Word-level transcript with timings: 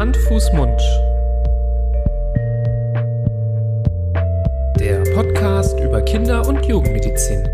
Hand, 0.00 0.16
Fuß, 0.16 0.54
Mund. 0.54 0.80
Der 4.78 5.02
Podcast 5.12 5.78
über 5.78 6.00
Kinder- 6.00 6.48
und 6.48 6.64
Jugendmedizin. 6.64 7.46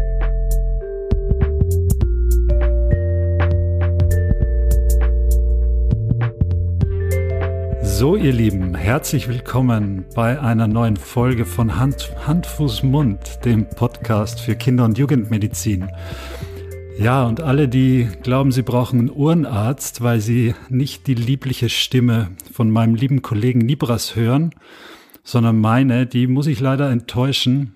So, 7.83 8.15
ihr 8.15 8.33
Lieben, 8.33 8.77
herzlich 8.77 9.27
willkommen 9.27 10.05
bei 10.15 10.41
einer 10.41 10.69
neuen 10.69 10.97
Folge 10.97 11.47
von 11.47 11.81
Hand, 11.81 12.13
Hand, 12.29 12.47
Fuß, 12.47 12.85
Mund, 12.85 13.45
dem 13.45 13.69
Podcast 13.69 14.41
für 14.41 14.55
Kinder- 14.55 14.85
und 14.85 14.97
Jugendmedizin. 14.97 15.91
Ja, 16.99 17.27
und 17.27 17.43
alle, 17.43 17.69
die 17.69 18.09
glauben, 18.23 18.53
sie 18.53 18.63
brauchen 18.63 18.99
einen 19.01 19.11
Ohrenarzt, 19.11 20.01
weil 20.01 20.21
sie 20.21 20.55
nicht 20.71 21.07
die 21.07 21.15
liebliche 21.15 21.69
Stimme 21.69 22.31
von 22.51 22.71
meinem 22.71 22.95
lieben 22.95 23.21
Kollegen 23.21 23.59
Nibras 23.59 24.17
hören, 24.17 24.55
sondern 25.23 25.61
meine, 25.61 26.07
die 26.07 26.27
muss 26.27 26.47
ich 26.47 26.59
leider 26.59 26.91
enttäuschen. 26.91 27.75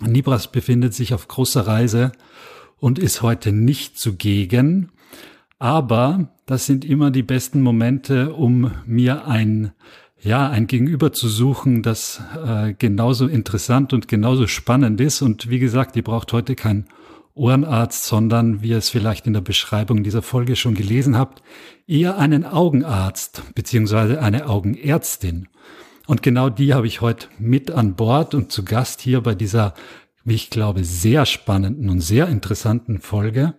Nibras 0.00 0.50
befindet 0.50 0.94
sich 0.94 1.12
auf 1.12 1.28
großer 1.28 1.66
Reise 1.66 2.12
und 2.78 2.98
ist 2.98 3.20
heute 3.20 3.52
nicht 3.52 3.98
zugegen. 3.98 4.90
Aber 5.58 6.30
das 6.46 6.64
sind 6.64 6.86
immer 6.86 7.10
die 7.10 7.22
besten 7.22 7.60
Momente, 7.60 8.32
um 8.32 8.72
mir 8.86 9.26
ein, 9.26 9.72
ja, 10.20 10.48
ein 10.48 10.66
Gegenüber 10.66 11.12
zu 11.12 11.28
suchen, 11.28 11.82
das 11.82 12.22
äh, 12.44 12.72
genauso 12.72 13.26
interessant 13.26 13.92
und 13.92 14.08
genauso 14.08 14.46
spannend 14.46 15.02
ist. 15.02 15.20
Und 15.20 15.50
wie 15.50 15.58
gesagt, 15.58 15.96
ihr 15.96 16.02
braucht 16.02 16.32
heute 16.32 16.54
keinen 16.54 16.86
Ohrenarzt, 17.34 18.04
sondern, 18.04 18.62
wie 18.62 18.70
ihr 18.70 18.78
es 18.78 18.88
vielleicht 18.88 19.26
in 19.26 19.32
der 19.32 19.40
Beschreibung 19.40 20.02
dieser 20.02 20.22
Folge 20.22 20.56
schon 20.56 20.74
gelesen 20.74 21.18
habt, 21.18 21.42
eher 21.86 22.18
einen 22.18 22.44
Augenarzt 22.44 23.42
beziehungsweise 23.54 24.20
eine 24.20 24.46
Augenärztin. 24.46 25.48
Und 26.06 26.22
genau 26.22 26.50
die 26.50 26.74
habe 26.74 26.86
ich 26.86 27.00
heute 27.00 27.28
mit 27.38 27.70
an 27.70 27.94
Bord 27.94 28.34
und 28.34 28.52
zu 28.52 28.64
Gast 28.64 29.00
hier 29.00 29.22
bei 29.22 29.34
dieser, 29.34 29.74
wie 30.24 30.34
ich 30.34 30.50
glaube, 30.50 30.84
sehr 30.84 31.26
spannenden 31.26 31.90
und 31.90 32.00
sehr 32.00 32.28
interessanten 32.28 33.00
Folge 33.00 33.54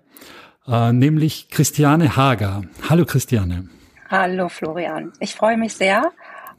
äh, 0.68 0.92
nämlich 0.92 1.50
Christiane 1.50 2.16
Hager. 2.16 2.64
Hallo 2.90 3.06
Christiane. 3.06 3.70
Hallo 4.10 4.50
Florian. 4.50 5.14
Ich 5.20 5.36
freue 5.36 5.58
mich 5.58 5.76
sehr 5.76 6.12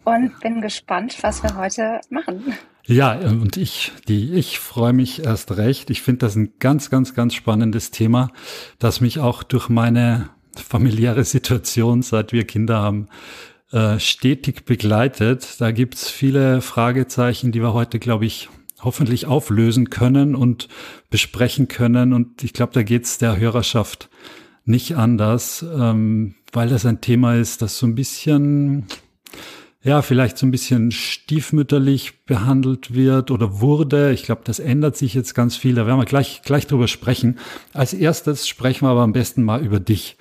und 0.04 0.38
bin 0.40 0.60
gespannt, 0.60 1.18
was 1.22 1.42
wir 1.42 1.56
heute 1.56 2.00
machen. 2.10 2.56
Ja, 2.86 3.14
und 3.14 3.56
ich, 3.56 3.92
die, 4.06 4.32
ich 4.34 4.60
freue 4.60 4.92
mich 4.92 5.24
erst 5.24 5.56
recht. 5.56 5.90
Ich 5.90 6.02
finde 6.02 6.20
das 6.20 6.36
ein 6.36 6.52
ganz, 6.60 6.88
ganz, 6.88 7.14
ganz 7.14 7.34
spannendes 7.34 7.90
Thema, 7.90 8.30
das 8.78 9.00
mich 9.00 9.18
auch 9.18 9.42
durch 9.42 9.68
meine 9.68 10.30
familiäre 10.54 11.24
Situation, 11.24 12.02
seit 12.02 12.32
wir 12.32 12.44
Kinder 12.44 12.78
haben, 12.78 13.08
äh, 13.72 13.98
stetig 13.98 14.64
begleitet. 14.64 15.60
Da 15.60 15.72
gibt's 15.72 16.08
viele 16.08 16.60
Fragezeichen, 16.60 17.50
die 17.50 17.60
wir 17.60 17.72
heute, 17.72 17.98
glaube 17.98 18.26
ich, 18.26 18.48
hoffentlich 18.80 19.26
auflösen 19.26 19.90
können 19.90 20.36
und 20.36 20.68
besprechen 21.10 21.66
können. 21.66 22.12
Und 22.12 22.44
ich 22.44 22.52
glaube, 22.52 22.72
da 22.72 22.84
geht's 22.84 23.18
der 23.18 23.36
Hörerschaft 23.36 24.08
nicht 24.64 24.96
anders, 24.96 25.64
ähm, 25.76 26.36
weil 26.52 26.68
das 26.68 26.86
ein 26.86 27.00
Thema 27.00 27.34
ist, 27.34 27.62
das 27.62 27.78
so 27.78 27.86
ein 27.86 27.96
bisschen, 27.96 28.86
ja, 29.86 30.02
vielleicht 30.02 30.36
so 30.36 30.46
ein 30.46 30.50
bisschen 30.50 30.90
stiefmütterlich 30.90 32.24
behandelt 32.24 32.92
wird 32.92 33.30
oder 33.30 33.60
wurde. 33.60 34.12
Ich 34.12 34.24
glaube, 34.24 34.40
das 34.44 34.58
ändert 34.58 34.96
sich 34.96 35.14
jetzt 35.14 35.34
ganz 35.34 35.54
viel. 35.56 35.76
Da 35.76 35.86
werden 35.86 36.00
wir 36.00 36.06
gleich, 36.06 36.42
gleich 36.42 36.66
drüber 36.66 36.88
sprechen. 36.88 37.38
Als 37.72 37.94
erstes 37.94 38.48
sprechen 38.48 38.84
wir 38.84 38.90
aber 38.90 39.02
am 39.02 39.12
besten 39.12 39.44
mal 39.44 39.64
über 39.64 39.78
dich. 39.78 40.16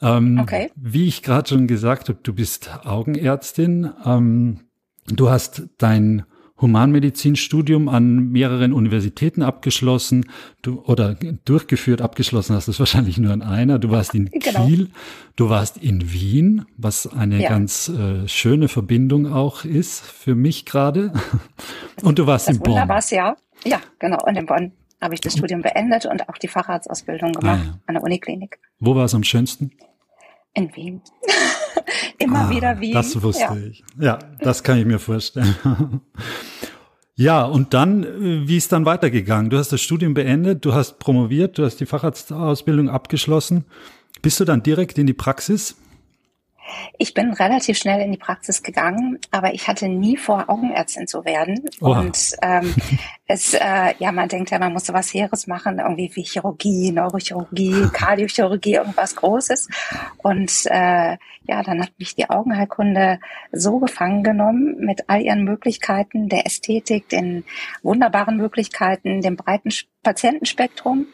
Ähm, 0.00 0.38
okay. 0.40 0.70
Wie 0.76 1.06
ich 1.06 1.22
gerade 1.22 1.46
schon 1.46 1.66
gesagt 1.66 2.08
habe, 2.08 2.20
du 2.22 2.32
bist 2.32 2.70
Augenärztin. 2.84 3.90
Ähm, 4.02 4.60
du 5.06 5.28
hast 5.28 5.64
dein 5.76 6.24
Humanmedizinstudium 6.62 7.88
an 7.88 8.30
mehreren 8.30 8.72
Universitäten 8.72 9.42
abgeschlossen 9.42 10.30
du, 10.62 10.80
oder 10.86 11.16
durchgeführt, 11.44 12.00
abgeschlossen 12.00 12.56
hast 12.56 12.68
du 12.68 12.70
es 12.70 12.78
wahrscheinlich 12.78 13.18
nur 13.18 13.32
an 13.32 13.42
einer. 13.42 13.78
Du 13.78 13.90
warst 13.90 14.14
in 14.14 14.30
genau. 14.30 14.66
Kiel, 14.66 14.90
du 15.36 15.50
warst 15.50 15.76
in 15.76 16.12
Wien, 16.12 16.64
was 16.78 17.06
eine 17.06 17.42
ja. 17.42 17.50
ganz 17.50 17.88
äh, 17.88 18.26
schöne 18.28 18.68
Verbindung 18.68 19.30
auch 19.30 19.64
ist 19.64 20.00
für 20.00 20.34
mich 20.34 20.64
gerade. 20.64 21.12
Und 22.02 22.18
du 22.18 22.26
warst 22.26 22.48
das 22.48 22.56
in 22.56 22.62
Bonn. 22.62 22.72
Wunderbares 22.72 23.10
Jahr. 23.10 23.36
Ja, 23.64 23.80
genau. 23.98 24.18
Und 24.24 24.36
in 24.36 24.46
Bonn 24.46 24.72
habe 25.00 25.14
ich 25.14 25.20
das 25.20 25.36
Studium 25.36 25.62
beendet 25.62 26.06
und 26.06 26.28
auch 26.28 26.38
die 26.38 26.48
Facharztausbildung 26.48 27.32
gemacht 27.32 27.60
ah, 27.62 27.66
ja. 27.66 27.78
an 27.86 27.94
der 27.94 28.04
Uniklinik. 28.04 28.58
Wo 28.78 28.94
war 28.94 29.04
es 29.04 29.14
am 29.14 29.24
schönsten? 29.24 29.72
In 30.54 30.74
Wien. 30.76 31.00
Immer 32.18 32.46
ah, 32.46 32.50
wieder 32.50 32.80
Wien. 32.80 32.94
Das 32.94 33.20
wusste 33.22 33.42
ja. 33.42 33.56
ich. 33.56 33.84
Ja, 33.98 34.18
das 34.40 34.62
kann 34.62 34.78
ich 34.78 34.84
mir 34.84 34.98
vorstellen. 34.98 35.56
ja, 37.16 37.44
und 37.44 37.74
dann, 37.74 38.04
äh, 38.04 38.48
wie 38.48 38.56
ist 38.56 38.70
dann 38.72 38.84
weitergegangen? 38.84 39.50
Du 39.50 39.58
hast 39.58 39.72
das 39.72 39.80
Studium 39.80 40.14
beendet, 40.14 40.64
du 40.64 40.74
hast 40.74 40.98
promoviert, 40.98 41.58
du 41.58 41.64
hast 41.64 41.76
die 41.76 41.86
Facharztausbildung 41.86 42.90
abgeschlossen. 42.90 43.64
Bist 44.20 44.40
du 44.40 44.44
dann 44.44 44.62
direkt 44.62 44.98
in 44.98 45.06
die 45.06 45.14
Praxis? 45.14 45.76
Ich 46.98 47.14
bin 47.14 47.32
relativ 47.32 47.78
schnell 47.78 48.00
in 48.00 48.12
die 48.12 48.18
Praxis 48.18 48.62
gegangen, 48.62 49.18
aber 49.30 49.54
ich 49.54 49.68
hatte 49.68 49.88
nie 49.88 50.16
vor, 50.16 50.48
Augenärztin 50.48 51.06
zu 51.06 51.24
werden. 51.24 51.64
Oha. 51.80 52.00
Und 52.00 52.36
ähm, 52.42 52.74
es, 53.26 53.54
äh, 53.54 53.94
ja, 53.98 54.12
man 54.12 54.28
denkt 54.28 54.50
ja, 54.50 54.58
man 54.58 54.72
muss 54.72 54.86
sowas 54.86 55.12
Heeres 55.12 55.46
machen, 55.46 55.78
irgendwie 55.78 56.10
wie 56.14 56.22
Chirurgie, 56.22 56.92
Neurochirurgie, 56.92 57.88
Kardiochirurgie, 57.92 58.74
irgendwas 58.74 59.16
Großes. 59.16 59.68
Und 60.18 60.66
äh, 60.66 61.16
ja, 61.44 61.62
dann 61.64 61.82
hat 61.82 61.92
mich 61.98 62.14
die 62.14 62.30
Augenheilkunde 62.30 63.18
so 63.50 63.78
gefangen 63.78 64.22
genommen 64.22 64.76
mit 64.78 65.08
all 65.08 65.22
ihren 65.22 65.44
Möglichkeiten 65.44 66.28
der 66.28 66.46
Ästhetik, 66.46 67.08
den 67.08 67.44
wunderbaren 67.82 68.36
Möglichkeiten, 68.36 69.20
dem 69.20 69.36
breiten 69.36 69.70
Patientenspektrum, 70.02 71.06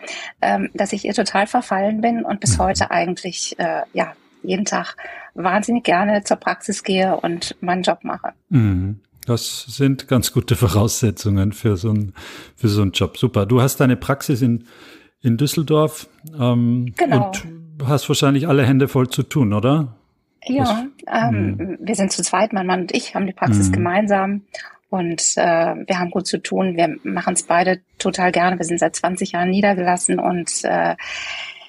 ähm, 0.43 0.71
dass 0.75 0.93
ich 0.93 1.05
ihr 1.05 1.15
total 1.15 1.47
verfallen 1.47 2.01
bin 2.01 2.25
und 2.25 2.41
bis 2.41 2.59
mhm. 2.59 2.63
heute 2.63 2.91
eigentlich 2.91 3.59
äh, 3.59 3.83
ja 3.93 4.13
jeden 4.43 4.65
Tag 4.65 4.97
wahnsinnig 5.35 5.85
gerne 5.85 6.25
zur 6.25 6.37
Praxis 6.37 6.83
gehe 6.83 7.17
und 7.17 7.57
meinen 7.61 7.83
Job 7.83 8.01
mache. 8.03 8.33
Mhm. 8.49 9.01
Das 9.27 9.65
sind 9.69 10.09
ganz 10.09 10.33
gute 10.33 10.57
Voraussetzungen 10.57 11.53
für 11.53 11.77
so, 11.77 11.91
ein, 11.91 12.15
für 12.57 12.69
so 12.69 12.83
einen 12.83 12.93
Job. 12.93 13.19
Super. 13.19 13.47
Du 13.47 13.61
hast 13.61 13.79
deine 13.79 13.97
Praxis 13.97 14.43
in, 14.43 14.65
in 15.21 15.37
Düsseldorf 15.37 16.09
ähm, 16.39 16.95
genau. 16.97 17.27
und 17.27 17.47
hast 17.87 18.09
wahrscheinlich 18.09 18.49
alle 18.49 18.67
Hände 18.67 18.89
voll 18.89 19.09
zu 19.09 19.23
tun, 19.23 19.53
oder? 19.53 19.95
Ja, 20.45 20.87
ähm, 21.07 21.57
mhm. 21.57 21.79
wir 21.81 21.95
sind 21.95 22.13
zu 22.13 22.23
zweit, 22.23 22.53
mein 22.53 22.67
Mann 22.67 22.83
und 22.83 22.95
ich 22.95 23.15
haben 23.15 23.27
die 23.27 23.33
Praxis 23.33 23.69
mhm. 23.69 23.73
gemeinsam 23.73 24.43
und 24.91 25.21
äh, 25.37 25.75
wir 25.87 25.99
haben 25.99 26.11
gut 26.11 26.27
zu 26.27 26.39
tun. 26.39 26.77
Wir 26.77 26.97
machen 27.03 27.35
es 27.35 27.43
beide 27.43 27.81
total 27.99 28.33
gerne. 28.33 28.59
Wir 28.59 28.65
sind 28.65 28.81
seit 28.81 28.97
20 28.97 29.33
Jahren 29.33 29.51
niedergelassen 29.51 30.19
und 30.19 30.65
äh, 30.65 30.97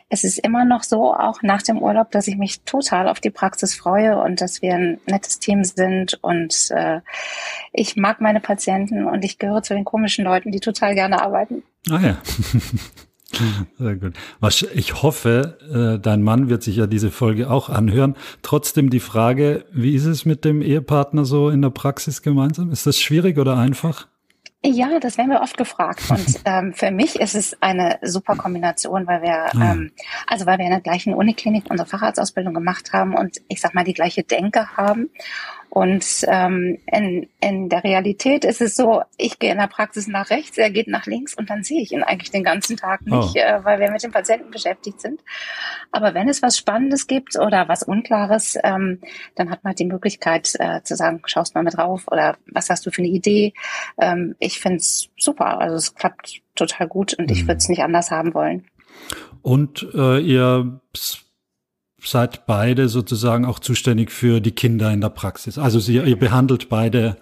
es 0.09 0.23
ist 0.23 0.39
immer 0.39 0.65
noch 0.65 0.83
so, 0.83 1.13
auch 1.13 1.41
nach 1.43 1.61
dem 1.61 1.77
Urlaub, 1.81 2.11
dass 2.11 2.27
ich 2.27 2.35
mich 2.35 2.61
total 2.61 3.07
auf 3.07 3.19
die 3.19 3.29
Praxis 3.29 3.75
freue 3.75 4.21
und 4.21 4.41
dass 4.41 4.61
wir 4.61 4.73
ein 4.73 4.99
nettes 5.05 5.39
Team 5.39 5.63
sind 5.63 6.17
und 6.21 6.71
äh, 6.71 7.01
ich 7.71 7.95
mag 7.95 8.19
meine 8.19 8.39
Patienten 8.39 9.05
und 9.05 9.23
ich 9.23 9.37
gehöre 9.37 9.61
zu 9.61 9.75
den 9.75 9.85
komischen 9.85 10.25
Leuten, 10.25 10.51
die 10.51 10.59
total 10.59 10.95
gerne 10.95 11.21
arbeiten. 11.21 11.63
Ah 11.89 11.99
ja. 11.99 12.17
Sehr 13.77 13.95
gut. 13.95 14.13
Ich 14.73 15.03
hoffe, 15.03 15.57
äh, 15.71 16.01
dein 16.01 16.23
Mann 16.23 16.49
wird 16.49 16.63
sich 16.63 16.75
ja 16.75 16.87
diese 16.87 17.11
Folge 17.11 17.49
auch 17.49 17.69
anhören. 17.69 18.15
Trotzdem 18.41 18.89
die 18.89 18.99
Frage, 18.99 19.65
wie 19.71 19.93
ist 19.93 20.05
es 20.05 20.25
mit 20.25 20.43
dem 20.45 20.61
Ehepartner 20.61 21.25
so 21.25 21.49
in 21.49 21.61
der 21.61 21.69
Praxis 21.69 22.23
gemeinsam? 22.23 22.71
Ist 22.71 22.87
das 22.87 22.97
schwierig 22.97 23.37
oder 23.37 23.55
einfach? 23.55 24.07
Ja, 24.61 24.99
das 24.99 25.17
werden 25.17 25.31
wir 25.31 25.41
oft 25.41 25.57
gefragt. 25.57 26.03
Und 26.09 26.41
ähm, 26.45 26.73
für 26.73 26.91
mich 26.91 27.19
ist 27.19 27.35
es 27.35 27.61
eine 27.61 27.97
super 28.01 28.35
Kombination, 28.35 29.07
weil 29.07 29.21
wir, 29.21 29.45
ähm, 29.53 29.91
also 30.27 30.45
weil 30.45 30.57
wir 30.57 30.65
in 30.65 30.71
der 30.71 30.81
gleichen 30.81 31.13
Uniklinik 31.13 31.65
unsere 31.69 31.87
Facharztausbildung 31.87 32.53
gemacht 32.53 32.91
haben 32.91 33.15
und 33.15 33.37
ich 33.47 33.61
sag 33.61 33.73
mal 33.73 33.85
die 33.85 33.93
gleiche 33.93 34.23
Denke 34.23 34.75
haben. 34.75 35.09
Und 35.69 36.25
ähm, 36.27 36.79
in, 36.91 37.29
in 37.41 37.69
der 37.69 37.83
Realität 37.83 38.43
ist 38.43 38.59
es 38.59 38.75
so, 38.75 39.03
ich 39.17 39.37
gehe 39.37 39.51
in 39.51 39.59
der 39.59 39.67
Praxis 39.67 40.07
nach 40.07 40.31
rechts, 40.31 40.57
er 40.57 40.71
geht 40.71 40.87
nach 40.87 41.05
links 41.05 41.35
und 41.35 41.49
dann 41.49 41.63
sehe 41.63 41.81
ich 41.81 41.91
ihn 41.91 42.01
eigentlich 42.01 42.31
den 42.31 42.43
ganzen 42.43 42.75
Tag 42.75 43.05
nicht, 43.05 43.35
oh. 43.35 43.37
äh, 43.37 43.63
weil 43.63 43.79
wir 43.79 43.91
mit 43.91 44.01
dem 44.01 44.11
Patienten 44.11 44.49
beschäftigt 44.49 44.99
sind. 44.99 45.21
Aber 45.91 46.15
wenn 46.15 46.27
es 46.27 46.41
was 46.41 46.57
Spannendes 46.57 47.05
gibt 47.05 47.37
oder 47.37 47.67
was 47.67 47.83
Unklares, 47.83 48.57
ähm, 48.63 48.99
dann 49.35 49.51
hat 49.51 49.63
man 49.63 49.75
die 49.75 49.85
Möglichkeit 49.85 50.51
äh, 50.57 50.81
zu 50.81 50.95
sagen, 50.95 51.21
schaust 51.25 51.53
mal 51.53 51.63
mit 51.63 51.77
drauf 51.77 52.05
oder 52.09 52.37
was 52.47 52.69
hast 52.71 52.85
du 52.87 52.91
für 52.91 53.03
eine 53.03 53.11
Idee. 53.11 53.53
Ähm, 53.99 54.35
ich 54.39 54.59
finde 54.59 54.77
es 54.77 55.09
super, 55.17 55.59
also 55.59 55.75
es 55.75 55.93
klappt 55.93 56.41
total 56.55 56.87
gut 56.87 57.13
und 57.13 57.29
mhm. 57.29 57.33
ich 57.33 57.43
würde 57.43 57.57
es 57.57 57.69
nicht 57.69 57.83
anders 57.83 58.09
haben 58.09 58.33
wollen. 58.33 58.65
Und 59.43 59.87
äh, 59.93 60.19
ihr 60.19 60.81
seid 62.03 62.45
beide 62.45 62.89
sozusagen 62.89 63.45
auch 63.45 63.59
zuständig 63.59 64.11
für 64.11 64.41
die 64.41 64.51
Kinder 64.51 64.91
in 64.91 65.01
der 65.01 65.09
Praxis. 65.09 65.57
Also 65.57 65.79
Sie, 65.79 65.95
ihr 65.95 66.19
behandelt 66.19 66.69
beide 66.69 67.17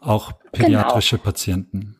auch 0.00 0.32
pädiatrische 0.52 1.16
genau. 1.16 1.24
Patienten. 1.24 1.96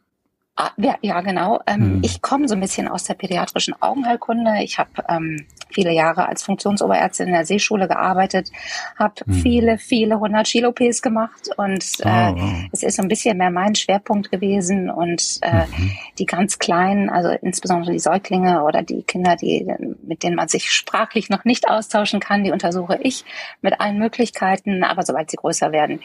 Ah, 0.57 0.71
ja, 0.77 0.97
ja, 1.01 1.21
genau. 1.23 1.61
Ähm, 1.67 1.81
hm. 1.81 2.01
Ich 2.03 2.21
komme 2.21 2.47
so 2.47 2.55
ein 2.55 2.61
bisschen 2.61 2.89
aus 2.89 3.05
der 3.05 3.15
pädiatrischen 3.15 3.75
Augenheilkunde. 3.81 4.63
Ich 4.63 4.79
habe 4.79 4.91
ähm, 5.09 5.47
viele 5.73 5.93
Jahre 5.93 6.29
als 6.29 6.43
Funktionsoberärztin 6.43 7.29
in 7.29 7.33
der 7.33 7.47
Seeschule 7.47 7.89
gearbeitet, 7.89 8.51
habe 8.99 9.15
mhm. 9.27 9.33
viele, 9.35 9.79
viele 9.79 10.21
hundert 10.21 10.47
Chilo-Ps 10.47 11.03
gemacht 11.03 11.51
und 11.57 11.85
oh, 12.05 12.09
äh, 12.09 12.33
wow. 12.35 12.55
es 12.73 12.83
ist 12.83 12.97
so 12.97 13.03
ein 13.03 13.09
bisschen 13.09 13.39
mehr 13.39 13.51
mein 13.51 13.75
Schwerpunkt 13.75 14.31
gewesen 14.31 14.91
und 14.91 15.39
äh, 15.43 15.67
mhm. 15.67 15.93
die 16.19 16.27
ganz 16.27 16.59
Kleinen, 16.59 17.09
also 17.09 17.31
insbesondere 17.31 17.93
die 17.93 17.99
Säuglinge 17.99 18.63
oder 18.63 18.83
die 18.83 19.03
Kinder, 19.03 19.37
die, 19.37 19.67
mit 20.03 20.23
denen 20.23 20.37
man 20.37 20.49
sich 20.49 20.71
sprachlich 20.71 21.31
noch 21.31 21.45
nicht 21.45 21.69
austauschen 21.69 22.21
kann, 22.21 22.45
die 22.45 22.53
untersuche 22.53 22.99
ich 23.03 23.25
mit 23.61 23.81
allen 23.81 23.99
Möglichkeiten, 23.99 24.85
aber 24.85 25.03
sobald 25.03 25.31
sie 25.31 25.37
größer 25.37 25.73
werden, 25.73 26.01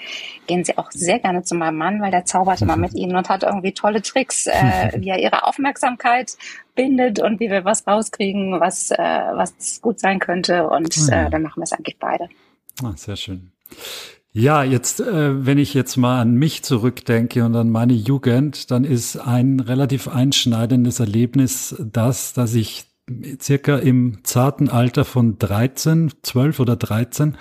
gehen 0.48 0.64
sie 0.64 0.78
auch 0.78 0.92
sehr 0.92 1.19
gerne 1.19 1.44
zu 1.44 1.56
meinem 1.56 1.78
Mann, 1.78 2.02
weil 2.02 2.12
der 2.12 2.25
zaubert 2.25 2.62
immer 2.62 2.78
mit 2.78 2.94
ihnen 2.94 3.16
und 3.16 3.30
hat 3.30 3.44
irgendwie 3.44 3.74
tolle 3.74 4.02
Tricks, 4.02 4.48
äh, 4.48 4.92
wie 4.98 5.10
er 5.10 5.19
ihre 5.19 5.46
Aufmerksamkeit 5.46 6.38
bindet 6.78 7.20
und 7.20 7.42
wie 7.42 7.50
wir 7.50 7.66
was 7.66 7.86
rauskriegen, 7.86 8.62
was, 8.62 8.92
äh, 8.92 8.98
was 8.98 9.82
gut 9.82 10.00
sein 10.00 10.20
könnte. 10.20 10.70
Und 10.70 10.96
mhm. 10.98 11.10
äh, 11.12 11.30
dann 11.30 11.42
machen 11.42 11.60
wir 11.60 11.64
es 11.64 11.74
eigentlich 11.74 11.98
beide. 12.00 12.30
Ah, 12.82 12.94
sehr 12.96 13.18
schön. 13.18 13.52
Ja, 14.32 14.64
jetzt, 14.64 15.00
äh, 15.00 15.46
wenn 15.46 15.58
ich 15.58 15.74
jetzt 15.74 15.98
mal 15.98 16.22
an 16.22 16.36
mich 16.36 16.64
zurückdenke 16.64 17.44
und 17.44 17.56
an 17.56 17.70
meine 17.70 17.94
Jugend, 17.94 18.72
dann 18.72 18.84
ist 18.84 19.18
ein 19.18 19.60
relativ 19.60 20.08
einschneidendes 20.08 21.00
Erlebnis 21.00 21.76
das, 21.80 22.34
dass 22.34 22.54
ich 22.54 22.86
circa 23.42 23.78
im 23.78 24.24
zarten 24.24 24.70
Alter 24.70 25.06
von 25.06 25.40
13, 25.40 26.12
12 26.22 26.60
oder 26.60 26.76
13 26.76 27.36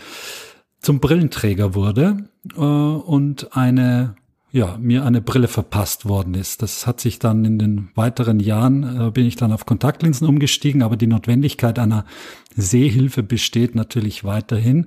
zum 0.81 1.01
Brillenträger 1.01 1.75
wurde 1.75 2.29
äh, 2.57 2.61
und 2.61 3.57
eine 3.57 4.17
ja, 4.57 4.79
mir 4.79 5.05
eine 5.05 5.21
Brille 5.21 5.49
verpasst 5.49 6.09
worden 6.09 6.33
ist. 6.33 6.63
Das 6.63 6.87
hat 6.87 6.99
sich 6.99 7.19
dann 7.19 7.45
in 7.45 7.59
den 7.59 7.91
weiteren 7.95 8.41
Jahren, 8.41 9.09
äh, 9.09 9.11
bin 9.11 9.27
ich 9.27 9.37
dann 9.37 9.53
auf 9.53 9.67
Kontaktlinsen 9.67 10.27
umgestiegen, 10.27 10.83
aber 10.83 10.97
die 10.97 11.07
Notwendigkeit 11.07 11.79
einer 11.79 12.07
Sehhilfe 12.57 13.23
besteht 13.23 13.75
natürlich 13.75 14.25
weiterhin. 14.25 14.87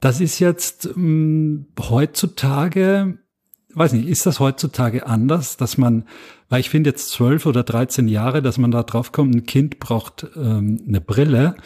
Das 0.00 0.22
ist 0.22 0.38
jetzt 0.38 0.86
mh, 0.86 0.94
hm, 0.94 1.66
heutzutage, 1.78 3.18
weiß 3.74 3.92
nicht, 3.92 4.08
ist 4.08 4.24
das 4.24 4.40
heutzutage 4.40 5.06
anders, 5.06 5.58
dass 5.58 5.76
man, 5.76 6.04
weil 6.48 6.60
ich 6.60 6.70
finde 6.70 6.88
jetzt 6.88 7.10
zwölf 7.10 7.44
oder 7.44 7.62
dreizehn 7.62 8.08
Jahre, 8.08 8.40
dass 8.40 8.56
man 8.56 8.70
da 8.70 8.84
drauf 8.84 9.12
kommt, 9.12 9.34
ein 9.34 9.44
Kind 9.44 9.80
braucht 9.80 10.26
ähm, 10.34 10.82
eine 10.88 11.02
Brille, 11.02 11.56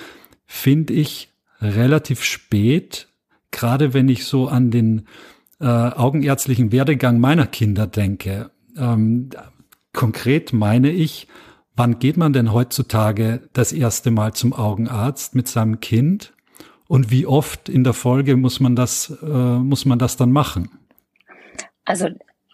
finde 0.45 0.93
ich 0.93 1.33
relativ 1.61 2.25
spät, 2.25 3.07
gerade 3.53 3.95
wenn 3.95 4.09
ich 4.09 4.25
so 4.25 4.49
an 4.49 4.73
den 4.73 5.07
äh, 5.61 5.67
augenärztlichen 5.67 6.73
Werdegang 6.73 7.21
meiner 7.21 7.47
Kinder 7.47 7.87
denke. 7.87 8.51
Ähm, 8.77 9.31
konkret 9.93 10.53
meine 10.53 10.91
ich, 10.91 11.29
wann 11.75 11.99
geht 11.99 12.17
man 12.17 12.33
denn 12.33 12.53
heutzutage 12.53 13.49
das 13.53 13.73
erste 13.73 14.11
Mal 14.11 14.35
zum 14.35 14.53
Augenarzt 14.53 15.35
mit 15.35 15.49
seinem 15.49 15.81
Kind? 15.81 16.33
Und 16.89 17.11
wie 17.11 17.27
oft 17.27 17.69
in 17.69 17.85
der 17.85 17.93
Folge 17.93 18.37
muss 18.37 18.61
man 18.61 18.75
das, 18.75 19.17
äh, 19.23 19.27
muss 19.27 19.85
man 19.85 19.99
das 19.99 20.17
dann 20.17 20.33
machen? 20.33 20.71
Also 21.85 22.09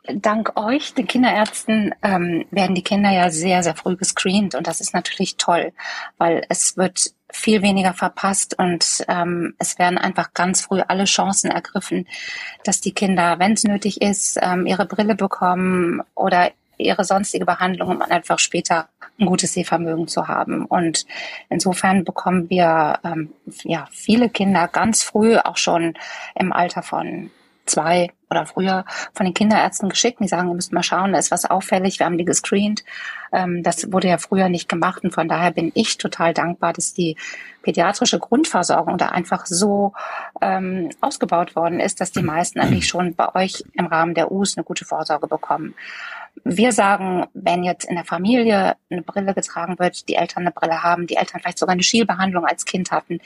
dank 0.06 0.56
euch, 0.56 0.94
den 0.94 1.06
Kinderärzten, 1.06 1.94
ähm, 2.02 2.44
werden 2.50 2.74
die 2.74 2.82
Kinder 2.82 3.10
ja 3.10 3.30
sehr, 3.30 3.62
sehr 3.62 3.74
früh 3.74 3.96
gescreent 3.96 4.54
und 4.54 4.66
das 4.66 4.80
ist 4.80 4.92
natürlich 4.92 5.36
toll, 5.36 5.72
weil 6.18 6.44
es 6.48 6.76
wird 6.76 7.13
viel 7.34 7.62
weniger 7.62 7.94
verpasst 7.94 8.58
und 8.58 9.04
ähm, 9.08 9.54
es 9.58 9.78
werden 9.78 9.98
einfach 9.98 10.32
ganz 10.34 10.62
früh 10.62 10.80
alle 10.86 11.04
Chancen 11.04 11.50
ergriffen, 11.50 12.06
dass 12.62 12.80
die 12.80 12.92
Kinder, 12.92 13.38
wenn 13.38 13.52
es 13.52 13.64
nötig 13.64 14.00
ist, 14.00 14.38
ähm, 14.40 14.66
ihre 14.66 14.86
Brille 14.86 15.14
bekommen 15.16 16.02
oder 16.14 16.52
ihre 16.78 17.04
sonstige 17.04 17.44
Behandlung, 17.44 17.88
um 17.88 18.02
einfach 18.02 18.38
später 18.38 18.88
ein 19.18 19.26
gutes 19.26 19.52
Sehvermögen 19.52 20.08
zu 20.08 20.28
haben. 20.28 20.64
Und 20.64 21.06
insofern 21.48 22.04
bekommen 22.04 22.50
wir 22.50 22.98
ähm, 23.04 23.32
ja 23.62 23.86
viele 23.90 24.28
Kinder 24.28 24.68
ganz 24.68 25.02
früh, 25.02 25.36
auch 25.36 25.56
schon 25.56 25.94
im 26.34 26.52
Alter 26.52 26.82
von 26.82 27.30
zwei 27.66 28.10
oder 28.30 28.46
früher 28.46 28.84
von 29.12 29.26
den 29.26 29.34
Kinderärzten 29.34 29.88
geschickt. 29.88 30.20
Die 30.20 30.28
sagen, 30.28 30.48
ihr 30.48 30.54
müsst 30.54 30.72
mal 30.72 30.82
schauen, 30.82 31.12
da 31.12 31.18
ist 31.18 31.30
was 31.30 31.44
auffällig, 31.44 31.98
wir 31.98 32.06
haben 32.06 32.18
die 32.18 32.24
gescreent. 32.24 32.84
Ähm, 33.32 33.62
das 33.62 33.92
wurde 33.92 34.08
ja 34.08 34.18
früher 34.18 34.48
nicht 34.48 34.68
gemacht 34.68 35.04
und 35.04 35.12
von 35.12 35.28
daher 35.28 35.50
bin 35.50 35.70
ich 35.74 35.98
total 35.98 36.34
dankbar, 36.34 36.72
dass 36.72 36.94
die 36.94 37.16
pädiatrische 37.62 38.18
Grundversorgung 38.18 38.98
da 38.98 39.08
einfach 39.08 39.46
so 39.46 39.92
ähm, 40.40 40.90
ausgebaut 41.00 41.56
worden 41.56 41.80
ist, 41.80 42.00
dass 42.00 42.12
die 42.12 42.22
meisten 42.22 42.60
eigentlich 42.60 42.88
schon 42.88 43.14
bei 43.14 43.34
euch 43.34 43.64
im 43.72 43.86
Rahmen 43.86 44.14
der 44.14 44.30
US 44.32 44.56
eine 44.56 44.64
gute 44.64 44.84
Vorsorge 44.84 45.26
bekommen. 45.26 45.74
Wir 46.42 46.72
sagen, 46.72 47.26
wenn 47.32 47.62
jetzt 47.62 47.84
in 47.84 47.94
der 47.94 48.04
Familie 48.04 48.76
eine 48.90 49.02
Brille 49.02 49.34
getragen 49.34 49.78
wird, 49.78 50.08
die 50.08 50.16
Eltern 50.16 50.42
eine 50.42 50.50
Brille 50.50 50.82
haben, 50.82 51.06
die 51.06 51.16
Eltern 51.16 51.40
vielleicht 51.40 51.58
sogar 51.58 51.74
eine 51.74 51.82
Schielbehandlung 51.82 52.44
als 52.44 52.64
Kind 52.64 52.90
hatten, 52.90 53.20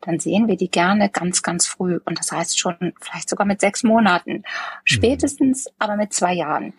dann 0.00 0.18
sehen 0.18 0.48
wir 0.48 0.56
die 0.56 0.70
gerne 0.70 1.10
ganz, 1.10 1.42
ganz 1.42 1.66
früh. 1.66 2.00
Und 2.04 2.18
das 2.18 2.32
heißt 2.32 2.58
schon 2.58 2.94
vielleicht 3.00 3.28
sogar 3.28 3.46
mit 3.46 3.60
sechs 3.60 3.82
Monaten. 3.82 4.44
Spätestens 4.84 5.70
aber 5.78 5.96
mit 5.96 6.12
zwei 6.12 6.32
Jahren. 6.32 6.72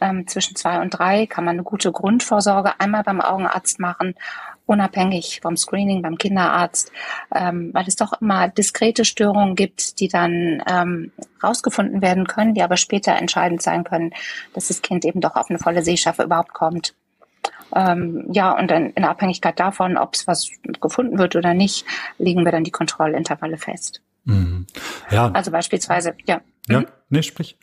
Ähm, 0.00 0.26
zwischen 0.26 0.56
zwei 0.56 0.80
und 0.80 0.90
drei 0.90 1.26
kann 1.26 1.44
man 1.44 1.56
eine 1.56 1.62
gute 1.62 1.90
Grundvorsorge 1.90 2.78
einmal 2.78 3.02
beim 3.02 3.20
Augenarzt 3.20 3.80
machen 3.80 4.14
unabhängig 4.70 5.40
vom 5.42 5.56
Screening 5.56 6.00
beim 6.00 6.16
Kinderarzt, 6.16 6.92
ähm, 7.34 7.70
weil 7.74 7.88
es 7.88 7.96
doch 7.96 8.12
immer 8.20 8.46
diskrete 8.48 9.04
Störungen 9.04 9.56
gibt, 9.56 9.98
die 9.98 10.06
dann 10.06 10.62
ähm, 10.70 11.10
rausgefunden 11.42 12.02
werden 12.02 12.28
können, 12.28 12.54
die 12.54 12.62
aber 12.62 12.76
später 12.76 13.16
entscheidend 13.16 13.62
sein 13.62 13.82
können, 13.82 14.12
dass 14.54 14.68
das 14.68 14.80
Kind 14.80 15.04
eben 15.04 15.20
doch 15.20 15.34
auf 15.34 15.50
eine 15.50 15.58
volle 15.58 15.82
Sehschärfe 15.82 16.22
überhaupt 16.22 16.54
kommt. 16.54 16.94
Ähm, 17.74 18.28
ja, 18.30 18.56
und 18.56 18.70
dann 18.70 18.90
in 18.90 19.04
Abhängigkeit 19.04 19.58
davon, 19.58 19.96
ob 19.96 20.14
es 20.14 20.28
was 20.28 20.50
gefunden 20.80 21.18
wird 21.18 21.34
oder 21.34 21.52
nicht, 21.52 21.84
legen 22.18 22.44
wir 22.44 22.52
dann 22.52 22.64
die 22.64 22.70
Kontrollintervalle 22.70 23.58
fest. 23.58 24.02
Mhm. 24.24 24.66
Ja. 25.10 25.32
Also 25.32 25.50
beispielsweise, 25.50 26.14
ja. 26.26 26.40
Ja, 26.68 26.80
mhm. 26.80 26.86
Nee, 27.10 27.22
sprich. 27.22 27.56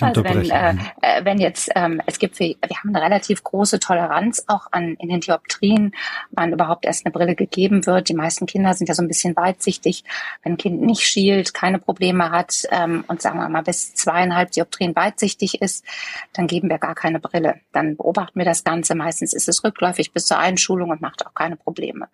Also 0.00 0.24
wenn, 0.24 0.50
äh, 0.50 0.74
äh, 1.00 1.24
wenn 1.24 1.38
jetzt, 1.38 1.70
ähm, 1.74 2.00
es 2.06 2.18
gibt, 2.18 2.38
wir, 2.38 2.56
wir 2.66 2.76
haben 2.76 2.94
eine 2.94 3.04
relativ 3.04 3.42
große 3.42 3.78
Toleranz 3.78 4.44
auch 4.46 4.68
an 4.70 4.94
in 4.94 5.08
den 5.08 5.20
Dioptrien, 5.20 5.94
wann 6.30 6.52
überhaupt 6.52 6.84
erst 6.84 7.04
eine 7.04 7.12
Brille 7.12 7.34
gegeben 7.34 7.86
wird. 7.86 8.08
Die 8.08 8.14
meisten 8.14 8.46
Kinder 8.46 8.74
sind 8.74 8.88
ja 8.88 8.94
so 8.94 9.02
ein 9.02 9.08
bisschen 9.08 9.36
weitsichtig. 9.36 10.04
Wenn 10.42 10.54
ein 10.54 10.56
Kind 10.56 10.82
nicht 10.82 11.02
schielt, 11.02 11.54
keine 11.54 11.78
Probleme 11.78 12.30
hat 12.30 12.66
ähm, 12.70 13.04
und 13.08 13.22
sagen 13.22 13.38
wir 13.38 13.48
mal 13.48 13.62
bis 13.62 13.94
zweieinhalb 13.94 14.50
Dioptrien 14.52 14.96
weitsichtig 14.96 15.60
ist, 15.60 15.84
dann 16.32 16.46
geben 16.46 16.68
wir 16.68 16.78
gar 16.78 16.94
keine 16.94 17.20
Brille. 17.20 17.60
Dann 17.72 17.96
beobachten 17.96 18.38
wir 18.38 18.46
das 18.46 18.64
Ganze. 18.64 18.94
Meistens 18.94 19.32
ist 19.34 19.48
es 19.48 19.62
rückläufig 19.64 20.12
bis 20.12 20.26
zur 20.26 20.38
Einschulung 20.38 20.90
und 20.90 21.00
macht 21.00 21.26
auch 21.26 21.34
keine 21.34 21.56
Probleme. 21.56 22.08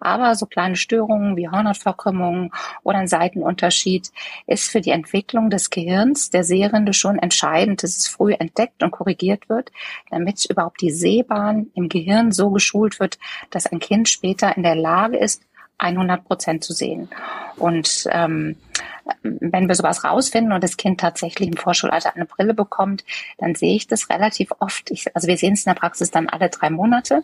Aber 0.00 0.34
so 0.34 0.46
kleine 0.46 0.76
Störungen 0.76 1.36
wie 1.36 1.48
Hornhautverkrümmung 1.48 2.54
oder 2.82 2.98
ein 2.98 3.08
Seitenunterschied 3.08 4.10
ist 4.46 4.70
für 4.70 4.80
die 4.80 4.90
Entwicklung 4.90 5.50
des 5.50 5.70
Gehirns 5.76 6.30
der 6.30 6.42
Sehrinde 6.42 6.94
schon 6.94 7.18
entscheidend, 7.18 7.82
dass 7.82 7.96
es 7.96 8.08
früh 8.08 8.32
entdeckt 8.32 8.82
und 8.82 8.90
korrigiert 8.90 9.48
wird, 9.50 9.70
damit 10.10 10.44
überhaupt 10.48 10.80
die 10.80 10.90
Sehbahn 10.90 11.70
im 11.74 11.90
Gehirn 11.90 12.32
so 12.32 12.50
geschult 12.50 12.98
wird, 12.98 13.18
dass 13.50 13.66
ein 13.66 13.78
Kind 13.78 14.08
später 14.08 14.56
in 14.56 14.62
der 14.62 14.74
Lage 14.74 15.18
ist, 15.18 15.42
100 15.78 16.24
Prozent 16.24 16.64
zu 16.64 16.72
sehen. 16.72 17.08
Und 17.56 18.06
ähm, 18.10 18.56
wenn 19.22 19.68
wir 19.68 19.74
sowas 19.74 20.04
rausfinden 20.04 20.52
und 20.52 20.64
das 20.64 20.76
Kind 20.76 21.00
tatsächlich 21.00 21.48
im 21.48 21.56
Vorschulalter 21.56 22.14
eine 22.14 22.24
Brille 22.24 22.54
bekommt, 22.54 23.04
dann 23.38 23.54
sehe 23.54 23.76
ich 23.76 23.86
das 23.86 24.10
relativ 24.10 24.50
oft. 24.58 24.90
Ich, 24.90 25.14
also 25.14 25.28
wir 25.28 25.36
sehen 25.36 25.54
es 25.54 25.64
in 25.64 25.70
der 25.70 25.80
Praxis 25.80 26.10
dann 26.10 26.28
alle 26.28 26.48
drei 26.48 26.70
Monate, 26.70 27.22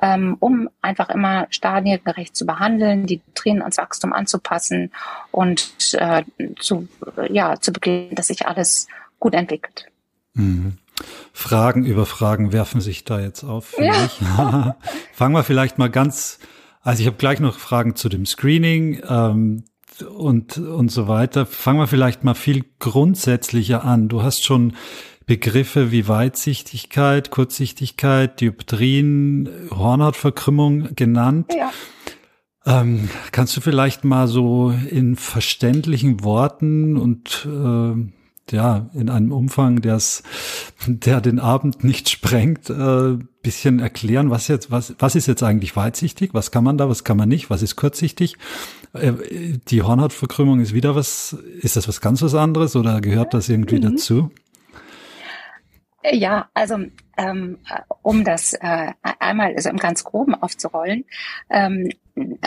ähm, 0.00 0.36
um 0.40 0.68
einfach 0.82 1.08
immer 1.08 1.46
stadiengerecht 1.50 2.36
zu 2.36 2.46
behandeln, 2.46 3.06
die 3.06 3.20
Tränen 3.34 3.62
ans 3.62 3.78
Wachstum 3.78 4.12
anzupassen 4.12 4.92
und 5.30 5.72
äh, 5.94 6.22
zu, 6.58 6.88
ja, 7.28 7.60
zu 7.60 7.72
begleiten, 7.72 8.14
dass 8.14 8.28
sich 8.28 8.46
alles 8.46 8.86
gut 9.18 9.34
entwickelt. 9.34 9.86
Mhm. 10.34 10.78
Fragen 11.32 11.84
über 11.84 12.06
Fragen 12.06 12.52
werfen 12.52 12.80
sich 12.80 13.04
da 13.04 13.20
jetzt 13.20 13.44
auf. 13.44 13.74
Ja. 13.78 14.76
Fangen 15.12 15.34
wir 15.34 15.44
vielleicht 15.44 15.76
mal 15.76 15.90
ganz 15.90 16.38
also 16.86 17.00
ich 17.00 17.08
habe 17.08 17.16
gleich 17.16 17.40
noch 17.40 17.58
Fragen 17.58 17.96
zu 17.96 18.08
dem 18.08 18.26
Screening 18.26 19.00
ähm, 19.08 19.64
und, 20.16 20.56
und 20.56 20.88
so 20.88 21.08
weiter. 21.08 21.44
Fangen 21.44 21.80
wir 21.80 21.88
vielleicht 21.88 22.22
mal 22.22 22.34
viel 22.34 22.64
grundsätzlicher 22.78 23.84
an. 23.84 24.06
Du 24.06 24.22
hast 24.22 24.44
schon 24.44 24.74
Begriffe 25.26 25.90
wie 25.90 26.06
Weitsichtigkeit, 26.06 27.32
Kurzsichtigkeit, 27.32 28.40
Dioptrien, 28.40 29.48
Hornhautverkrümmung 29.72 30.94
genannt. 30.94 31.52
Ja. 31.58 31.72
Ähm, 32.64 33.10
kannst 33.32 33.56
du 33.56 33.60
vielleicht 33.60 34.04
mal 34.04 34.28
so 34.28 34.70
in 34.70 35.16
verständlichen 35.16 36.22
Worten 36.22 36.96
und 36.96 37.48
äh, 37.50 38.54
ja, 38.54 38.90
in 38.94 39.10
einem 39.10 39.32
Umfang, 39.32 39.80
der's, 39.80 40.22
der 40.86 41.20
den 41.20 41.40
Abend 41.40 41.82
nicht 41.82 42.08
sprengt, 42.08 42.70
äh, 42.70 43.18
bisschen 43.46 43.78
erklären, 43.78 44.30
was 44.30 44.48
jetzt, 44.48 44.70
was, 44.70 44.94
was 44.98 45.14
ist 45.14 45.26
jetzt 45.26 45.42
eigentlich 45.42 45.76
weitsichtig, 45.76 46.34
was 46.34 46.50
kann 46.50 46.64
man 46.64 46.76
da, 46.76 46.88
was 46.88 47.04
kann 47.04 47.16
man 47.16 47.28
nicht, 47.28 47.48
was 47.48 47.62
ist 47.62 47.76
kurzsichtig? 47.76 48.36
Äh, 48.92 49.12
die 49.68 49.82
Hornhautverkrümmung 49.82 50.60
ist 50.60 50.74
wieder 50.74 50.96
was, 50.96 51.32
ist 51.60 51.76
das 51.76 51.86
was 51.86 52.00
ganz 52.00 52.22
was 52.22 52.34
anderes 52.34 52.74
oder 52.74 53.00
gehört 53.00 53.34
das 53.34 53.48
irgendwie 53.48 53.76
mhm. 53.76 53.82
dazu? 53.82 54.30
Ja, 56.10 56.48
also 56.54 56.78
ähm, 57.16 57.58
um 58.02 58.24
das 58.24 58.52
äh, 58.54 58.92
einmal 59.20 59.54
also 59.54 59.70
im 59.70 59.76
ganz 59.76 60.04
groben 60.04 60.34
aufzurollen, 60.34 61.04
ähm, 61.50 61.88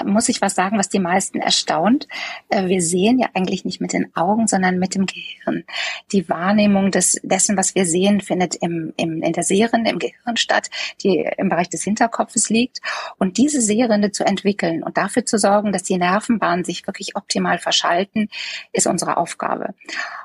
muss 0.06 0.30
ich 0.30 0.42
was 0.42 0.56
sagen, 0.56 0.78
was 0.78 0.90
die 0.90 1.00
meisten 1.00 1.40
erstaunt. 1.40 2.08
Äh, 2.50 2.68
wir 2.68 2.82
sehen 2.82 3.20
ja 3.20 3.30
eigentlich 3.34 3.66
nicht 3.66 3.80
mit 3.80 3.94
den 3.94 4.16
Augen, 4.16 4.48
sondern 4.48 4.80
mit 4.80 4.96
dem 4.96 5.06
Gehirn. 5.06 5.64
Die 6.12 6.28
Wahrnehmung 6.28 6.92
des, 6.92 7.20
dessen, 7.24 7.56
was 7.56 7.76
wir 7.76 7.86
sehen, 7.86 8.22
findet 8.22 8.56
im, 8.56 8.94
im, 8.98 9.22
in 9.22 9.34
der 9.34 9.44
Sehrinde, 9.44 9.92
im 9.92 10.00
Gehirn 10.00 10.38
statt, 10.38 10.70
die 11.04 11.30
im 11.38 11.50
Bereich 11.50 11.70
des 11.70 11.84
Hinterkopfes 11.84 12.50
liegt. 12.50 12.80
Und 13.18 13.38
diese 13.38 13.62
Sehrinde 13.62 14.12
zu 14.12 14.26
entwickeln 14.26 14.84
und 14.84 14.98
dafür 14.98 15.26
zu 15.26 15.38
sorgen, 15.38 15.72
dass 15.72 15.84
die 15.84 15.98
Nervenbahnen 15.98 16.66
sich 16.66 16.88
wirklich 16.88 17.16
optimal 17.16 17.60
verschalten, 17.60 18.30
ist 18.74 18.88
unsere 18.88 19.18
Aufgabe. 19.18 19.76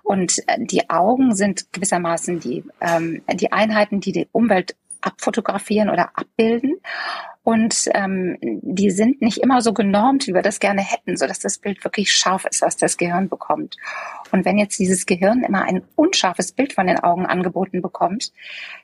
Und 0.03 0.39
äh, 0.47 0.59
die 0.59 0.89
Augen 0.89 1.35
sind 1.35 1.73
gewissermaßen 1.73 2.41
die, 2.41 2.65
ähm, 2.81 3.23
die 3.35 3.53
Einheiten, 3.53 4.01
die 4.01 4.13
die 4.13 4.29
Umwelt 4.33 4.75
abfotografieren 5.01 5.91
oder 5.91 6.11
abbilden. 6.15 6.77
Und 7.45 7.91
ähm, 7.93 8.39
die 8.41 8.91
sind 8.91 9.21
nicht 9.21 9.39
immer 9.39 9.61
so 9.61 9.75
genormt, 9.75 10.27
wie 10.27 10.33
wir 10.33 10.41
das 10.41 10.61
gerne 10.61 10.81
hätten, 10.81 11.19
so 11.19 11.27
dass 11.27 11.39
das 11.39 11.59
Bild 11.59 11.85
wirklich 11.85 12.11
scharf 12.11 12.47
ist, 12.47 12.63
was 12.63 12.79
das 12.79 12.97
Gehirn 12.97 13.29
bekommt. 13.29 13.77
Und 14.33 14.47
wenn 14.47 14.57
jetzt 14.57 14.79
dieses 14.79 15.05
Gehirn 15.05 15.45
immer 15.45 15.63
ein 15.63 15.83
unscharfes 15.95 16.53
Bild 16.53 16.73
von 16.73 16.87
den 16.87 16.99
Augen 16.99 17.27
angeboten 17.27 17.83
bekommt, 17.83 18.33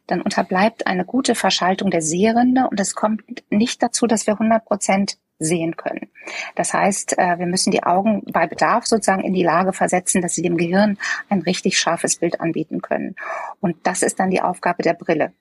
dann 0.07 0.21
unterbleibt 0.21 0.87
eine 0.87 1.07
gute 1.07 1.35
Verschaltung 1.35 1.91
der 1.91 2.03
Sehrinde 2.03 2.69
und 2.71 2.79
es 2.79 2.95
kommt 2.95 3.23
nicht 3.51 3.83
dazu, 3.83 4.07
dass 4.07 4.27
wir 4.27 4.35
100 4.35 4.63
Prozent 4.63 5.17
sehen 5.39 5.77
können. 5.77 6.11
Das 6.55 6.75
heißt, 6.75 7.19
äh, 7.19 7.39
wir 7.39 7.47
müssen 7.47 7.71
die 7.71 7.83
Augen 7.83 8.23
bei 8.31 8.47
Bedarf 8.47 8.85
sozusagen 8.85 9.25
in 9.25 9.33
die 9.33 9.43
Lage 9.43 9.73
versetzen, 9.73 10.21
dass 10.21 10.35
sie 10.35 10.43
dem 10.43 10.59
Gehirn 10.59 10.99
ein 11.31 11.41
richtig 11.41 11.79
scharfes 11.79 12.17
Bild 12.17 12.41
anbieten 12.41 12.83
können. 12.83 13.17
Und 13.61 13.77
das 13.85 14.03
ist 14.03 14.21
dann 14.21 14.31
die 14.31 14.43
Aufgabe 14.43 14.83
der 14.83 14.93
Brille. 14.93 15.33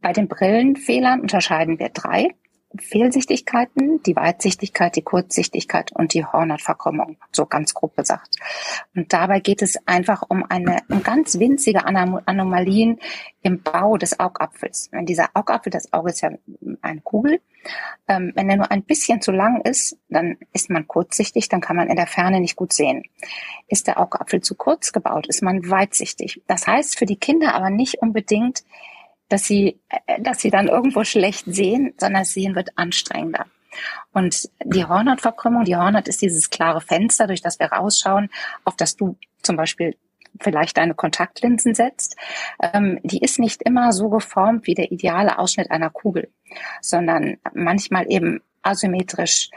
Bei 0.00 0.12
den 0.12 0.28
Brillenfehlern 0.28 1.20
unterscheiden 1.20 1.78
wir 1.78 1.88
drei 1.88 2.34
Fehlsichtigkeiten, 2.76 4.02
die 4.02 4.14
Weitsichtigkeit, 4.14 4.94
die 4.94 5.02
Kurzsichtigkeit 5.02 5.90
und 5.92 6.12
die 6.12 6.24
Hornhautverkrümmung, 6.24 7.16
so 7.32 7.46
ganz 7.46 7.72
grob 7.72 7.96
gesagt. 7.96 8.36
Und 8.94 9.12
dabei 9.12 9.40
geht 9.40 9.62
es 9.62 9.78
einfach 9.86 10.22
um 10.28 10.44
eine 10.44 10.80
um 10.90 11.02
ganz 11.02 11.38
winzige 11.38 11.86
Anomalien 11.86 12.98
im 13.42 13.62
Bau 13.62 13.96
des 13.96 14.20
Augapfels. 14.20 14.90
Wenn 14.92 15.06
dieser 15.06 15.30
Augapfel, 15.32 15.70
das 15.70 15.92
Auge 15.94 16.10
ist 16.10 16.20
ja 16.20 16.30
eine 16.82 17.00
Kugel, 17.00 17.40
ähm, 18.06 18.32
wenn 18.34 18.50
er 18.50 18.58
nur 18.58 18.70
ein 18.70 18.82
bisschen 18.82 19.22
zu 19.22 19.32
lang 19.32 19.62
ist, 19.62 19.96
dann 20.10 20.36
ist 20.52 20.68
man 20.68 20.86
kurzsichtig, 20.86 21.48
dann 21.48 21.62
kann 21.62 21.76
man 21.76 21.88
in 21.88 21.96
der 21.96 22.06
Ferne 22.06 22.40
nicht 22.40 22.56
gut 22.56 22.74
sehen. 22.74 23.04
Ist 23.66 23.86
der 23.86 23.98
Augapfel 23.98 24.42
zu 24.42 24.54
kurz 24.54 24.92
gebaut, 24.92 25.26
ist 25.26 25.42
man 25.42 25.70
weitsichtig. 25.70 26.42
Das 26.46 26.66
heißt 26.66 26.98
für 26.98 27.06
die 27.06 27.16
Kinder 27.16 27.54
aber 27.54 27.70
nicht 27.70 28.02
unbedingt, 28.02 28.62
dass 29.28 29.44
sie, 29.44 29.80
äh, 29.88 30.20
dass 30.20 30.40
sie 30.40 30.50
dann 30.50 30.68
irgendwo 30.68 31.04
schlecht 31.04 31.44
sehen, 31.46 31.94
sondern 31.98 32.22
das 32.22 32.32
Sehen 32.32 32.54
wird 32.54 32.70
anstrengender. 32.76 33.46
Und 34.12 34.48
die 34.64 34.84
Hornhautverkrümmung, 34.84 35.64
die 35.64 35.76
Hornhaut 35.76 36.08
ist 36.08 36.22
dieses 36.22 36.50
klare 36.50 36.80
Fenster, 36.80 37.26
durch 37.26 37.42
das 37.42 37.58
wir 37.58 37.66
rausschauen, 37.66 38.30
auf 38.64 38.76
das 38.76 38.96
du 38.96 39.16
zum 39.42 39.56
Beispiel 39.56 39.96
vielleicht 40.40 40.76
deine 40.76 40.94
Kontaktlinsen 40.94 41.74
setzt, 41.74 42.16
ähm, 42.60 43.00
die 43.02 43.18
ist 43.18 43.38
nicht 43.38 43.62
immer 43.62 43.92
so 43.92 44.08
geformt 44.08 44.66
wie 44.66 44.74
der 44.74 44.92
ideale 44.92 45.38
Ausschnitt 45.38 45.70
einer 45.70 45.90
Kugel, 45.90 46.30
sondern 46.80 47.38
manchmal 47.54 48.10
eben 48.10 48.40
asymmetrisch 48.62 49.50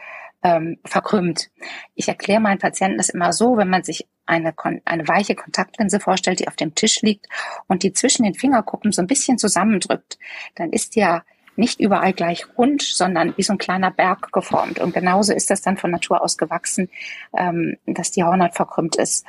ähm, 0.44 0.78
verkrümmt. 0.86 1.50
Ich 1.96 2.08
erkläre 2.08 2.40
meinen 2.40 2.60
Patienten 2.60 2.98
das 2.98 3.10
immer 3.10 3.34
so, 3.34 3.58
wenn 3.58 3.70
man 3.70 3.84
sich 3.84 4.08
eine, 4.26 4.54
eine 4.86 5.08
weiche 5.08 5.36
Kontaktlinse 5.36 6.00
vorstellt, 6.00 6.40
die 6.40 6.48
auf 6.48 6.56
dem 6.56 6.76
Tisch 6.76 7.02
liegt 7.02 7.28
und 7.68 7.84
die 7.84 7.94
zwischen 7.94 8.24
den 8.24 8.34
Fingerkuppen 8.34 8.92
so 8.92 9.02
ein 9.02 9.08
bisschen 9.08 9.38
zusammendrückt, 9.38 10.18
dann 10.56 10.72
ist 10.72 10.96
ja 10.96 11.24
nicht 11.56 11.80
überall 11.80 12.14
gleich 12.14 12.46
rund, 12.58 12.82
sondern 12.82 13.36
wie 13.38 13.44
so 13.44 13.54
ein 13.54 13.58
kleiner 13.58 13.92
Berg 13.92 14.32
geformt. 14.32 14.80
Und 14.80 14.94
genauso 14.94 15.34
ist 15.34 15.50
das 15.50 15.62
dann 15.62 15.78
von 15.78 15.92
Natur 15.92 16.22
aus 16.22 16.38
gewachsen, 16.38 16.90
ähm, 17.38 17.78
dass 17.86 18.12
die 18.12 18.24
Hornhaut 18.24 18.56
verkrümmt 18.56 18.96
ist. 18.96 19.26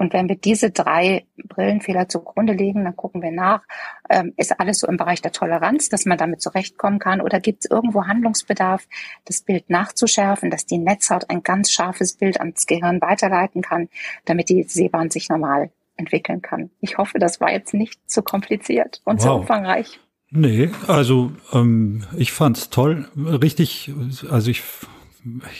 Und 0.00 0.14
wenn 0.14 0.30
wir 0.30 0.36
diese 0.36 0.70
drei 0.70 1.26
Brillenfehler 1.44 2.08
zugrunde 2.08 2.54
legen, 2.54 2.84
dann 2.84 2.96
gucken 2.96 3.20
wir 3.20 3.32
nach, 3.32 3.60
ähm, 4.08 4.32
ist 4.38 4.58
alles 4.58 4.78
so 4.78 4.88
im 4.88 4.96
Bereich 4.96 5.20
der 5.20 5.30
Toleranz, 5.30 5.90
dass 5.90 6.06
man 6.06 6.16
damit 6.16 6.40
zurechtkommen 6.40 6.98
kann, 6.98 7.20
oder 7.20 7.38
gibt 7.38 7.64
es 7.64 7.70
irgendwo 7.70 8.06
Handlungsbedarf, 8.06 8.88
das 9.26 9.42
Bild 9.42 9.68
nachzuschärfen, 9.68 10.50
dass 10.50 10.64
die 10.64 10.78
Netzhaut 10.78 11.28
ein 11.28 11.42
ganz 11.42 11.70
scharfes 11.70 12.14
Bild 12.14 12.40
ans 12.40 12.64
Gehirn 12.64 13.02
weiterleiten 13.02 13.60
kann, 13.60 13.90
damit 14.24 14.48
die 14.48 14.62
Sehbahn 14.62 15.10
sich 15.10 15.28
normal 15.28 15.70
entwickeln 15.96 16.40
kann. 16.40 16.70
Ich 16.80 16.96
hoffe, 16.96 17.18
das 17.18 17.38
war 17.42 17.52
jetzt 17.52 17.74
nicht 17.74 18.00
zu 18.10 18.22
kompliziert 18.22 19.02
und 19.04 19.18
wow. 19.18 19.22
zu 19.22 19.32
umfangreich. 19.32 20.00
Nee, 20.30 20.70
also 20.86 21.32
ähm, 21.52 22.04
ich 22.16 22.32
fand's 22.32 22.70
toll, 22.70 23.06
richtig, 23.16 23.92
also 24.30 24.50
ich 24.50 24.62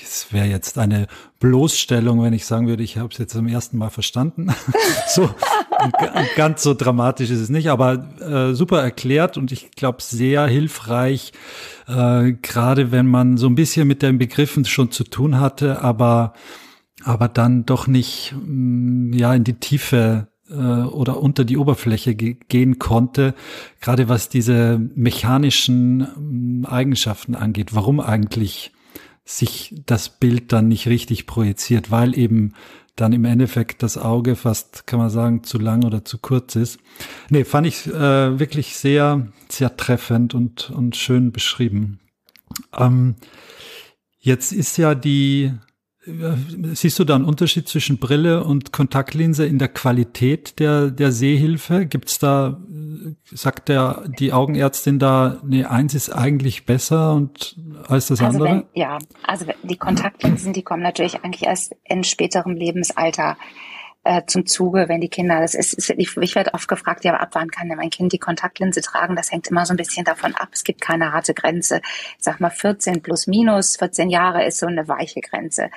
es 0.02 0.32
wäre 0.32 0.46
jetzt 0.46 0.78
eine 0.78 1.06
Bloßstellung, 1.38 2.22
wenn 2.22 2.32
ich 2.32 2.46
sagen 2.46 2.66
würde, 2.66 2.82
ich 2.82 2.96
habe 2.96 3.08
es 3.12 3.18
jetzt 3.18 3.32
zum 3.32 3.46
ersten 3.46 3.76
Mal 3.78 3.90
verstanden. 3.90 4.48
so 5.08 5.28
ganz 6.36 6.62
so 6.62 6.74
dramatisch 6.74 7.30
ist 7.30 7.40
es 7.40 7.48
nicht, 7.50 7.68
aber 7.68 8.08
äh, 8.20 8.54
super 8.54 8.82
erklärt 8.82 9.36
und 9.36 9.52
ich 9.52 9.70
glaube 9.72 10.02
sehr 10.02 10.46
hilfreich, 10.46 11.32
äh, 11.88 12.32
gerade 12.32 12.90
wenn 12.92 13.06
man 13.06 13.36
so 13.36 13.46
ein 13.46 13.54
bisschen 13.54 13.86
mit 13.86 14.02
den 14.02 14.18
Begriffen 14.18 14.64
schon 14.64 14.90
zu 14.90 15.04
tun 15.04 15.40
hatte, 15.40 15.82
aber 15.82 16.34
aber 17.02 17.28
dann 17.28 17.64
doch 17.64 17.86
nicht 17.86 18.34
mh, 18.34 18.42
mm, 18.46 19.12
ja 19.14 19.34
in 19.34 19.44
die 19.44 19.54
Tiefe 19.54 20.28
äh, 20.50 20.54
oder 20.54 21.22
unter 21.22 21.44
die 21.44 21.56
Oberfläche 21.56 22.14
gehen 22.14 22.78
konnte, 22.78 23.34
gerade 23.80 24.08
was 24.08 24.28
diese 24.28 24.78
mechanischen 24.94 26.60
mm, 26.60 26.66
Eigenschaften 26.66 27.34
angeht. 27.34 27.74
Warum 27.74 28.00
eigentlich 28.00 28.72
sich 29.36 29.74
das 29.86 30.08
Bild 30.08 30.52
dann 30.52 30.68
nicht 30.68 30.88
richtig 30.88 31.26
projiziert, 31.26 31.90
weil 31.90 32.18
eben 32.18 32.54
dann 32.96 33.12
im 33.12 33.24
Endeffekt 33.24 33.82
das 33.82 33.96
Auge 33.96 34.36
fast, 34.36 34.86
kann 34.86 34.98
man 34.98 35.08
sagen, 35.08 35.44
zu 35.44 35.58
lang 35.58 35.84
oder 35.84 36.04
zu 36.04 36.18
kurz 36.18 36.56
ist. 36.56 36.80
Nee, 37.30 37.44
fand 37.44 37.66
ich 37.66 37.86
äh, 37.86 38.38
wirklich 38.38 38.76
sehr, 38.76 39.28
sehr 39.48 39.76
treffend 39.76 40.34
und, 40.34 40.70
und 40.70 40.96
schön 40.96 41.32
beschrieben. 41.32 42.00
Ähm, 42.76 43.14
jetzt 44.18 44.52
ist 44.52 44.76
ja 44.76 44.94
die 44.94 45.52
Siehst 46.02 46.98
du 46.98 47.04
da 47.04 47.14
einen 47.14 47.26
Unterschied 47.26 47.68
zwischen 47.68 47.98
Brille 47.98 48.42
und 48.42 48.72
Kontaktlinse 48.72 49.44
in 49.44 49.58
der 49.58 49.68
Qualität 49.68 50.58
der, 50.58 50.90
der 50.90 51.12
Sehhilfe? 51.12 51.84
Gibt's 51.84 52.18
da, 52.18 52.58
sagt 53.24 53.68
der, 53.68 54.04
die 54.18 54.32
Augenärztin 54.32 54.98
da, 54.98 55.40
nee, 55.44 55.64
eins 55.64 55.94
ist 55.94 56.08
eigentlich 56.08 56.64
besser 56.64 57.12
und 57.12 57.56
als 57.86 58.06
das 58.06 58.22
also 58.22 58.44
andere? 58.44 58.66
Wenn, 58.72 58.80
ja, 58.80 58.96
also 59.26 59.44
die 59.62 59.76
Kontaktlinsen, 59.76 60.54
die 60.54 60.62
kommen 60.62 60.82
natürlich 60.82 61.22
eigentlich 61.22 61.42
erst 61.42 61.76
in 61.84 62.02
späterem 62.02 62.54
Lebensalter 62.54 63.36
äh, 64.10 64.26
zum 64.26 64.44
Zuge, 64.44 64.88
wenn 64.88 65.00
die 65.00 65.08
Kinder, 65.08 65.40
das 65.40 65.54
ist, 65.54 65.72
ist 65.72 65.90
ich, 65.90 66.16
ich 66.16 66.34
werde 66.34 66.52
oft 66.54 66.66
gefragt, 66.66 67.04
ja, 67.04 67.14
ab 67.14 67.30
wann 67.34 67.48
kann 67.48 67.68
denn 67.68 67.76
mein 67.76 67.90
Kind 67.90 68.12
die 68.12 68.18
Kontaktlinse 68.18 68.80
tragen? 68.80 69.14
Das 69.14 69.30
hängt 69.30 69.46
immer 69.46 69.64
so 69.64 69.72
ein 69.72 69.76
bisschen 69.76 70.04
davon 70.04 70.34
ab. 70.34 70.48
Es 70.50 70.64
gibt 70.64 70.80
keine 70.80 71.12
harte 71.12 71.32
Grenze. 71.32 71.80
Ich 72.18 72.24
sag 72.24 72.40
mal 72.40 72.50
14 72.50 73.02
plus 73.02 73.28
minus, 73.28 73.76
14 73.76 74.10
Jahre 74.10 74.44
ist 74.44 74.58
so 74.58 74.66
eine 74.66 74.88
weiche 74.88 75.20
Grenze. 75.20 75.70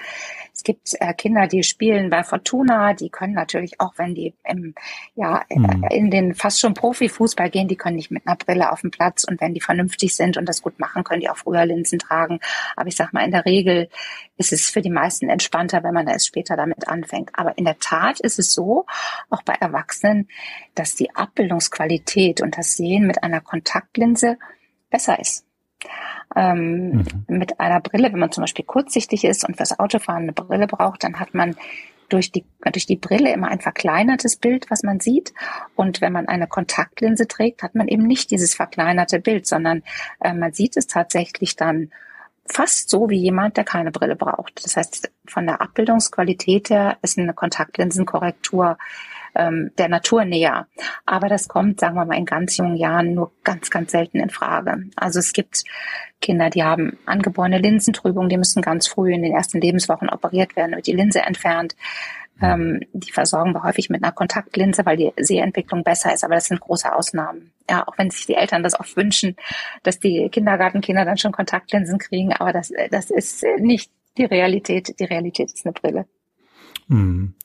Es 0.56 0.62
gibt 0.62 0.92
äh, 1.00 1.14
Kinder, 1.16 1.48
die 1.48 1.64
spielen 1.64 2.12
bei 2.12 2.24
Fortuna, 2.24 2.94
die 2.94 3.10
können 3.10 3.34
natürlich 3.34 3.80
auch, 3.80 3.94
wenn 3.98 4.14
die 4.14 4.36
im, 4.44 4.76
ja, 5.16 5.44
mhm. 5.50 5.84
in 5.90 6.12
den 6.12 6.36
fast 6.36 6.60
schon 6.60 6.76
Profifußball 6.76 7.50
gehen, 7.50 7.68
die 7.68 7.76
können 7.76 7.96
nicht 7.96 8.12
mit 8.12 8.28
einer 8.28 8.36
Brille 8.36 8.72
auf 8.72 8.82
dem 8.82 8.92
Platz 8.92 9.24
und 9.24 9.42
wenn 9.42 9.56
die 9.56 9.62
vernünftig 9.62 10.16
sind 10.16 10.38
und 10.38 10.48
das 10.48 10.62
gut 10.62 10.80
machen, 10.80 11.04
können 11.04 11.22
die 11.22 11.30
auch 11.30 11.38
früher 11.38 11.66
Linsen 11.66 11.98
tragen. 11.98 12.40
Aber 12.76 12.88
ich 12.88 12.96
sag 12.96 13.14
mal, 13.14 13.26
in 13.26 13.32
der 13.32 13.46
Regel 13.46 13.90
ist 14.38 14.54
es 14.54 14.70
für 14.70 14.82
die 14.82 14.92
meisten 14.92 15.28
entspannter, 15.28 15.84
wenn 15.84 15.94
man 15.94 16.08
erst 16.08 16.28
später 16.28 16.56
damit 16.56 16.88
anfängt. 16.88 17.32
Aber 17.34 17.58
in 17.58 17.66
der 17.66 17.80
Tat 17.80 18.20
ist 18.20 18.38
es 18.38 18.54
so, 18.54 18.86
auch 19.32 19.42
bei 19.42 19.54
Erwachsenen, 19.54 20.28
dass 20.76 20.96
die 20.96 21.16
Abbildungsqualität 21.16 22.42
und 22.42 22.58
das 22.60 22.76
Sehen 22.76 23.08
mit 23.08 23.24
einer 23.24 23.42
Kontaktlinse 23.42 24.38
besser 24.92 25.20
ist 25.20 25.46
ähm, 26.36 26.92
mhm. 26.92 27.06
mit 27.28 27.60
einer 27.60 27.80
Brille, 27.80 28.12
wenn 28.12 28.20
man 28.20 28.32
zum 28.32 28.44
Beispiel 28.44 28.66
kurzsichtig 28.66 29.24
ist 29.24 29.48
und 29.48 29.58
fürs 29.58 29.78
Autofahren 29.80 30.24
eine 30.24 30.34
Brille 30.34 30.68
braucht, 30.68 31.04
dann 31.04 31.20
hat 31.20 31.34
man 31.34 31.56
durch 32.10 32.32
die, 32.32 32.46
durch 32.72 32.86
die 32.86 32.96
Brille 32.96 33.34
immer 33.34 33.48
ein 33.48 33.60
verkleinertes 33.60 34.36
Bild, 34.36 34.70
was 34.70 34.84
man 34.84 35.00
sieht. 35.00 35.34
Und 35.76 36.02
wenn 36.02 36.14
man 36.14 36.28
eine 36.28 36.48
Kontaktlinse 36.48 37.28
trägt, 37.28 37.64
hat 37.64 37.76
man 37.76 37.88
eben 37.88 38.04
nicht 38.04 38.30
dieses 38.30 38.54
verkleinerte 38.54 39.20
Bild, 39.20 39.48
sondern 39.48 39.84
äh, 40.20 40.34
man 40.34 40.54
sieht 40.54 40.78
es 40.78 40.88
tatsächlich 40.88 41.56
dann 41.56 41.92
fast 42.46 42.90
so 42.90 43.10
wie 43.10 43.18
jemand, 43.18 43.58
der 43.58 43.64
keine 43.64 43.92
Brille 43.92 44.16
braucht. 44.16 44.64
Das 44.64 44.76
heißt, 44.76 45.12
von 45.26 45.46
der 45.46 45.62
Abbildungsqualität 45.62 46.70
her 46.70 46.98
ist 47.02 47.18
eine 47.18 47.34
Kontaktlinsenkorrektur 47.34 48.78
ähm, 49.36 49.72
der 49.78 49.90
Natur 49.90 50.26
näher. 50.26 50.68
Aber 51.06 51.30
das 51.30 51.48
kommt, 51.48 51.80
sagen 51.80 51.96
wir 51.96 52.06
mal, 52.06 52.18
in 52.18 52.26
ganz 52.26 52.58
jungen 52.58 52.76
Jahren 52.76 53.14
nur 53.14 53.32
ganz, 53.44 53.70
ganz 53.70 53.92
selten 53.92 54.20
in 54.20 54.30
Frage. 54.30 54.86
Also 54.96 55.20
es 55.20 55.34
gibt 55.34 55.64
Kinder, 56.22 56.50
die 56.50 56.64
haben 56.64 56.98
angeborene 57.06 57.60
Linsentrübung, 57.60 58.30
die 58.30 58.38
müssen 58.38 58.62
ganz 58.62 58.88
früh 58.88 59.14
in 59.14 59.24
den 59.24 59.34
ersten 59.34 59.60
Lebenswochen 59.60 60.10
operiert 60.10 60.56
werden, 60.56 60.76
wird 60.76 60.88
die 60.88 60.96
Linse 60.96 61.22
entfernt. 61.22 61.76
Ähm, 62.42 62.82
die 62.94 63.12
versorgen 63.12 63.54
wir 63.54 63.64
häufig 63.64 63.90
mit 63.90 64.04
einer 64.04 64.12
Kontaktlinse, 64.12 64.86
weil 64.86 64.98
die 64.98 65.14
Sehentwicklung 65.18 65.84
besser 65.84 66.14
ist, 66.14 66.24
aber 66.24 66.36
das 66.36 66.48
sind 66.48 66.60
große 66.60 66.94
Ausnahmen. 66.94 67.54
Ja, 67.70 67.88
auch 67.88 67.98
wenn 67.98 68.10
sich 68.10 68.26
die 68.26 68.34
Eltern 68.34 68.64
das 68.64 68.78
oft 68.78 68.98
wünschen, 68.98 69.36
dass 69.84 70.00
die 70.00 70.30
Kindergartenkinder 70.30 71.06
dann 71.06 71.18
schon 71.18 71.32
Kontaktlinsen 71.32 72.00
kriegen, 72.00 72.34
aber 72.34 72.52
das, 72.52 72.72
das 72.90 73.12
ist 73.12 73.46
nicht 73.60 73.92
die 74.18 74.26
Realität. 74.26 75.00
Die 75.00 75.06
Realität 75.06 75.54
ist 75.54 75.66
eine 75.66 75.74
Brille. 75.74 76.06
Mhm. 76.88 77.36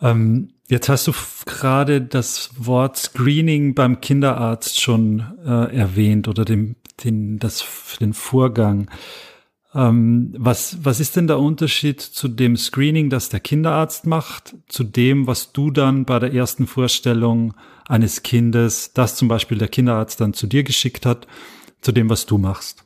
Ähm, 0.00 0.54
jetzt 0.72 0.88
hast 0.88 1.06
du 1.06 1.12
gerade 1.44 2.00
das 2.00 2.50
Wort 2.56 2.96
Screening 2.96 3.74
beim 3.74 4.00
Kinderarzt 4.00 4.80
schon 4.80 5.22
äh, 5.44 5.76
erwähnt 5.76 6.28
oder 6.28 6.46
dem, 6.46 6.76
den, 7.04 7.38
das, 7.38 7.62
den 8.00 8.14
Vorgang. 8.14 8.90
Ähm, 9.74 10.34
was, 10.36 10.78
was 10.82 10.98
ist 10.98 11.16
denn 11.16 11.26
der 11.26 11.38
Unterschied 11.38 12.00
zu 12.00 12.26
dem 12.26 12.56
Screening, 12.56 13.10
das 13.10 13.28
der 13.28 13.40
Kinderarzt 13.40 14.06
macht, 14.06 14.54
zu 14.66 14.82
dem, 14.82 15.26
was 15.26 15.52
du 15.52 15.70
dann 15.70 16.06
bei 16.06 16.18
der 16.18 16.32
ersten 16.32 16.66
Vorstellung 16.66 17.52
eines 17.86 18.22
Kindes, 18.22 18.94
das 18.94 19.14
zum 19.14 19.28
Beispiel 19.28 19.58
der 19.58 19.68
Kinderarzt 19.68 20.22
dann 20.22 20.32
zu 20.32 20.46
dir 20.46 20.62
geschickt 20.64 21.04
hat, 21.04 21.26
zu 21.82 21.92
dem, 21.92 22.08
was 22.08 22.24
du 22.24 22.38
machst? 22.38 22.82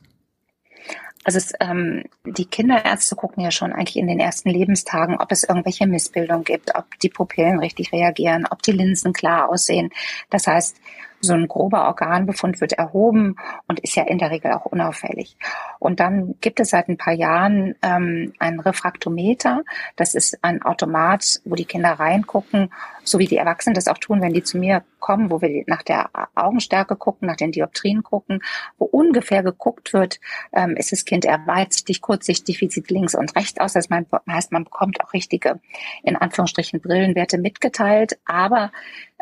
Also 1.27 1.39
es, 1.39 1.51
ähm, 1.59 2.05
die 2.23 2.45
Kinderärzte 2.45 3.17
gucken 3.17 3.43
ja 3.43 3.51
schon 3.51 3.73
eigentlich 3.73 3.97
in 3.97 4.07
den 4.07 4.21
ersten 4.21 4.49
Lebenstagen, 4.49 5.17
ob 5.19 5.29
es 5.33 5.43
irgendwelche 5.43 5.85
Missbildungen 5.85 6.45
gibt, 6.45 6.73
ob 6.73 6.85
die 7.01 7.09
Pupillen 7.09 7.59
richtig 7.59 7.91
reagieren, 7.91 8.47
ob 8.49 8.63
die 8.63 8.71
Linsen 8.71 9.11
klar 9.11 9.49
aussehen. 9.49 9.89
Das 10.29 10.47
heißt, 10.47 10.77
so 11.19 11.33
ein 11.33 11.47
grober 11.47 11.85
Organbefund 11.85 12.61
wird 12.61 12.73
erhoben 12.73 13.35
und 13.67 13.79
ist 13.79 13.95
ja 13.95 14.03
in 14.03 14.17
der 14.17 14.31
Regel 14.31 14.51
auch 14.51 14.65
unauffällig. 14.65 15.37
Und 15.79 15.99
dann 15.99 16.35
gibt 16.41 16.59
es 16.59 16.69
seit 16.69 16.89
ein 16.89 16.97
paar 16.97 17.13
Jahren 17.13 17.75
ähm, 17.81 18.33
ein 18.39 18.59
Refraktometer. 18.59 19.63
Das 19.95 20.15
ist 20.15 20.37
ein 20.43 20.61
Automat, 20.61 21.41
wo 21.45 21.55
die 21.55 21.65
Kinder 21.65 21.93
reingucken, 21.93 22.71
so 23.03 23.19
wie 23.19 23.27
die 23.27 23.37
Erwachsenen 23.37 23.73
das 23.73 23.87
auch 23.87 23.97
tun, 23.97 24.21
wenn 24.21 24.33
die 24.33 24.43
zu 24.43 24.57
mir 24.57 24.83
kommen, 24.99 25.29
wo 25.29 25.41
wir 25.41 25.63
nach 25.67 25.83
der 25.83 26.09
Augenstärke 26.35 26.95
gucken, 26.95 27.27
nach 27.27 27.35
den 27.35 27.51
Dioptrien 27.51 28.03
gucken, 28.03 28.41
wo 28.77 28.85
ungefähr 28.85 29.43
geguckt 29.43 29.93
wird, 29.93 30.19
ähm, 30.51 30.75
ist 30.75 30.91
das 30.91 31.05
Kind 31.05 31.25
weitsichtig, 31.25 32.01
kurzsichtig, 32.01 32.61
wie 32.61 32.69
sieht 32.69 32.89
links 32.89 33.15
und 33.15 33.35
rechts 33.35 33.59
aus. 33.59 33.73
Das 33.73 33.87
heißt, 34.29 34.51
man 34.51 34.63
bekommt 34.63 35.01
auch 35.01 35.13
richtige, 35.13 35.59
in 36.03 36.15
Anführungsstrichen, 36.15 36.81
Brillenwerte 36.81 37.37
mitgeteilt. 37.37 38.19
Aber 38.25 38.71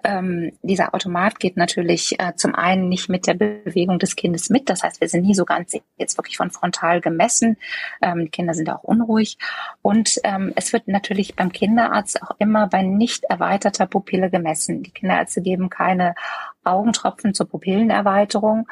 ähm, 0.03 0.51
dieser 0.61 0.93
Automat 0.93 1.39
geht 1.39 1.57
natürlich 1.57 2.19
äh, 2.19 2.35
zum 2.35 2.53
einen 2.53 2.89
nicht 2.89 3.09
mit 3.09 3.27
der 3.27 3.33
Bewegung 3.33 3.97
des 3.97 4.15
Kindes 4.15 4.49
mit. 4.49 4.69
Das 4.69 4.83
heißt, 4.83 5.01
wir 5.01 5.07
sind 5.07 5.25
nie 5.25 5.33
so 5.33 5.45
ganz 5.45 5.77
jetzt 5.97 6.17
wirklich 6.17 6.37
von 6.37 6.51
frontal 6.51 7.01
gemessen. 7.01 7.57
Ähm, 8.01 8.25
die 8.25 8.29
Kinder 8.29 8.53
sind 8.53 8.69
auch 8.69 8.83
unruhig. 8.83 9.37
Und 9.81 10.19
ähm, 10.23 10.51
es 10.55 10.73
wird 10.73 10.87
natürlich 10.87 11.35
beim 11.35 11.51
Kinderarzt 11.51 12.21
auch 12.21 12.35
immer 12.39 12.67
bei 12.67 12.81
nicht 12.81 13.23
erweiterter 13.25 13.87
Pupille 13.87 14.29
gemessen. 14.29 14.83
Die 14.83 14.91
Kinderärzte 14.91 15.41
geben 15.41 15.69
keine 15.69 16.15
Augentropfen 16.63 17.33
zur 17.33 17.47
Pupillenerweiterung. 17.47 18.67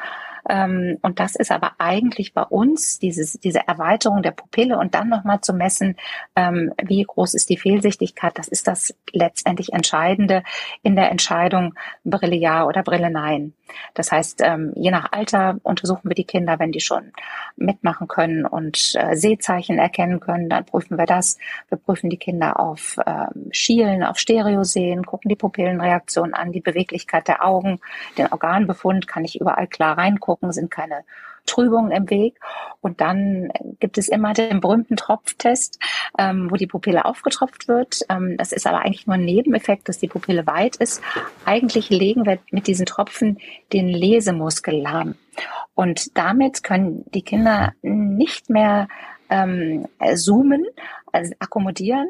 Ähm, 0.48 0.98
und 1.02 1.20
das 1.20 1.36
ist 1.36 1.50
aber 1.50 1.72
eigentlich 1.78 2.34
bei 2.34 2.42
uns 2.42 2.98
dieses, 2.98 3.34
diese 3.40 3.66
Erweiterung 3.66 4.22
der 4.22 4.32
Pupille 4.32 4.78
und 4.78 4.94
dann 4.94 5.08
nochmal 5.08 5.40
zu 5.40 5.52
messen, 5.52 5.96
ähm, 6.36 6.72
wie 6.82 7.02
groß 7.02 7.34
ist 7.34 7.50
die 7.50 7.56
Fehlsichtigkeit. 7.56 8.38
Das 8.38 8.48
ist 8.48 8.66
das 8.66 8.94
letztendlich 9.12 9.72
Entscheidende 9.72 10.42
in 10.82 10.96
der 10.96 11.10
Entscheidung 11.10 11.74
Brille 12.04 12.36
ja 12.36 12.66
oder 12.66 12.82
Brille 12.82 13.10
nein. 13.10 13.54
Das 13.94 14.12
heißt, 14.12 14.40
ähm, 14.42 14.72
je 14.76 14.90
nach 14.90 15.12
Alter 15.12 15.58
untersuchen 15.62 16.10
wir 16.10 16.14
die 16.14 16.24
Kinder, 16.24 16.58
wenn 16.58 16.72
die 16.72 16.80
schon 16.80 17.12
mitmachen 17.56 18.08
können 18.08 18.44
und 18.44 18.94
äh, 18.94 19.16
Sehzeichen 19.16 19.78
erkennen 19.78 20.20
können, 20.20 20.48
dann 20.48 20.64
prüfen 20.64 20.98
wir 20.98 21.06
das. 21.06 21.38
Wir 21.68 21.78
prüfen 21.78 22.10
die 22.10 22.18
Kinder 22.18 22.60
auf 22.60 22.98
Schielen, 23.50 24.02
auf 24.02 24.18
Stereosehen, 24.18 25.04
gucken 25.04 25.28
die 25.28 25.36
Pupillenreaktion 25.36 26.34
an, 26.34 26.52
die 26.52 26.60
Beweglichkeit 26.60 27.28
der 27.28 27.44
Augen, 27.44 27.80
den 28.18 28.26
Organbefund, 28.32 29.06
kann 29.06 29.24
ich 29.24 29.40
überall 29.40 29.66
klar 29.66 29.98
reingucken, 29.98 30.33
sind 30.52 30.70
keine 30.70 31.04
Trübungen 31.46 31.90
im 31.90 32.08
Weg. 32.10 32.38
Und 32.80 33.00
dann 33.00 33.50
gibt 33.80 33.98
es 33.98 34.08
immer 34.08 34.32
den 34.32 34.60
berühmten 34.60 34.96
Tropftest, 34.96 35.78
ähm, 36.18 36.50
wo 36.50 36.56
die 36.56 36.66
Pupille 36.66 37.04
aufgetropft 37.04 37.68
wird. 37.68 38.00
Ähm, 38.08 38.36
das 38.36 38.52
ist 38.52 38.66
aber 38.66 38.80
eigentlich 38.80 39.06
nur 39.06 39.14
ein 39.14 39.24
Nebeneffekt, 39.24 39.88
dass 39.88 39.98
die 39.98 40.08
Pupille 40.08 40.46
weit 40.46 40.76
ist. 40.76 41.02
Eigentlich 41.44 41.90
legen 41.90 42.24
wir 42.26 42.38
mit 42.50 42.66
diesen 42.66 42.86
Tropfen 42.86 43.38
den 43.72 43.88
Lesemuskel 43.88 44.80
lahm. 44.80 45.14
Und 45.74 46.16
damit 46.16 46.62
können 46.62 47.04
die 47.12 47.22
Kinder 47.22 47.72
nicht 47.82 48.48
mehr 48.48 48.88
ähm, 49.28 49.88
zoomen, 50.14 50.64
also 51.12 51.34
akkommodieren. 51.38 52.08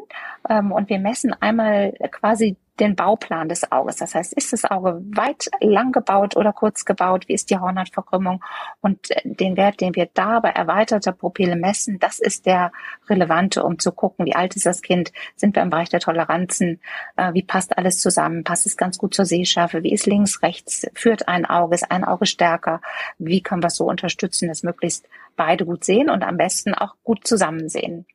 Ähm, 0.48 0.72
und 0.72 0.90
wir 0.90 0.98
messen 0.98 1.34
einmal 1.40 1.92
quasi 2.10 2.56
den 2.80 2.96
Bauplan 2.96 3.48
des 3.48 3.70
Auges. 3.70 3.96
Das 3.96 4.14
heißt, 4.14 4.32
ist 4.32 4.52
das 4.52 4.64
Auge 4.64 5.00
weit 5.14 5.48
lang 5.60 5.92
gebaut 5.92 6.36
oder 6.36 6.52
kurz 6.52 6.84
gebaut? 6.84 7.28
Wie 7.28 7.34
ist 7.34 7.50
die 7.50 7.58
Hornhautverkrümmung? 7.58 8.42
Und 8.80 9.10
äh, 9.10 9.20
den 9.24 9.56
Wert, 9.56 9.80
den 9.80 9.94
wir 9.94 10.08
da 10.12 10.40
bei 10.40 10.50
erweiterter 10.50 11.12
Pupille 11.12 11.56
messen, 11.56 11.98
das 11.98 12.18
ist 12.18 12.46
der 12.46 12.72
relevante, 13.08 13.62
um 13.62 13.78
zu 13.78 13.92
gucken, 13.92 14.26
wie 14.26 14.34
alt 14.34 14.56
ist 14.56 14.66
das 14.66 14.82
Kind? 14.82 15.12
Sind 15.36 15.54
wir 15.54 15.62
im 15.62 15.70
Bereich 15.70 15.88
der 15.88 16.00
Toleranzen? 16.00 16.80
Äh, 17.16 17.32
wie 17.34 17.42
passt 17.42 17.78
alles 17.78 18.00
zusammen? 18.00 18.44
Passt 18.44 18.66
es 18.66 18.76
ganz 18.76 18.98
gut 18.98 19.14
zur 19.14 19.24
Sehschärfe? 19.24 19.82
Wie 19.82 19.92
ist 19.92 20.06
links, 20.06 20.42
rechts? 20.42 20.86
Führt 20.94 21.28
ein 21.28 21.46
Auge? 21.46 21.76
Ist 21.76 21.90
ein 21.90 22.04
Auge 22.04 22.26
stärker? 22.26 22.80
Wie 23.18 23.40
können 23.40 23.62
wir 23.62 23.68
es 23.68 23.76
so 23.76 23.84
unterstützen, 23.88 24.48
dass 24.48 24.62
möglichst 24.62 25.06
beide 25.36 25.64
gut 25.64 25.84
sehen 25.84 26.10
und 26.10 26.24
am 26.24 26.36
besten 26.36 26.74
auch 26.74 26.94
gut 27.04 27.26
zusammen 27.26 27.68
sehen? 27.68 28.06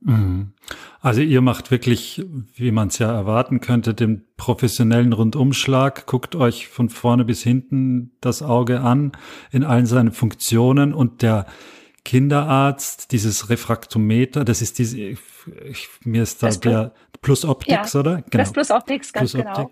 Mhm. 0.00 0.52
Also 1.00 1.20
ihr 1.20 1.40
macht 1.40 1.70
wirklich, 1.70 2.24
wie 2.54 2.70
man 2.70 2.88
es 2.88 2.98
ja 2.98 3.12
erwarten 3.12 3.60
könnte, 3.60 3.94
den 3.94 4.24
professionellen 4.36 5.12
Rundumschlag, 5.12 6.06
guckt 6.06 6.34
euch 6.36 6.68
von 6.68 6.88
vorne 6.88 7.24
bis 7.24 7.42
hinten 7.42 8.12
das 8.20 8.42
Auge 8.42 8.80
an 8.80 9.12
in 9.50 9.64
allen 9.64 9.86
seinen 9.86 10.12
Funktionen 10.12 10.92
und 10.94 11.22
der 11.22 11.46
Kinderarzt, 12.04 13.12
dieses 13.12 13.50
Refraktometer, 13.50 14.44
das 14.44 14.62
ist 14.62 14.78
diese, 14.78 14.98
ich, 14.98 15.88
mir 16.04 16.22
ist 16.22 16.42
da 16.42 16.46
das 16.46 16.60
der 16.60 16.94
Plus 17.20 17.44
Optics, 17.44 17.92
ja, 17.92 18.00
oder? 18.00 18.16
Genau. 18.16 18.26
Das 18.30 18.52
Plus 18.52 18.70
Optics, 18.70 19.12
ganz 19.12 19.32
Plus 19.32 19.44
genau. 19.44 19.70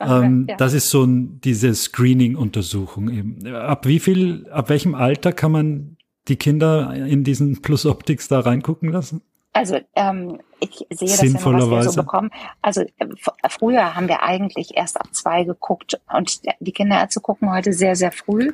Ähm, 0.00 0.46
ja. 0.48 0.56
Das 0.56 0.74
ist 0.74 0.90
so 0.90 1.04
ein, 1.04 1.40
diese 1.40 1.74
Screening-Untersuchung 1.74 3.08
eben. 3.10 3.46
Ab 3.54 3.86
wie 3.86 4.00
viel, 4.00 4.48
ab 4.50 4.68
welchem 4.68 4.94
Alter 4.94 5.32
kann 5.32 5.52
man 5.52 5.96
die 6.28 6.36
Kinder 6.36 6.94
in 6.94 7.24
diesen 7.24 7.62
Plus 7.62 7.86
Optics 7.86 8.28
da 8.28 8.40
reingucken 8.40 8.90
lassen? 8.90 9.22
Also 9.58 9.80
ähm, 9.96 10.38
ich 10.60 10.86
sehe 10.90 11.08
das 11.08 11.22
immer, 11.22 11.70
was 11.70 11.70
wir 11.70 11.82
so 11.90 12.02
bekommen. 12.02 12.30
Also 12.62 12.82
äh, 12.82 13.06
früher 13.48 13.94
haben 13.94 14.08
wir 14.08 14.22
eigentlich 14.22 14.76
erst 14.76 15.00
ab 15.00 15.08
zwei 15.12 15.44
geguckt 15.44 16.00
und 16.12 16.40
die 16.60 16.72
Kinderärzte 16.72 17.20
gucken 17.20 17.50
heute 17.50 17.72
sehr, 17.72 17.94
sehr 17.94 18.10
früh, 18.10 18.52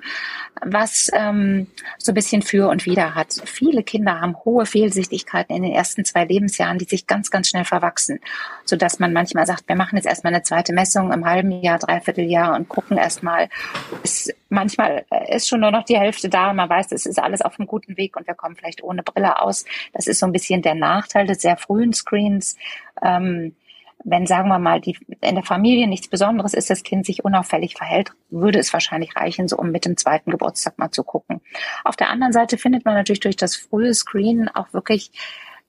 was 0.64 1.10
ähm, 1.14 1.66
so 1.98 2.12
ein 2.12 2.14
bisschen 2.14 2.42
für 2.42 2.68
und 2.68 2.84
wider 2.84 3.14
hat. 3.14 3.32
Viele 3.44 3.82
Kinder 3.82 4.20
haben 4.20 4.36
hohe 4.44 4.66
Fehlsichtigkeiten 4.66 5.56
in 5.56 5.62
den 5.62 5.72
ersten 5.72 6.04
zwei 6.04 6.24
Lebensjahren, 6.24 6.78
die 6.78 6.84
sich 6.84 7.06
ganz, 7.06 7.30
ganz 7.30 7.48
schnell 7.48 7.64
verwachsen, 7.64 8.20
so 8.64 8.76
dass 8.76 8.98
man 8.98 9.12
manchmal 9.12 9.46
sagt, 9.46 9.68
wir 9.68 9.76
machen 9.76 9.96
jetzt 9.96 10.06
erstmal 10.06 10.34
eine 10.34 10.42
zweite 10.42 10.72
Messung 10.72 11.12
im 11.12 11.24
halben 11.24 11.52
Jahr, 11.62 11.78
dreiviertel 11.78 12.24
Jahr 12.24 12.54
und 12.54 12.68
gucken 12.68 12.98
erstmal. 12.98 13.48
manchmal 14.50 15.04
äh, 15.10 15.36
ist 15.36 15.48
schon 15.48 15.60
nur 15.60 15.70
noch 15.70 15.84
die 15.84 15.98
Hälfte 15.98 16.28
da. 16.28 16.52
Man 16.52 16.68
weiß, 16.68 16.92
es 16.92 17.06
ist 17.06 17.18
alles 17.18 17.40
auf 17.40 17.58
einem 17.58 17.66
guten 17.66 17.96
Weg 17.96 18.16
und 18.16 18.26
wir 18.26 18.34
kommen 18.34 18.56
vielleicht 18.56 18.82
ohne 18.82 19.02
Brille 19.02 19.40
aus. 19.40 19.64
Das 19.92 20.06
ist 20.06 20.18
so 20.18 20.26
ein 20.26 20.32
bisschen 20.32 20.60
der 20.60 20.74
Nachteil 20.74 21.26
des 21.26 21.40
sehr 21.40 21.56
frühen 21.56 21.93
Screens. 21.94 22.56
Ähm, 23.02 23.54
wenn, 24.04 24.26
sagen 24.26 24.48
wir 24.48 24.58
mal, 24.58 24.80
die, 24.80 24.98
in 25.22 25.34
der 25.34 25.44
Familie 25.44 25.88
nichts 25.88 26.08
Besonderes 26.08 26.52
ist, 26.52 26.68
das 26.68 26.82
Kind 26.82 27.06
sich 27.06 27.24
unauffällig 27.24 27.74
verhält, 27.74 28.12
würde 28.28 28.58
es 28.58 28.72
wahrscheinlich 28.72 29.16
reichen, 29.16 29.48
so 29.48 29.56
um 29.56 29.70
mit 29.70 29.86
dem 29.86 29.96
zweiten 29.96 30.30
Geburtstag 30.30 30.78
mal 30.78 30.90
zu 30.90 31.04
gucken. 31.04 31.40
Auf 31.84 31.96
der 31.96 32.10
anderen 32.10 32.32
Seite 32.32 32.58
findet 32.58 32.84
man 32.84 32.94
natürlich 32.94 33.20
durch 33.20 33.36
das 33.36 33.56
frühe 33.56 33.94
Screen 33.94 34.48
auch 34.48 34.72
wirklich 34.72 35.10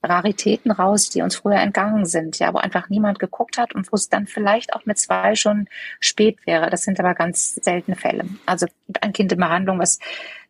Raritäten 0.02 0.70
raus, 0.70 1.08
die 1.08 1.22
uns 1.22 1.36
früher 1.36 1.56
entgangen 1.56 2.04
sind, 2.04 2.38
ja, 2.38 2.52
wo 2.52 2.58
einfach 2.58 2.88
niemand 2.88 3.18
geguckt 3.18 3.58
hat 3.58 3.74
und 3.74 3.90
wo 3.90 3.96
es 3.96 4.08
dann 4.08 4.26
vielleicht 4.26 4.74
auch 4.74 4.84
mit 4.84 4.98
zwei 4.98 5.34
schon 5.34 5.68
spät 5.98 6.38
wäre. 6.46 6.70
Das 6.70 6.82
sind 6.82 7.00
aber 7.00 7.14
ganz 7.14 7.54
seltene 7.54 7.96
Fälle. 7.96 8.26
Also 8.44 8.66
ein 9.00 9.12
Kind 9.12 9.32
in 9.32 9.38
Behandlung, 9.38 9.78
was 9.78 9.98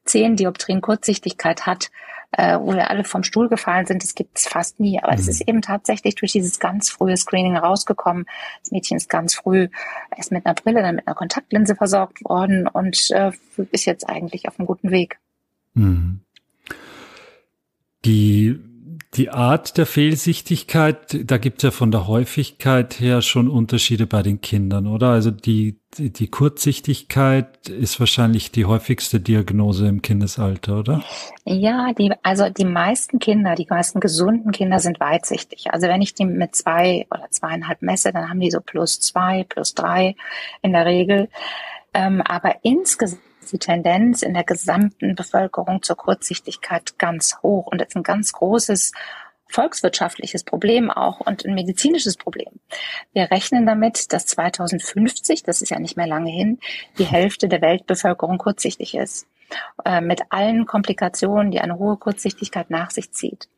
zehn 0.05 0.37
Dioptrien 0.37 0.81
Kurzsichtigkeit 0.81 1.67
hat, 1.67 1.91
äh, 2.37 2.59
wo 2.61 2.75
wir 2.75 2.91
alle 2.91 3.05
vom 3.05 3.23
Stuhl 3.23 3.49
gefallen 3.49 3.87
sind, 3.87 4.03
das 4.03 4.15
gibt 4.15 4.39
es 4.39 4.47
fast 4.47 4.79
nie. 4.79 5.01
Aber 5.03 5.15
es 5.15 5.25
mhm. 5.25 5.31
ist 5.31 5.49
eben 5.49 5.63
tatsächlich 5.63 6.15
durch 6.15 6.33
dieses 6.33 6.59
ganz 6.59 6.91
frühe 6.91 7.17
Screening 7.17 7.57
rausgekommen. 7.57 8.27
Das 8.61 8.73
Mädchen 8.73 8.97
ist 8.97 9.09
ganz 9.09 9.35
früh 9.35 9.69
erst 10.15 10.33
mit 10.33 10.45
einer 10.45 10.55
Brille, 10.55 10.83
dann 10.83 10.97
mit 10.97 11.07
einer 11.07 11.15
Kontaktlinse 11.15 11.75
versorgt 11.75 12.23
worden 12.25 12.69
und 12.69 13.11
äh, 13.11 13.33
ist 13.71 13.87
jetzt 13.87 14.09
eigentlich 14.09 14.49
auf 14.49 14.59
einem 14.59 14.67
guten 14.67 14.91
Weg. 14.91 15.19
Mhm. 15.75 16.21
Die 18.05 18.61
Die 19.17 19.31
Art 19.31 19.79
der 19.79 19.87
Fehlsichtigkeit, 19.87 21.19
da 21.25 21.39
gibt 21.39 21.59
es 21.59 21.63
ja 21.63 21.71
von 21.71 21.91
der 21.91 22.07
Häufigkeit 22.07 23.01
her 23.01 23.23
schon 23.23 23.49
Unterschiede 23.49 24.07
bei 24.07 24.23
den 24.23 24.43
Kindern, 24.43 24.87
oder? 24.87 25.09
Also 25.09 25.31
die, 25.31 25.81
die, 25.97 26.29
Kurzsichtigkeit 26.29 27.69
ist 27.69 27.99
wahrscheinlich 27.99 28.53
die 28.53 28.67
häufigste 28.67 29.19
Diagnose 29.19 29.87
im 29.89 30.03
Kindesalter, 30.03 30.81
oder? 30.81 31.03
Ja, 31.47 31.95
die, 31.95 32.13
also 32.23 32.51
die 32.51 32.67
meisten 32.67 33.19
Kinder, 33.19 33.55
die 33.55 33.67
meisten 33.71 34.01
gesunden 34.01 34.53
Kinder 34.53 34.81
sind 34.81 35.01
weitsichtig. 35.01 35.73
Also 35.73 35.87
wenn 35.87 36.03
ich 36.03 36.13
die 36.13 36.27
mit 36.27 36.55
zwei 36.55 37.07
oder 37.11 37.31
zweieinhalb 37.31 37.81
messe, 37.81 38.13
dann 38.13 38.29
haben 38.29 38.41
die 38.41 38.51
so 38.51 38.61
plus 38.61 39.01
zwei, 39.01 39.45
plus 39.45 39.73
drei 39.73 40.15
in 40.61 40.73
der 40.73 40.85
Regel. 40.85 41.31
Ähm, 41.95 42.21
aber 42.21 42.57
insgesamt 42.63 43.23
die 43.53 43.59
Tendenz 43.59 44.23
in 44.23 44.35
der 44.35 44.45
gesamten 44.45 45.15
Bevölkerung 45.15 45.83
zur 45.83 45.97
Kurzsichtigkeit 45.97 46.99
ganz 46.99 47.39
hoch 47.43 47.67
und 47.67 47.83
ist 47.83 47.97
ein 47.97 48.03
ganz 48.03 48.33
großes 48.33 48.93
volkswirtschaftliches 49.49 50.45
Problem 50.45 50.91
auch 50.91 51.21
und 51.21 51.45
ein 51.45 51.55
medizinisches 51.55 52.17
Problem. 52.17 52.61
Wir 53.13 53.31
rechnen 53.31 53.65
damit, 53.65 54.13
dass 54.13 54.27
2050, 54.27 55.45
das 55.45 55.63
ist 55.63 55.71
ja 55.71 55.79
nicht 55.79 55.97
mehr 55.97 56.07
lange 56.07 56.31
hin, 56.31 56.59
die 56.99 57.05
Hälfte 57.05 57.49
der 57.49 57.63
Weltbevölkerung 57.63 58.39
kurzsichtig 58.39 58.95
ist. 58.95 59.27
Äh, 59.85 60.01
mit 60.01 60.23
allen 60.31 60.67
Komplikationen, 60.67 61.53
die 61.53 61.61
eine 61.61 61.79
hohe 61.79 61.97
Kurzsichtigkeit 61.97 62.71
nach 62.71 62.91
sich 62.91 63.13
zieht. 63.13 63.49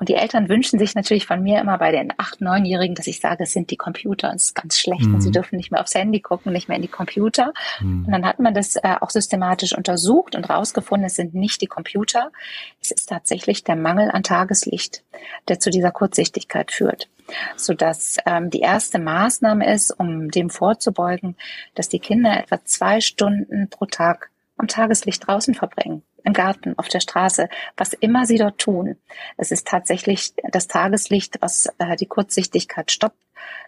Und 0.00 0.08
die 0.08 0.14
Eltern 0.14 0.48
wünschen 0.48 0.78
sich 0.78 0.94
natürlich 0.94 1.26
von 1.26 1.42
mir 1.42 1.60
immer 1.60 1.76
bei 1.76 1.92
den 1.92 2.10
acht, 2.16 2.40
neunjährigen, 2.40 2.94
dass 2.94 3.06
ich 3.06 3.20
sage, 3.20 3.44
es 3.44 3.52
sind 3.52 3.70
die 3.70 3.76
Computer. 3.76 4.32
Das 4.32 4.44
ist 4.44 4.54
ganz 4.54 4.78
schlecht 4.78 5.06
mhm. 5.06 5.16
und 5.16 5.20
sie 5.20 5.30
dürfen 5.30 5.56
nicht 5.56 5.70
mehr 5.70 5.82
aufs 5.82 5.94
Handy 5.94 6.20
gucken, 6.20 6.54
nicht 6.54 6.68
mehr 6.68 6.76
in 6.76 6.82
die 6.82 6.88
Computer. 6.88 7.52
Mhm. 7.80 8.06
Und 8.06 8.10
dann 8.10 8.24
hat 8.24 8.38
man 8.38 8.54
das 8.54 8.76
äh, 8.76 8.96
auch 9.00 9.10
systematisch 9.10 9.76
untersucht 9.76 10.36
und 10.36 10.48
rausgefunden, 10.48 11.06
es 11.06 11.16
sind 11.16 11.34
nicht 11.34 11.60
die 11.60 11.66
Computer. 11.66 12.32
Es 12.80 12.90
ist 12.92 13.10
tatsächlich 13.10 13.62
der 13.62 13.76
Mangel 13.76 14.10
an 14.10 14.22
Tageslicht, 14.22 15.02
der 15.48 15.60
zu 15.60 15.68
dieser 15.68 15.90
Kurzsichtigkeit 15.90 16.70
führt. 16.70 17.10
Sodass 17.56 18.16
ähm, 18.24 18.48
die 18.48 18.60
erste 18.60 18.98
Maßnahme 18.98 19.70
ist, 19.70 19.90
um 19.90 20.30
dem 20.30 20.48
vorzubeugen, 20.48 21.36
dass 21.74 21.90
die 21.90 22.00
Kinder 22.00 22.38
etwa 22.38 22.64
zwei 22.64 23.02
Stunden 23.02 23.68
pro 23.68 23.84
Tag 23.84 24.30
am 24.56 24.66
Tageslicht 24.66 25.26
draußen 25.26 25.54
verbringen 25.54 26.02
im 26.24 26.32
Garten, 26.32 26.74
auf 26.78 26.88
der 26.88 27.00
Straße, 27.00 27.48
was 27.76 27.92
immer 27.92 28.26
sie 28.26 28.38
dort 28.38 28.58
tun. 28.58 28.96
Es 29.36 29.50
ist 29.50 29.66
tatsächlich 29.66 30.32
das 30.50 30.66
Tageslicht, 30.66 31.38
was 31.40 31.68
äh, 31.78 31.96
die 31.96 32.06
Kurzsichtigkeit 32.06 32.90
stoppt 32.90 33.18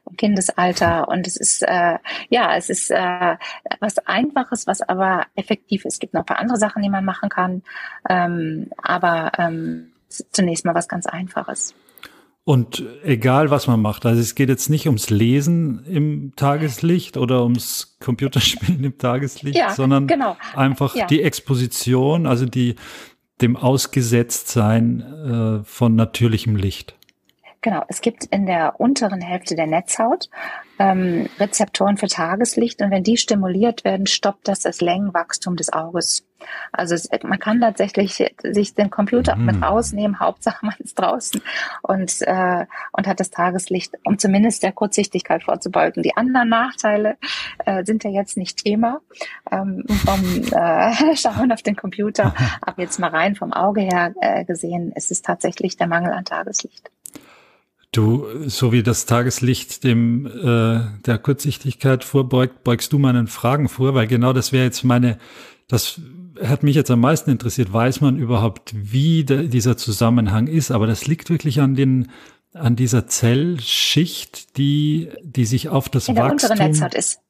im 0.09 0.17
Kindesalter 0.17 1.09
und 1.09 1.27
es 1.27 1.37
ist 1.37 1.62
äh, 1.62 1.99
ja 2.29 2.57
es 2.57 2.69
ist 2.69 2.91
äh, 2.91 3.37
was 3.81 3.99
Einfaches, 3.99 4.67
was 4.67 4.83
aber 4.83 5.27
effektiv 5.35 5.85
ist. 5.85 5.95
Es 5.95 5.99
gibt 5.99 6.15
noch 6.15 6.23
ein 6.23 6.27
paar 6.27 6.38
andere 6.38 6.59
Sachen, 6.59 6.83
die 6.83 6.91
man 6.91 7.05
machen 7.05 7.29
kann, 7.29 7.62
ähm, 8.09 8.71
aber 8.77 9.33
ähm, 9.38 9.93
zunächst 10.09 10.65
mal 10.65 10.75
was 10.75 10.88
ganz 10.88 11.07
Einfaches. 11.07 11.75
Und 12.44 12.83
egal, 13.05 13.50
was 13.50 13.68
man 13.68 13.81
macht, 13.81 14.05
also 14.05 14.20
es 14.20 14.35
geht 14.35 14.48
jetzt 14.48 14.68
nicht 14.68 14.87
ums 14.87 15.11
Lesen 15.11 15.85
im 15.85 16.33
Tageslicht 16.35 17.16
oder 17.16 17.44
ums 17.44 17.96
Computerspielen 18.00 18.83
im 18.83 18.98
Tageslicht, 18.98 19.57
ja, 19.57 19.74
sondern 19.74 20.09
genau. 20.09 20.37
einfach 20.57 20.96
ja. 20.96 21.07
die 21.07 21.22
Exposition, 21.22 22.26
also 22.26 22.44
die 22.44 22.74
dem 23.40 23.57
Ausgesetztsein 23.57 25.61
äh, 25.61 25.64
von 25.64 25.94
natürlichem 25.94 26.57
Licht. 26.57 26.96
Genau, 27.61 27.85
es 27.87 28.00
gibt 28.00 28.24
in 28.24 28.46
der 28.46 28.81
unteren 28.81 29.20
Hälfte 29.20 29.55
der 29.55 29.68
Netzhaut 29.68 30.28
ähm, 30.79 31.29
Rezeptoren 31.39 31.97
für 31.97 32.09
Tageslicht 32.09 32.83
und 32.83 32.91
wenn 32.91 33.05
die 33.05 33.17
stimuliert 33.17 33.85
werden, 33.85 34.07
stoppt 34.07 34.49
das 34.49 34.61
das 34.61 34.81
Längenwachstum 34.81 35.57
des 35.57 35.73
Auges. 35.73 36.25
Also 36.73 36.95
es, 36.95 37.09
man 37.23 37.39
kann 37.39 37.61
tatsächlich 37.61 38.25
sich 38.43 38.75
den 38.75 38.91
Computer 38.91 39.37
mhm. 39.37 39.47
mit 39.47 39.63
rausnehmen, 39.63 40.21
Hauptsache 40.21 40.65
man 40.67 40.75
ist 40.79 40.99
draußen 40.99 41.41
und, 41.83 42.23
äh, 42.23 42.67
und 42.93 43.07
hat 43.07 43.21
das 43.21 43.31
Tageslicht, 43.31 43.95
um 44.05 44.19
zumindest 44.19 44.63
der 44.63 44.73
Kurzsichtigkeit 44.73 45.45
vorzubeugen. 45.45 46.03
Die 46.03 46.17
anderen 46.17 46.49
Nachteile 46.49 47.17
äh, 47.65 47.85
sind 47.85 48.05
ja 48.05 48.11
jetzt 48.11 48.37
nicht 48.37 48.63
Thema 48.65 49.01
ähm, 49.51 49.85
vom 50.05 50.43
äh, 50.53 51.17
Schauen 51.17 51.53
auf 51.53 51.63
den 51.63 51.77
Computer, 51.77 52.35
aber 52.61 52.83
jetzt 52.83 52.99
mal 52.99 53.11
rein 53.11 53.35
vom 53.35 53.53
Auge 53.53 53.83
her 53.83 54.15
äh, 54.21 54.45
gesehen, 54.45 54.93
ist 54.93 55.11
es 55.11 55.23
tatsächlich 55.23 55.77
der 55.77 55.87
Mangel 55.87 56.13
an 56.13 56.25
Tageslicht. 56.25 56.91
Du, 57.92 58.26
so 58.46 58.72
wie 58.72 58.83
das 58.83 59.05
Tageslicht 59.05 59.85
dem 59.85 60.26
äh, 60.26 60.81
der 61.05 61.18
Kurzsichtigkeit 61.18 62.05
vorbeugt, 62.05 62.64
beugst 62.64 62.92
du 62.94 62.98
meinen 62.98 63.26
Fragen 63.26 63.68
vor, 63.68 63.94
weil 63.94 64.07
genau 64.07 64.33
das 64.33 64.50
wäre 64.50 64.64
jetzt 64.64 64.83
meine, 64.83 65.18
das 65.68 66.00
hat 66.42 66.62
mich 66.62 66.74
jetzt 66.74 66.90
am 66.90 67.00
meisten 67.00 67.31
interessiert. 67.31 67.70
Weiß 67.70 68.00
man 68.00 68.16
überhaupt, 68.16 68.72
wie 68.74 69.24
der, 69.24 69.42
dieser 69.42 69.76
Zusammenhang 69.76 70.46
ist? 70.46 70.70
Aber 70.70 70.87
das 70.87 71.07
liegt 71.07 71.28
wirklich 71.28 71.61
an 71.61 71.74
den 71.74 72.09
an 72.55 72.76
dieser 72.76 73.07
Zellschicht, 73.07 74.57
die 74.57 75.11
die 75.22 75.44
sich 75.44 75.68
auf 75.68 75.88
das 75.88 76.09
In 76.09 76.16
Wachstum. 76.16 76.59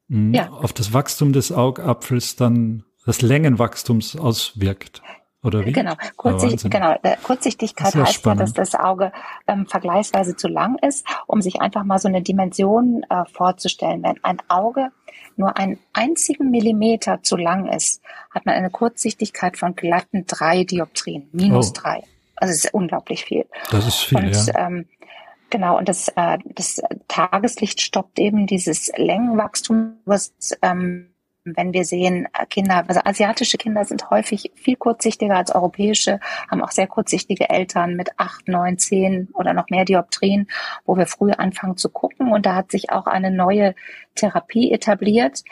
Mh, 0.09 0.37
ja. 0.37 0.51
auf 0.51 0.72
das 0.72 0.92
Wachstum 0.92 1.33
des 1.33 1.53
Augapfels 1.53 2.37
dann 2.37 2.85
das 3.05 3.20
Längenwachstums 3.20 4.14
auswirkt. 4.16 5.03
Oder 5.45 5.67
wie? 5.67 5.73
Genau, 5.73 5.95
Kurzsicht, 6.17 6.71
genau. 6.71 6.95
Kurzsichtigkeit 7.25 7.95
heißt 7.95 8.15
spannend. 8.15 8.41
ja, 8.41 8.45
dass 8.47 8.53
das 8.53 8.75
Auge 8.79 9.13
ähm, 9.49 9.67
vergleichsweise 9.67 10.37
zu 10.37 10.47
lang 10.47 10.79
ist, 10.79 11.05
um 11.27 11.43
sich 11.43 11.61
einfach 11.61 11.83
mal 11.83 11.99
so 11.99 12.07
eine 12.07 12.23
Dimension 12.23 13.05
äh, 13.11 13.25
vorzustellen. 13.33 14.05
Wenn 14.05 14.23
ein 14.23 14.39
Auge 14.49 14.93
nur 15.37 15.57
einen 15.57 15.79
einzigen 15.93 16.51
Millimeter 16.51 17.23
zu 17.23 17.37
lang 17.37 17.69
ist, 17.69 18.03
hat 18.31 18.47
man 18.47 18.55
eine 18.55 18.71
Kurzsichtigkeit 18.71 19.57
von 19.57 19.75
glatten 19.75 20.27
drei 20.27 20.63
Dioptrien, 20.63 21.29
minus 21.33 21.71
oh. 21.71 21.73
drei. 21.75 22.03
Also 22.37 22.53
es 22.53 22.65
ist 22.65 22.75
unglaublich 22.75 23.25
viel. 23.25 23.47
Das 23.71 23.87
ist 23.87 23.99
viel, 24.01 24.19
und, 24.19 24.47
ja. 24.47 24.67
Ähm, 24.67 24.87
Genau, 25.53 25.77
und 25.77 25.87
das, 25.87 26.09
äh, 26.17 26.39
das 26.47 26.81
Tageslicht 27.09 27.83
stoppt 27.83 28.19
eben 28.19 28.47
dieses 28.47 28.91
Längenwachstum, 28.97 29.99
was 30.07 30.33
ähm, 30.63 31.12
wenn 31.45 31.73
wir 31.73 31.85
sehen, 31.85 32.29
äh, 32.39 32.47
Kinder, 32.47 32.85
also 32.87 33.01
asiatische 33.05 33.59
Kinder 33.59 33.85
sind 33.85 34.11
häufig 34.11 34.53
viel 34.55 34.77
kurzsichtiger 34.77 35.37
als 35.37 35.55
europäische, 35.55 36.21
haben 36.51 36.63
auch 36.63 36.71
sehr 36.71 36.87
kurzsichtige 36.87 37.49
Eltern 37.51 37.97
mit 37.97 38.11
acht, 38.17 38.49
neun, 38.49 38.79
zehn 38.79 39.29
oder 39.35 39.53
noch 39.53 39.69
mehr 39.69 39.85
Dioptrien, 39.85 40.49
wo 40.85 40.97
wir 40.97 41.07
früh 41.07 41.33
anfangen 41.33 41.77
zu 41.77 41.91
gucken. 41.91 42.33
Und 42.33 42.47
da 42.47 42.55
hat 42.55 42.71
sich 42.71 42.91
auch 42.91 43.07
eine 43.07 43.31
neue 43.31 43.75
Therapie 44.15 44.73
etabliert, 44.73 45.43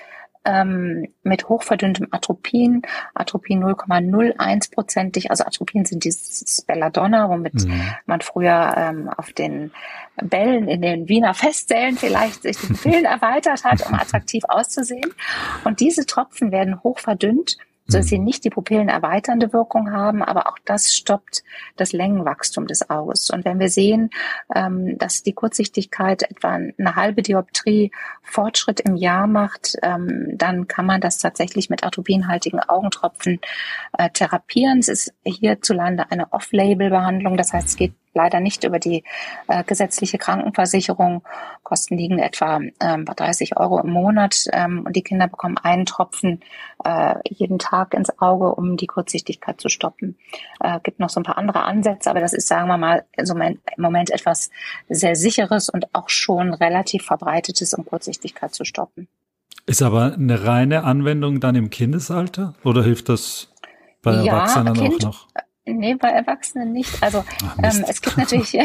ähm, 0.45 1.09
mit 1.23 1.49
hochverdünntem 1.49 2.09
Atropin, 2.11 2.83
Atropin 3.15 3.63
0,01-prozentig, 3.63 5.31
also 5.31 5.45
Atropin 5.45 5.85
sind 5.85 6.05
dieses 6.05 6.63
Belladonna, 6.63 7.29
womit 7.29 7.67
mhm. 7.67 7.83
man 8.07 8.21
früher 8.21 8.75
ähm, 8.77 9.11
auf 9.17 9.33
den 9.33 9.73
Bällen 10.23 10.69
in 10.69 10.83
den 10.83 11.09
Wiener 11.09 11.35
Festsälen 11.35 11.97
vielleicht 11.97 12.43
sich 12.43 12.59
die 12.59 12.69
Pupillen 12.69 13.05
erweitert 13.07 13.65
hat, 13.65 13.87
um 13.87 13.95
attraktiv 13.95 14.45
auszusehen. 14.49 15.13
Und 15.65 15.81
diese 15.81 16.07
Tropfen 16.07 16.53
werden 16.53 16.83
hochverdünnt 16.83 17.59
dass 17.95 18.07
sie 18.07 18.19
mhm. 18.19 18.25
nicht 18.25 18.45
die 18.45 18.51
Pupillen 18.51 18.89
erweiternde 18.89 19.53
Wirkung 19.53 19.93
haben, 19.93 20.23
aber 20.23 20.49
auch 20.49 20.59
das 20.65 20.95
stoppt 20.95 21.43
das 21.77 21.93
Längenwachstum 21.93 22.67
des 22.67 22.91
Auges. 22.91 23.31
Und 23.31 23.45
wenn 23.45 23.59
wir 23.59 23.69
sehen, 23.69 24.11
ähm, 24.55 24.99
dass 24.99 25.23
die 25.23 25.33
Kurzsichtigkeit 25.33 26.23
etwa 26.23 26.53
eine 26.53 26.97
halbe 26.97 27.23
Dioptrie 27.23 27.91
Fortschritt 28.23 28.81
im 28.81 28.97
Jahr 28.97 29.27
macht, 29.27 29.77
ähm, 29.83 30.33
dann 30.35 30.69
kann 30.69 30.87
man 30.87 31.01
das 31.01 31.19
tatsächlich 31.19 31.71
mit 31.71 31.85
atropinhaltigen 31.85 32.61
Augentropfen 32.61 33.41
äh, 33.99 34.11
therapieren. 34.11 34.79
Es 34.79 34.89
ist 34.89 35.15
hierzulande 35.25 36.11
eine 36.11 36.33
Off-Label-Behandlung, 36.33 37.37
das 37.37 37.53
heißt, 37.53 37.69
es 37.69 37.77
geht 37.77 37.93
leider 38.15 38.41
nicht 38.41 38.65
über 38.65 38.79
die 38.79 39.05
äh, 39.49 39.65
gesetzliche 39.65 40.19
Krankenversicherung. 40.19 41.23
Kosten 41.63 41.97
liegen 41.97 42.19
etwa 42.19 42.61
ähm, 42.81 43.05
30 43.05 43.57
Euro 43.57 43.81
im 43.81 43.91
Monat 43.91 44.45
ähm, 44.53 44.85
und 44.87 44.97
die 44.97 45.03
Kinder 45.03 45.29
bekommen 45.29 45.59
einen 45.59 45.87
Tropfen 45.87 46.41
äh, 46.85 47.15
jeden 47.29 47.59
Tag 47.59 47.95
ins 47.95 48.19
Auge, 48.21 48.55
um 48.55 48.77
die 48.77 48.87
Kurzsichtigkeit 48.87 49.61
zu 49.61 49.69
stoppen. 49.69 50.17
Äh, 50.61 50.81
gibt 50.83 51.01
noch 51.01 51.11
so 51.11 51.21
ein 51.21 51.25
paar 51.25 51.39
andere 51.39 51.63
Ansätze, 51.63 52.11
aber 52.11 52.21
das 52.21 52.33
ist, 52.33 52.49
sagen 52.49 52.69
wir 52.69 52.79
mal, 52.79 53.05
im 53.17 53.59
Moment 53.79 54.11
etwas 54.11 54.51
sehr 54.89 55.17
sicheres 55.17 55.69
und 55.69 55.95
auch 55.95 56.09
schon 56.09 56.55
relativ 56.55 57.05
verbreitetes, 57.05 57.75
um 57.75 57.85
Kurzsichtigkeit 57.85 58.55
zu 58.55 58.65
stoppen. 58.65 59.09
Ist 59.67 59.83
aber 59.83 60.15
eine 60.15 60.45
reine 60.45 60.85
Anwendung 60.85 61.41
dann 61.41 61.55
im 61.55 61.71
Kindesalter 61.71 62.55
oder 62.65 62.83
hilft 62.83 63.09
das 63.09 63.53
bei 64.03 64.15
ja, 64.15 64.33
Erwachsenen 64.33 64.75
kind, 64.75 65.05
auch 65.05 65.09
noch? 65.09 65.29
Nee, 65.67 65.95
bei 65.95 66.09
Erwachsenen 66.09 66.73
nicht. 66.73 67.03
Also 67.03 67.23
Ach, 67.45 67.57
ähm, 67.63 67.85
es 67.87 68.01
gibt 68.01 68.17
natürlich, 68.17 68.53
ja, 68.55 68.65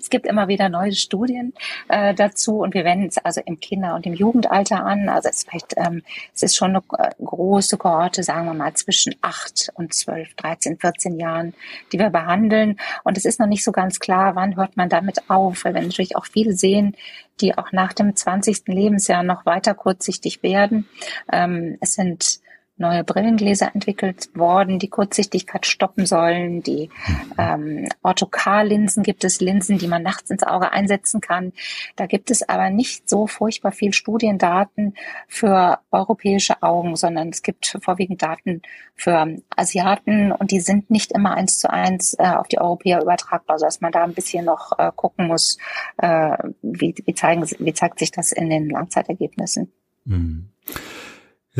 es 0.00 0.08
gibt 0.08 0.26
immer 0.26 0.48
wieder 0.48 0.70
neue 0.70 0.92
Studien 0.92 1.52
äh, 1.88 2.14
dazu 2.14 2.60
und 2.60 2.72
wir 2.72 2.84
wenden 2.84 3.08
es 3.08 3.18
also 3.18 3.42
im 3.44 3.60
Kinder- 3.60 3.94
und 3.94 4.06
im 4.06 4.14
Jugendalter 4.14 4.82
an. 4.84 5.10
Also 5.10 5.28
es, 5.28 5.44
vielleicht, 5.44 5.74
ähm, 5.76 6.02
es 6.34 6.42
ist 6.42 6.56
schon 6.56 6.70
eine 6.70 6.82
äh, 6.98 7.10
große 7.22 7.76
Kohorte, 7.76 8.22
sagen 8.22 8.46
wir 8.46 8.54
mal, 8.54 8.72
zwischen 8.74 9.14
acht 9.20 9.70
und 9.74 9.92
zwölf, 9.92 10.34
dreizehn, 10.34 10.78
vierzehn 10.78 11.18
Jahren, 11.18 11.52
die 11.92 11.98
wir 11.98 12.08
behandeln. 12.10 12.80
Und 13.04 13.18
es 13.18 13.26
ist 13.26 13.38
noch 13.38 13.46
nicht 13.46 13.62
so 13.62 13.70
ganz 13.70 14.00
klar, 14.00 14.34
wann 14.34 14.56
hört 14.56 14.78
man 14.78 14.88
damit 14.88 15.28
auf, 15.28 15.64
weil 15.64 15.74
wir 15.74 15.82
natürlich 15.82 16.16
auch 16.16 16.26
viele 16.26 16.54
sehen, 16.54 16.96
die 17.42 17.56
auch 17.58 17.72
nach 17.72 17.92
dem 17.92 18.16
20. 18.16 18.62
Lebensjahr 18.68 19.22
noch 19.22 19.44
weiter 19.44 19.74
kurzsichtig 19.74 20.42
werden. 20.42 20.88
Ähm, 21.30 21.76
es 21.80 21.94
sind 21.94 22.40
neue 22.80 23.04
Brillengläser 23.04 23.74
entwickelt 23.74 24.30
worden, 24.34 24.78
die 24.78 24.88
Kurzsichtigkeit 24.88 25.66
stoppen 25.66 26.06
sollen. 26.06 26.62
Die 26.62 26.90
ähm, 27.38 27.88
Orthokar-Linsen 28.02 29.02
gibt 29.02 29.22
es 29.24 29.40
Linsen, 29.40 29.78
die 29.78 29.86
man 29.86 30.02
nachts 30.02 30.30
ins 30.30 30.42
Auge 30.42 30.72
einsetzen 30.72 31.20
kann. 31.20 31.52
Da 31.96 32.06
gibt 32.06 32.30
es 32.30 32.48
aber 32.48 32.70
nicht 32.70 33.08
so 33.08 33.26
furchtbar 33.26 33.72
viel 33.72 33.92
Studiendaten 33.92 34.94
für 35.28 35.78
europäische 35.90 36.62
Augen, 36.62 36.96
sondern 36.96 37.28
es 37.28 37.42
gibt 37.42 37.76
vorwiegend 37.82 38.22
Daten 38.22 38.62
für 38.96 39.36
Asiaten 39.54 40.32
und 40.32 40.50
die 40.50 40.60
sind 40.60 40.90
nicht 40.90 41.12
immer 41.12 41.34
eins 41.34 41.58
zu 41.58 41.70
eins 41.70 42.14
äh, 42.18 42.26
auf 42.26 42.48
die 42.48 42.58
Europäer 42.58 43.02
übertragbar, 43.02 43.58
sodass 43.58 43.80
man 43.80 43.92
da 43.92 44.04
ein 44.04 44.14
bisschen 44.14 44.46
noch 44.46 44.78
äh, 44.78 44.90
gucken 44.96 45.26
muss, 45.26 45.58
äh, 45.98 46.36
wie, 46.62 46.94
wie, 47.04 47.14
zeigen, 47.14 47.46
wie 47.58 47.74
zeigt 47.74 47.98
sich 47.98 48.10
das 48.10 48.32
in 48.32 48.48
den 48.48 48.70
Langzeitergebnissen. 48.70 49.70
Mhm. 50.04 50.48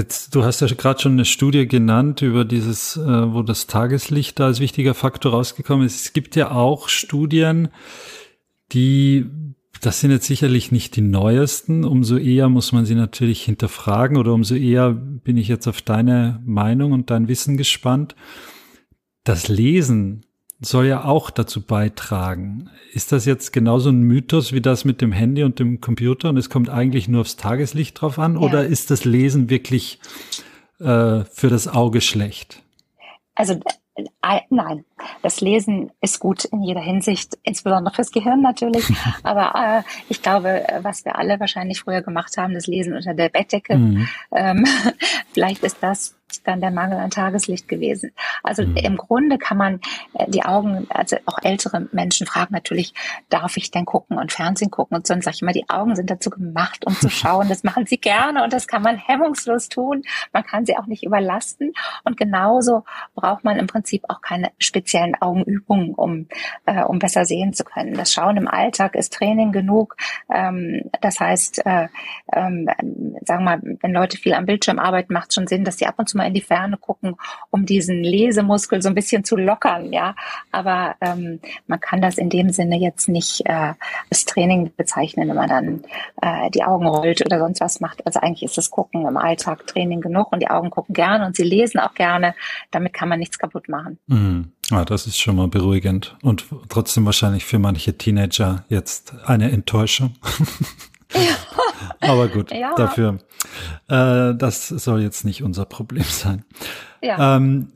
Jetzt, 0.01 0.35
du 0.35 0.45
hast 0.45 0.63
ja 0.63 0.67
gerade 0.67 0.99
schon 0.99 1.13
eine 1.13 1.27
Studie 1.27 1.69
genannt 1.69 2.23
über 2.23 2.47
dieses, 2.47 2.97
äh, 2.97 3.35
wo 3.35 3.43
das 3.43 3.67
Tageslicht 3.67 4.41
da 4.41 4.47
als 4.47 4.59
wichtiger 4.59 4.95
Faktor 4.95 5.33
rausgekommen 5.33 5.85
ist. 5.85 6.01
Es 6.01 6.15
gibt 6.15 6.37
ja 6.37 6.53
auch 6.53 6.89
Studien, 6.89 7.69
die, 8.73 9.27
das 9.83 10.01
sind 10.01 10.11
jetzt 10.11 10.25
sicherlich 10.25 10.73
nicht 10.73 10.97
die 10.97 11.03
neuesten. 11.03 11.85
Umso 11.85 12.17
eher 12.17 12.49
muss 12.49 12.73
man 12.73 12.87
sie 12.87 12.95
natürlich 12.95 13.43
hinterfragen 13.43 14.17
oder 14.17 14.33
umso 14.33 14.55
eher 14.55 14.93
bin 14.93 15.37
ich 15.37 15.49
jetzt 15.49 15.69
auf 15.69 15.83
deine 15.83 16.41
Meinung 16.47 16.93
und 16.93 17.11
dein 17.11 17.29
Wissen 17.29 17.59
gespannt. 17.59 18.17
Das 19.25 19.49
Lesen 19.49 20.25
soll 20.61 20.87
ja 20.87 21.05
auch 21.05 21.31
dazu 21.31 21.63
beitragen. 21.63 22.71
Ist 22.93 23.13
das 23.13 23.25
jetzt 23.25 23.53
genauso 23.53 23.91
ein 23.91 24.03
Mythos 24.03 24.53
wie 24.53 24.61
das 24.61 24.85
mit 24.85 25.01
dem 25.01 25.13
Handy 25.13 25.43
und 25.43 25.59
dem 25.59 25.81
Computer 25.81 26.29
und 26.29 26.37
es 26.37 26.51
kommt 26.51 26.69
eigentlich 26.69 27.09
nur 27.09 27.23
aufs 27.23 27.37
Tageslicht 27.37 28.01
drauf 28.01 28.19
an? 28.19 28.35
Ja. 28.35 28.41
Oder 28.41 28.67
ist 28.67 28.91
das 28.91 29.05
Lesen 29.05 29.49
wirklich 29.49 30.01
äh, 30.79 31.25
für 31.25 31.49
das 31.49 31.67
Auge 31.67 32.01
schlecht? 32.01 32.63
Also 33.35 33.55
äh, 33.95 34.41
nein, 34.51 34.85
das 35.23 35.41
Lesen 35.41 35.91
ist 36.01 36.21
gut 36.21 36.45
in 36.45 36.63
jeder 36.63 36.81
Hinsicht, 36.81 37.39
insbesondere 37.43 37.95
fürs 37.95 38.11
Gehirn 38.11 38.43
natürlich. 38.43 38.87
Aber 39.23 39.55
äh, 39.55 39.83
ich 40.09 40.23
glaube, 40.23 40.65
was 40.83 41.05
wir 41.05 41.17
alle 41.17 41.41
wahrscheinlich 41.41 41.81
früher 41.81 42.03
gemacht 42.03 42.37
haben, 42.37 42.55
das 42.55 42.67
Lesen 42.67 42.95
unter 42.95 43.15
der 43.15 43.29
Bettdecke, 43.29 43.77
mhm. 43.77 44.09
ähm, 44.33 44.67
vielleicht 45.33 45.63
ist 45.63 45.79
das 45.81 46.15
dann 46.45 46.61
der 46.61 46.71
Mangel 46.71 46.99
an 46.99 47.11
Tageslicht 47.11 47.69
gewesen. 47.69 48.13
Also 48.43 48.65
mhm. 48.65 48.77
im 48.77 48.97
Grunde 48.97 49.39
kann 49.39 49.57
man 49.57 49.81
äh, 50.15 50.31
die 50.31 50.45
Augen, 50.45 50.87
also 50.91 51.17
auch 51.27 51.39
ältere 51.43 51.89
Menschen 51.93 52.27
fragen 52.27 52.55
natürlich, 52.55 52.95
darf 53.29 53.57
ich 53.57 53.71
denn 53.71 53.85
gucken 53.85 54.19
und 54.19 54.33
Fernsehen 54.33 54.71
gucken? 54.71 54.97
Und 54.97 55.07
sonst 55.07 55.25
sage 55.25 55.37
ich 55.37 55.43
immer, 55.43 55.53
die 55.53 55.69
Augen 55.69 55.97
sind 55.97 56.11
dazu 56.11 56.31
gemacht, 56.31 56.87
um 56.87 56.95
zu 56.95 57.09
schauen. 57.11 57.49
Das 57.49 57.65
machen 57.65 57.87
sie 57.87 57.99
gerne 57.99 58.45
und 58.45 58.53
das 58.53 58.67
kann 58.67 58.83
man 58.83 58.97
hemmungslos 58.97 59.69
tun. 59.69 60.03
Man 60.33 60.45
kann 60.45 60.67
sie 60.67 60.77
auch 60.77 60.87
nicht 60.87 61.05
überlasten. 61.05 61.73
Und 62.05 62.17
genauso 62.17 62.85
braucht 63.15 63.45
man 63.45 63.59
im 63.59 63.67
Prinzip 63.67 64.05
auch 64.09 64.21
keine 64.21 64.53
speziellen 64.91 65.15
Augenübungen, 65.21 65.95
um, 65.95 66.27
äh, 66.67 66.83
um 66.83 66.99
besser 66.99 67.25
sehen 67.25 67.53
zu 67.53 67.65
können. 67.65 67.95
Das 67.95 68.13
Schauen 68.13 68.37
im 68.37 68.49
Alltag 68.49 68.95
ist 68.97 69.13
Training 69.13 69.53
genug. 69.53 69.97
Ähm, 70.33 70.91
das 71.01 71.21
heißt, 71.21 71.65
äh, 71.65 71.89
ähm, 72.33 72.69
sagen 73.25 73.45
wir 73.45 73.57
mal, 73.57 73.61
wenn 73.81 73.93
Leute 73.93 74.17
viel 74.17 74.35
am 74.35 74.47
Bildschirm 74.47 74.79
arbeiten, 74.79 75.13
macht 75.13 75.29
es 75.29 75.35
schon 75.37 75.47
Sinn, 75.47 75.65
dass 75.65 75.79
sie 75.79 75.87
ab 75.87 75.95
und 75.99 76.09
zu 76.09 76.17
mal 76.17 76.27
in 76.27 76.35
die 76.35 76.41
Ferne 76.41 76.77
gucken, 76.77 77.17
um 77.51 77.67
diesen 77.67 78.03
Lesemuskel 78.03 78.83
so 78.83 78.89
ein 78.89 78.95
bisschen 78.95 79.25
zu 79.25 79.37
lockern, 79.37 79.93
ja. 79.93 80.15
Aber 80.51 80.97
ähm, 81.01 81.41
man 81.67 81.81
kann 81.81 82.01
das 82.01 82.19
in 82.19 82.31
dem 82.31 82.51
Sinne 82.51 82.79
jetzt 82.79 83.09
nicht 83.09 83.43
äh, 83.47 83.75
als 84.11 84.25
Training 84.25 84.73
bezeichnen, 84.77 85.29
wenn 85.29 85.37
man 85.37 85.49
dann 85.49 85.85
äh, 86.21 86.51
die 86.51 86.65
Augen 86.65 86.87
rollt 86.87 87.25
oder 87.25 87.39
sonst 87.39 87.61
was 87.61 87.81
macht. 87.81 88.05
Also 88.07 88.21
eigentlich 88.21 88.43
ist 88.43 88.59
das 88.59 88.71
Gucken 88.71 89.07
im 89.07 89.17
Alltag 89.17 89.67
Training 89.67 90.01
genug 90.01 90.33
und 90.33 90.41
die 90.41 90.51
Augen 90.51 90.71
gucken 90.71 90.95
gerne 90.95 91.27
und 91.27 91.37
sie 91.37 91.45
lesen 91.45 91.79
auch 91.79 91.95
gerne. 91.95 92.35
Damit 92.71 92.93
kann 92.93 93.09
man 93.09 93.19
nichts 93.19 93.39
kaputt 93.39 93.69
machen. 93.69 93.99
Mhm. 94.07 94.53
Ja, 94.71 94.85
das 94.85 95.07
ist 95.07 95.19
schon 95.19 95.37
mal 95.37 95.49
beruhigend 95.49 96.17
und 96.23 96.47
trotzdem 96.69 97.05
wahrscheinlich 97.05 97.45
für 97.45 97.59
manche 97.59 97.99
Teenager 97.99 98.65
jetzt 98.69 99.15
eine 99.25 99.51
Enttäuschung. 99.51 100.15
Aber 102.01 102.29
gut, 102.29 102.53
ja. 102.53 102.75
dafür. 102.77 103.19
Äh, 103.89 104.35
das 104.37 104.69
soll 104.69 105.03
jetzt 105.03 105.25
nicht 105.25 105.43
unser 105.43 105.65
Problem 105.65 106.05
sein. 106.05 106.45
Ja. 107.03 107.37
Ähm, 107.37 107.73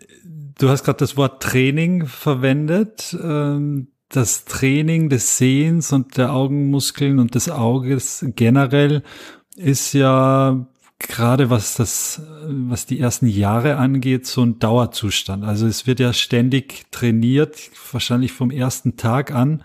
du 0.58 0.68
hast 0.68 0.84
gerade 0.84 0.98
das 0.98 1.16
Wort 1.16 1.42
Training 1.42 2.06
verwendet. 2.06 3.16
Ähm, 3.20 3.88
das 4.08 4.44
Training 4.44 5.08
des 5.08 5.38
Sehens 5.38 5.92
und 5.92 6.16
der 6.16 6.32
Augenmuskeln 6.32 7.18
und 7.18 7.34
des 7.34 7.50
Auges 7.50 8.24
generell 8.36 9.02
ist 9.56 9.92
ja 9.92 10.66
gerade 10.98 11.50
was 11.50 11.74
das, 11.74 12.22
was 12.46 12.86
die 12.86 13.00
ersten 13.00 13.26
Jahre 13.26 13.76
angeht, 13.76 14.26
so 14.26 14.42
ein 14.42 14.58
Dauerzustand. 14.58 15.44
Also 15.44 15.66
es 15.66 15.86
wird 15.86 16.00
ja 16.00 16.12
ständig 16.12 16.86
trainiert, 16.90 17.70
wahrscheinlich 17.92 18.32
vom 18.32 18.50
ersten 18.50 18.96
Tag 18.96 19.32
an. 19.32 19.62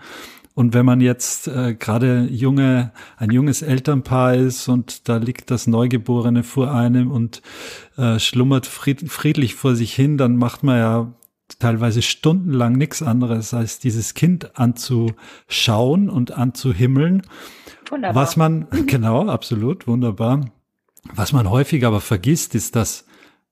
Und 0.54 0.74
wenn 0.74 0.84
man 0.84 1.00
jetzt 1.00 1.48
äh, 1.48 1.74
gerade 1.74 2.26
junge, 2.30 2.92
ein 3.16 3.30
junges 3.30 3.62
Elternpaar 3.62 4.34
ist 4.34 4.68
und 4.68 5.08
da 5.08 5.16
liegt 5.16 5.50
das 5.50 5.66
Neugeborene 5.66 6.42
vor 6.42 6.74
einem 6.74 7.10
und 7.10 7.40
äh, 7.96 8.18
schlummert 8.18 8.66
fried, 8.66 9.10
friedlich 9.10 9.54
vor 9.54 9.74
sich 9.76 9.94
hin, 9.94 10.18
dann 10.18 10.36
macht 10.36 10.62
man 10.62 10.78
ja 10.78 11.14
teilweise 11.58 12.02
stundenlang 12.02 12.74
nichts 12.74 13.02
anderes, 13.02 13.54
als 13.54 13.78
dieses 13.78 14.14
Kind 14.14 14.58
anzuschauen 14.58 16.10
und 16.10 16.32
anzuhimmeln. 16.32 17.22
Wunderbar. 17.88 18.22
Was 18.22 18.36
man, 18.36 18.66
genau, 18.86 19.28
absolut, 19.28 19.86
wunderbar. 19.86 20.44
Was 21.14 21.32
man 21.32 21.48
häufig 21.48 21.84
aber 21.84 22.00
vergisst, 22.00 22.54
ist, 22.54 22.76
dass 22.76 23.06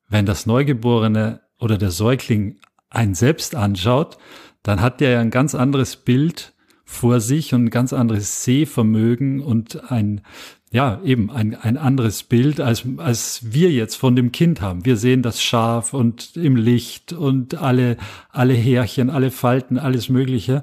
wenn 0.08 0.26
das 0.26 0.46
Neugeborene 0.46 1.40
oder 1.58 1.78
der 1.78 1.90
Säugling 1.90 2.56
einen 2.90 3.14
selbst 3.14 3.54
anschaut, 3.54 4.18
dann 4.62 4.80
hat 4.80 5.00
der 5.00 5.10
ja 5.10 5.20
ein 5.20 5.30
ganz 5.30 5.54
anderes 5.54 5.96
Bild 5.96 6.54
vor 6.84 7.20
sich 7.20 7.52
und 7.52 7.66
ein 7.66 7.70
ganz 7.70 7.92
anderes 7.92 8.44
Sehvermögen 8.44 9.40
und 9.40 9.90
ein, 9.90 10.22
ja, 10.70 11.00
eben 11.04 11.30
ein, 11.30 11.54
ein 11.54 11.76
anderes 11.76 12.22
Bild, 12.22 12.60
als, 12.60 12.84
als 12.96 13.52
wir 13.52 13.70
jetzt 13.70 13.96
von 13.96 14.16
dem 14.16 14.32
Kind 14.32 14.62
haben. 14.62 14.86
Wir 14.86 14.96
sehen 14.96 15.22
das 15.22 15.42
scharf 15.42 15.92
und 15.92 16.36
im 16.36 16.56
Licht 16.56 17.12
und 17.12 17.56
alle, 17.56 17.98
alle 18.30 18.54
Härchen, 18.54 19.10
alle 19.10 19.30
Falten, 19.30 19.78
alles 19.78 20.08
Mögliche. 20.08 20.62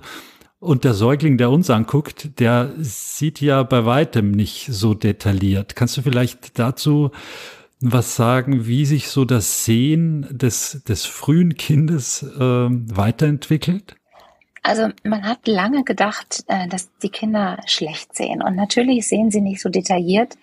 Und 0.60 0.84
der 0.84 0.94
Säugling, 0.94 1.38
der 1.38 1.52
uns 1.52 1.70
anguckt, 1.70 2.40
der 2.40 2.72
sieht 2.78 3.42
ja 3.42 3.64
bei 3.64 3.86
weitem 3.86 4.32
nicht 4.32 4.68
so 4.68 4.94
detailliert. 4.94 5.76
Kannst 5.76 5.98
du 5.98 6.02
vielleicht 6.02 6.58
dazu 6.58 7.12
was 7.82 8.16
sagen, 8.16 8.66
wie 8.66 8.86
sich 8.86 9.10
so 9.10 9.26
das 9.26 9.66
Sehen 9.66 10.28
des, 10.32 10.84
des 10.88 11.06
frühen 11.06 11.56
Kindes 11.56 12.24
äh, 12.24 12.40
weiterentwickelt? 12.40 13.96
Also 14.64 14.88
man 15.04 15.24
hat 15.24 15.48
lange 15.48 15.84
gedacht, 15.84 16.44
äh, 16.48 16.68
dass 16.68 16.90
die 16.98 17.10
Kinder 17.10 17.60
schlecht 17.68 18.16
sehen. 18.16 18.42
Und 18.42 18.56
natürlich 18.56 19.08
sehen 19.08 19.30
sie 19.30 19.42
nicht 19.42 19.62
so 19.62 19.70
detailliert, 19.70 20.38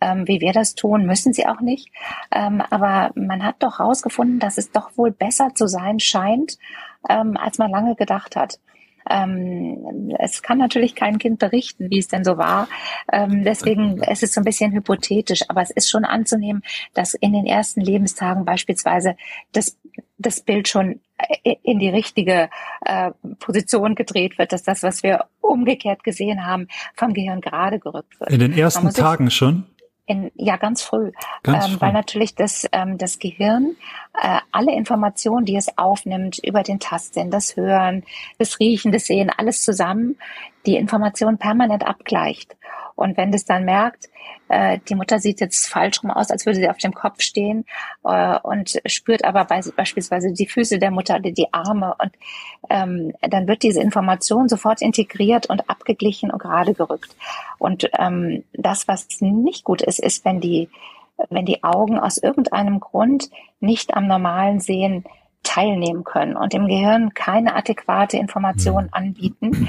ähm, 0.00 0.26
wie 0.26 0.40
wir 0.40 0.52
das 0.52 0.74
tun, 0.74 1.06
müssen 1.06 1.32
sie 1.32 1.46
auch 1.46 1.60
nicht. 1.60 1.88
Ähm, 2.32 2.60
aber 2.70 3.12
man 3.14 3.44
hat 3.44 3.56
doch 3.60 3.78
herausgefunden, 3.78 4.40
dass 4.40 4.58
es 4.58 4.72
doch 4.72 4.96
wohl 4.96 5.12
besser 5.12 5.54
zu 5.54 5.68
sein 5.68 6.00
scheint, 6.00 6.58
ähm, 7.08 7.36
als 7.36 7.58
man 7.58 7.70
lange 7.70 7.94
gedacht 7.94 8.34
hat. 8.34 8.58
Ähm, 9.08 10.14
es 10.18 10.42
kann 10.42 10.58
natürlich 10.58 10.94
kein 10.94 11.18
Kind 11.18 11.38
berichten, 11.38 11.90
wie 11.90 11.98
es 11.98 12.08
denn 12.08 12.24
so 12.24 12.38
war. 12.38 12.68
Ähm, 13.12 13.44
deswegen 13.44 14.00
es 14.02 14.22
ist 14.22 14.28
es 14.28 14.34
so 14.34 14.40
ein 14.40 14.44
bisschen 14.44 14.72
hypothetisch, 14.72 15.42
aber 15.48 15.62
es 15.62 15.70
ist 15.70 15.90
schon 15.90 16.04
anzunehmen, 16.04 16.62
dass 16.94 17.14
in 17.14 17.32
den 17.32 17.46
ersten 17.46 17.80
Lebenstagen 17.80 18.44
beispielsweise 18.44 19.16
das, 19.52 19.78
das 20.18 20.40
Bild 20.40 20.68
schon 20.68 21.00
in 21.42 21.78
die 21.80 21.88
richtige 21.88 22.48
äh, 22.84 23.10
Position 23.40 23.94
gedreht 23.94 24.38
wird, 24.38 24.52
dass 24.52 24.62
das, 24.62 24.82
was 24.82 25.02
wir 25.02 25.24
umgekehrt 25.40 26.04
gesehen 26.04 26.46
haben, 26.46 26.68
vom 26.94 27.12
Gehirn 27.12 27.40
gerade 27.40 27.80
gerückt 27.80 28.20
wird. 28.20 28.30
In 28.30 28.40
den 28.40 28.52
ersten 28.52 28.90
Tagen 28.90 29.30
schon? 29.30 29.66
In, 30.08 30.32
ja, 30.36 30.56
ganz 30.56 30.82
früh, 30.82 31.12
ganz 31.42 31.66
ähm, 31.66 31.72
früh. 31.72 31.80
weil 31.82 31.92
natürlich 31.92 32.34
das, 32.34 32.66
ähm, 32.72 32.96
das 32.96 33.18
Gehirn 33.18 33.76
äh, 34.20 34.38
alle 34.50 34.74
Informationen, 34.74 35.44
die 35.44 35.54
es 35.54 35.76
aufnimmt 35.76 36.38
über 36.42 36.62
den 36.62 36.80
Tastsinn, 36.80 37.30
das 37.30 37.56
Hören, 37.56 38.04
das 38.38 38.58
Riechen, 38.58 38.90
das 38.90 39.04
Sehen, 39.04 39.30
alles 39.36 39.62
zusammen, 39.62 40.16
die 40.64 40.76
Informationen 40.76 41.36
permanent 41.36 41.86
abgleicht. 41.86 42.56
Und 42.98 43.16
wenn 43.16 43.30
das 43.30 43.44
dann 43.44 43.64
merkt, 43.64 44.08
äh, 44.48 44.80
die 44.88 44.96
Mutter 44.96 45.20
sieht 45.20 45.40
jetzt 45.40 45.68
falsch 45.68 46.02
rum 46.02 46.10
aus, 46.10 46.32
als 46.32 46.46
würde 46.46 46.58
sie 46.58 46.68
auf 46.68 46.78
dem 46.78 46.92
Kopf 46.92 47.20
stehen 47.20 47.64
äh, 48.04 48.38
und 48.40 48.80
spürt 48.86 49.24
aber 49.24 49.44
bei, 49.44 49.60
beispielsweise 49.76 50.32
die 50.32 50.46
Füße 50.46 50.80
der 50.80 50.90
Mutter 50.90 51.14
oder 51.16 51.30
die 51.30 51.52
Arme 51.52 51.94
und 52.02 52.12
ähm, 52.70 53.12
dann 53.20 53.46
wird 53.46 53.62
diese 53.62 53.80
Information 53.80 54.48
sofort 54.48 54.82
integriert 54.82 55.46
und 55.46 55.70
abgeglichen 55.70 56.32
und 56.32 56.40
gerade 56.40 56.74
gerückt. 56.74 57.14
Und 57.58 57.88
ähm, 57.96 58.42
das, 58.52 58.88
was 58.88 59.06
nicht 59.20 59.62
gut 59.62 59.80
ist, 59.80 60.00
ist, 60.00 60.24
wenn 60.24 60.40
die 60.40 60.68
wenn 61.30 61.46
die 61.46 61.64
Augen 61.64 61.98
aus 61.98 62.18
irgendeinem 62.18 62.78
Grund 62.78 63.28
nicht 63.60 63.94
am 63.94 64.06
normalen 64.06 64.60
Sehen 64.60 65.04
teilnehmen 65.42 66.04
können 66.04 66.36
und 66.36 66.54
im 66.54 66.68
Gehirn 66.68 67.14
keine 67.14 67.54
adäquate 67.54 68.16
Information 68.16 68.84
hm. 68.84 68.88
anbieten, 68.92 69.68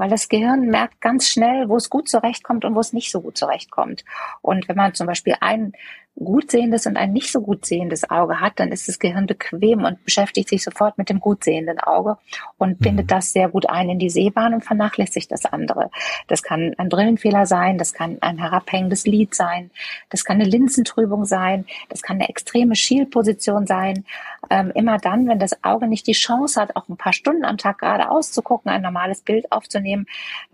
weil 0.00 0.08
das 0.08 0.30
Gehirn 0.30 0.62
merkt 0.62 1.02
ganz 1.02 1.28
schnell, 1.28 1.68
wo 1.68 1.76
es 1.76 1.90
gut 1.90 2.08
zurechtkommt 2.08 2.64
und 2.64 2.74
wo 2.74 2.80
es 2.80 2.94
nicht 2.94 3.12
so 3.12 3.20
gut 3.20 3.36
zurechtkommt. 3.36 4.02
Und 4.40 4.66
wenn 4.66 4.76
man 4.76 4.94
zum 4.94 5.06
Beispiel 5.06 5.34
ein 5.40 5.74
gut 6.16 6.50
sehendes 6.50 6.86
und 6.86 6.96
ein 6.96 7.12
nicht 7.12 7.30
so 7.30 7.40
gut 7.40 7.64
sehendes 7.64 8.08
Auge 8.10 8.40
hat, 8.40 8.60
dann 8.60 8.72
ist 8.72 8.88
das 8.88 8.98
Gehirn 8.98 9.26
bequem 9.26 9.84
und 9.84 10.04
beschäftigt 10.04 10.48
sich 10.48 10.62
sofort 10.62 10.98
mit 10.98 11.08
dem 11.08 11.20
gut 11.20 11.44
sehenden 11.44 11.78
Auge 11.80 12.18
und 12.58 12.80
mhm. 12.80 12.84
bindet 12.84 13.10
das 13.10 13.32
sehr 13.32 13.48
gut 13.48 13.68
ein 13.68 13.88
in 13.88 13.98
die 13.98 14.10
Sehbahn 14.10 14.54
und 14.54 14.64
vernachlässigt 14.64 15.30
das 15.30 15.46
andere. 15.46 15.90
Das 16.28 16.42
kann 16.42 16.74
ein 16.78 16.88
Brillenfehler 16.88 17.46
sein, 17.46 17.78
das 17.78 17.92
kann 17.92 18.18
ein 18.20 18.38
herabhängendes 18.38 19.06
Lid 19.06 19.34
sein, 19.34 19.70
das 20.10 20.24
kann 20.24 20.40
eine 20.40 20.48
Linsentrübung 20.48 21.24
sein, 21.24 21.66
das 21.88 22.02
kann 22.02 22.16
eine 22.16 22.28
extreme 22.28 22.74
Schielposition 22.74 23.66
sein. 23.66 24.04
Ähm, 24.48 24.72
immer 24.74 24.98
dann, 24.98 25.28
wenn 25.28 25.38
das 25.38 25.62
Auge 25.62 25.86
nicht 25.86 26.06
die 26.06 26.12
Chance 26.12 26.60
hat, 26.60 26.76
auch 26.76 26.88
ein 26.88 26.96
paar 26.96 27.12
Stunden 27.12 27.44
am 27.44 27.58
Tag 27.58 27.78
geradeaus 27.78 28.32
zu 28.32 28.42
gucken, 28.42 28.70
ein 28.70 28.82
normales 28.82 29.20
Bild 29.20 29.52
aufzunehmen, 29.52 30.06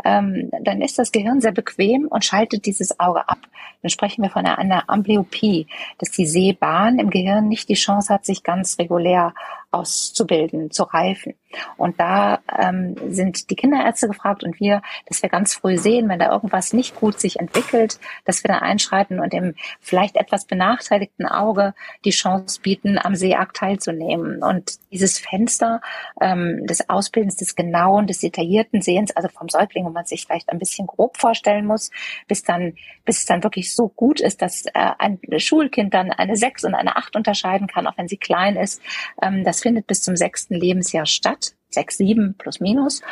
ähm, 0.05 0.51
dann 0.61 0.83
ist 0.83 0.99
das 0.99 1.13
Gehirn 1.13 1.41
sehr 1.41 1.53
bequem 1.53 2.07
und 2.09 2.25
schaltet 2.25 2.67
dieses 2.67 2.99
Auge 2.99 3.29
ab. 3.29 3.39
Dann 3.83 3.91
sprechen 3.91 4.23
wir 4.23 4.31
von 4.31 4.47
einer, 4.47 4.91
Amblyopie, 4.91 5.69
dass 5.99 6.11
die 6.11 6.27
Sehbahn 6.27 6.99
im 6.99 7.11
Gehirn 7.11 7.49
nicht 7.49 7.69
die 7.69 7.75
Chance 7.75 8.13
hat, 8.13 8.25
sich 8.25 8.43
ganz 8.43 8.79
regulär 8.79 9.35
auszubilden, 9.77 10.71
zu 10.71 10.85
reifen. 10.85 11.35
Und 11.77 12.01
da 12.01 12.41
ähm, 12.59 12.97
sind 13.09 13.51
die 13.51 13.57
Kinderärzte 13.57 14.09
gefragt 14.09 14.45
und 14.45 14.61
wir, 14.61 14.83
dass 15.07 15.23
wir 15.23 15.31
ganz 15.31 15.55
früh 15.55 15.79
sehen, 15.79 16.09
wenn 16.09 16.19
da 16.19 16.31
irgendwas 16.31 16.73
nicht 16.73 16.95
gut 16.95 17.21
sich 17.21 17.39
entwickelt, 17.39 17.99
dass 18.25 18.43
wir 18.45 18.49
dann 18.49 18.61
einschreiten 18.61 19.21
und 19.21 19.33
dem 19.33 19.55
vielleicht 19.81 20.17
etwas 20.17 20.47
benachteiligten 20.47 21.27
Auge 21.27 21.75
die 22.05 22.11
Chance 22.11 22.61
bieten, 22.61 22.99
am 22.99 23.15
Sehakt 23.15 23.57
teilzunehmen. 23.57 24.43
Und 24.43 24.79
dieses 24.91 25.19
Fenster 25.19 25.81
ähm, 26.21 26.67
des 26.67 26.89
Ausbildens, 26.89 27.37
des 27.37 27.55
genauen, 27.55 28.07
des 28.07 28.21
detaillierten 28.21 28.83
Sehens, 28.83 29.15
also 29.15 29.29
vom 29.29 29.49
Säugling, 29.49 29.85
wo 29.85 29.91
man 29.91 30.05
sich 30.05 30.27
vielleicht 30.27 30.51
ein 30.51 30.59
bisschen 30.59 30.87
grob 30.87 31.17
vorstellen 31.17 31.67
muss, 31.67 31.91
bis 32.29 32.43
dann, 32.43 32.75
bis 33.05 33.19
es 33.19 33.27
dann 33.27 33.43
wirklich 33.43 33.75
so 33.75 33.89
gut 33.89 34.21
ist, 34.21 34.43
dass 34.43 34.67
äh, 34.67 34.73
ein 34.99 35.19
Schulkind 35.39 35.95
dann 35.95 36.11
eine 36.11 36.37
sechs 36.37 36.65
und 36.65 36.75
eine 36.75 36.97
acht 36.97 37.17
unterscheiden 37.17 37.67
kann, 37.67 37.87
auch 37.87 37.97
wenn 37.97 38.09
sie 38.09 38.17
klein 38.17 38.57
ist, 38.57 38.83
ähm, 39.23 39.45
das 39.45 39.65
findet 39.67 39.89
bis 39.89 40.03
zum 40.03 40.15
sechsten 40.15 40.55
Lebensjahr 40.55 41.07
statt 41.07 41.57
sechs, 41.69 41.97
sieben 41.97 42.35
plus 42.39 42.61
minus. 42.61 43.03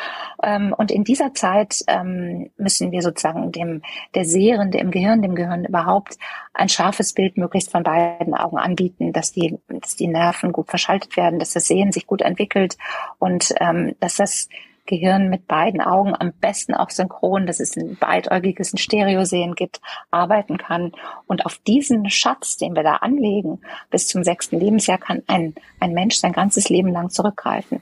Ähm, 0.41 0.73
und 0.77 0.91
in 0.91 1.03
dieser 1.03 1.33
Zeit 1.33 1.83
ähm, 1.87 2.49
müssen 2.57 2.91
wir 2.91 3.01
sozusagen 3.01 3.51
dem 3.51 3.81
der 4.15 4.25
Sehrende 4.25 4.77
im 4.77 4.91
Gehirn, 4.91 5.21
dem 5.21 5.35
Gehirn 5.35 5.65
überhaupt 5.65 6.17
ein 6.53 6.69
scharfes 6.69 7.13
Bild 7.13 7.37
möglichst 7.37 7.71
von 7.71 7.83
beiden 7.83 8.33
Augen 8.33 8.57
anbieten, 8.57 9.13
dass 9.13 9.31
die, 9.31 9.59
dass 9.67 9.95
die 9.95 10.07
Nerven 10.07 10.51
gut 10.51 10.69
verschaltet 10.69 11.17
werden, 11.17 11.39
dass 11.39 11.51
das 11.51 11.65
Sehen 11.65 11.91
sich 11.91 12.07
gut 12.07 12.21
entwickelt 12.21 12.77
und 13.19 13.53
ähm, 13.59 13.95
dass 13.99 14.15
das 14.15 14.47
Gehirn 14.85 15.29
mit 15.29 15.47
beiden 15.47 15.81
Augen 15.81 16.13
am 16.17 16.31
besten 16.33 16.73
auch 16.73 16.89
synchron, 16.89 17.47
dass 17.47 17.59
es 17.59 17.75
ein 17.75 17.97
beidäugiges, 17.97 18.73
ein 18.73 18.77
Stereosehen 18.77 19.55
gibt, 19.55 19.81
arbeiten 20.11 20.57
kann. 20.57 20.91
Und 21.27 21.45
auf 21.45 21.57
diesen 21.57 22.09
Schatz, 22.09 22.57
den 22.57 22.75
wir 22.75 22.83
da 22.83 22.97
anlegen, 22.97 23.61
bis 23.89 24.07
zum 24.07 24.23
sechsten 24.23 24.59
Lebensjahr 24.59 24.97
kann 24.97 25.23
ein, 25.27 25.55
ein 25.79 25.93
Mensch 25.93 26.15
sein 26.15 26.33
ganzes 26.33 26.69
Leben 26.69 26.91
lang 26.91 27.09
zurückgreifen. 27.09 27.81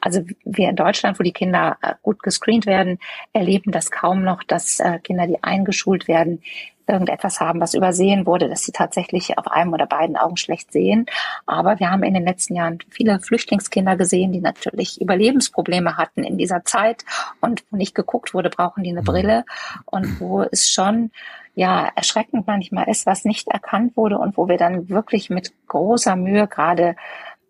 Also 0.00 0.22
wir 0.44 0.68
in 0.68 0.76
Deutschland, 0.76 1.18
wo 1.18 1.22
die 1.22 1.32
Kinder 1.32 1.76
äh, 1.82 1.94
gut 2.02 2.22
gescreent 2.22 2.66
werden, 2.66 2.98
erleben 3.32 3.72
das 3.72 3.90
kaum 3.90 4.22
noch, 4.22 4.42
dass 4.42 4.80
äh, 4.80 4.98
Kinder, 5.00 5.26
die 5.26 5.42
eingeschult 5.42 6.08
werden, 6.08 6.42
irgendetwas 6.88 7.40
haben, 7.40 7.60
was 7.60 7.74
übersehen 7.74 8.26
wurde, 8.26 8.48
dass 8.48 8.64
sie 8.64 8.72
tatsächlich 8.72 9.38
auf 9.38 9.46
einem 9.48 9.72
oder 9.72 9.86
beiden 9.86 10.16
Augen 10.16 10.36
schlecht 10.36 10.72
sehen. 10.72 11.06
Aber 11.46 11.78
wir 11.78 11.90
haben 11.90 12.02
in 12.02 12.14
den 12.14 12.24
letzten 12.24 12.54
Jahren 12.54 12.78
viele 12.90 13.20
Flüchtlingskinder 13.20 13.96
gesehen, 13.96 14.32
die 14.32 14.40
natürlich 14.40 15.00
Überlebensprobleme 15.00 15.96
hatten 15.96 16.24
in 16.24 16.38
dieser 16.38 16.64
Zeit 16.64 17.04
und 17.40 17.64
wo 17.70 17.76
nicht 17.76 17.94
geguckt 17.94 18.34
wurde, 18.34 18.50
brauchen 18.50 18.82
die 18.82 18.90
eine 18.90 19.02
mhm. 19.02 19.06
Brille 19.06 19.44
und 19.84 20.20
wo 20.20 20.42
es 20.42 20.68
schon 20.68 21.10
ja 21.54 21.90
erschreckend 21.96 22.46
manchmal 22.46 22.88
ist, 22.88 23.04
was 23.04 23.24
nicht 23.24 23.48
erkannt 23.48 23.96
wurde 23.96 24.18
und 24.18 24.36
wo 24.36 24.48
wir 24.48 24.58
dann 24.58 24.88
wirklich 24.88 25.28
mit 25.28 25.52
großer 25.66 26.14
Mühe 26.14 26.46
gerade 26.46 26.94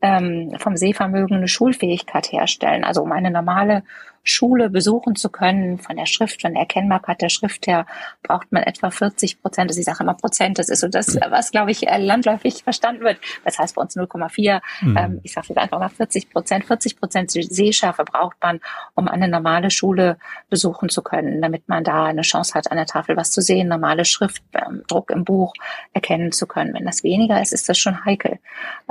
ähm, 0.01 0.55
vom 0.59 0.77
Sehvermögen 0.77 1.37
eine 1.37 1.49
Schulfähigkeit 1.49 2.33
herstellen. 2.33 2.85
Also 2.85 3.03
um 3.03 3.13
eine 3.13 3.31
normale 3.31 3.83
Schule 4.25 4.71
besuchen 4.71 5.17
zu 5.17 5.29
können, 5.31 5.79
von 5.79 5.97
der 5.97 6.07
Schrift, 6.07 6.43
von 6.43 6.53
der 6.53 6.63
Erkennbarkeit 6.63 7.23
der 7.23 7.29
Schrift 7.29 7.67
her, 7.67 7.87
braucht 8.23 8.53
man 8.53 8.63
etwa 8.63 8.91
40 8.91 9.41
Prozent. 9.41 9.71
Also 9.71 9.81
ich 9.81 9.87
sage 9.87 10.03
immer 10.03 10.15
Prozent, 10.15 10.59
das 10.59 10.69
ist 10.69 10.81
so 10.81 10.89
das, 10.89 11.19
was, 11.31 11.51
glaube 11.51 11.71
ich, 11.71 11.87
äh, 11.87 11.99
landläufig 11.99 12.63
verstanden 12.63 13.03
wird. 13.03 13.19
Das 13.45 13.59
heißt 13.59 13.75
bei 13.75 13.83
uns 13.83 13.97
0,4. 13.97 14.61
Mhm. 14.81 14.97
Ähm, 14.97 15.21
ich 15.23 15.33
sage 15.33 15.49
jetzt 15.49 15.59
einfach 15.59 15.79
mal 15.79 15.89
40 15.89 16.31
Prozent. 16.31 16.65
40 16.65 16.99
Prozent 16.99 17.31
Sehschärfe 17.31 18.05
braucht 18.05 18.37
man, 18.43 18.61
um 18.95 19.09
eine 19.09 19.29
normale 19.29 19.71
Schule 19.71 20.19
besuchen 20.51 20.89
zu 20.89 21.03
können, 21.03 21.41
damit 21.41 21.69
man 21.69 21.85
da 21.85 22.07
eine 22.07 22.23
Chance 22.23 22.55
hat, 22.55 22.71
an 22.71 22.77
der 22.77 22.87
Tafel 22.87 23.17
was 23.17 23.31
zu 23.31 23.41
sehen, 23.41 23.69
normale 23.69 24.05
Schrift, 24.05 24.43
ähm, 24.55 24.83
Druck 24.87 25.11
im 25.11 25.25
Buch 25.25 25.53
erkennen 25.93 26.33
zu 26.33 26.47
können. 26.47 26.75
Wenn 26.75 26.85
das 26.85 27.03
weniger 27.03 27.41
ist, 27.41 27.53
ist 27.53 27.69
das 27.69 27.79
schon 27.79 28.05
heikel. 28.05 28.39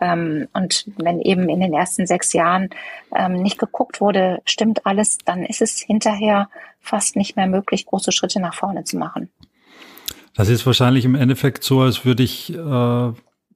Ähm, 0.02 0.48
und 0.54 0.86
wenn 0.98 1.22
eben 1.22 1.50
in 1.50 1.60
den 1.60 1.74
ersten 1.74 2.08
sechs 2.08 2.34
Jahren 2.34 2.70
nicht 3.30 3.58
geguckt 3.58 4.02
wurde, 4.02 4.42
stimmt 4.46 4.86
alles, 4.86 5.17
dann 5.26 5.44
ist 5.44 5.62
es 5.62 5.80
hinterher 5.80 6.50
fast 6.80 7.16
nicht 7.16 7.36
mehr 7.36 7.48
möglich, 7.48 7.86
große 7.86 8.12
Schritte 8.12 8.40
nach 8.40 8.54
vorne 8.54 8.84
zu 8.84 8.98
machen. 8.98 9.30
Das 10.34 10.50
ist 10.50 10.66
wahrscheinlich 10.66 11.04
im 11.06 11.16
Endeffekt 11.16 11.64
so, 11.64 11.82
als 11.82 12.06
würde 12.06 12.24
ich 12.24 12.54
äh, 12.54 13.12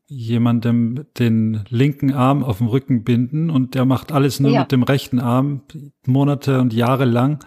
jemandem 0.07 1.05
den 1.17 1.63
linken 1.69 2.13
Arm 2.13 2.43
auf 2.43 2.57
dem 2.57 2.67
Rücken 2.67 3.03
binden 3.03 3.49
und 3.49 3.75
der 3.75 3.85
macht 3.85 4.11
alles 4.11 4.39
nur 4.39 4.51
ja. 4.51 4.61
mit 4.61 4.71
dem 4.71 4.83
rechten 4.83 5.19
Arm 5.19 5.61
Monate 6.05 6.59
und 6.59 6.73
Jahre 6.73 7.05
lang. 7.05 7.45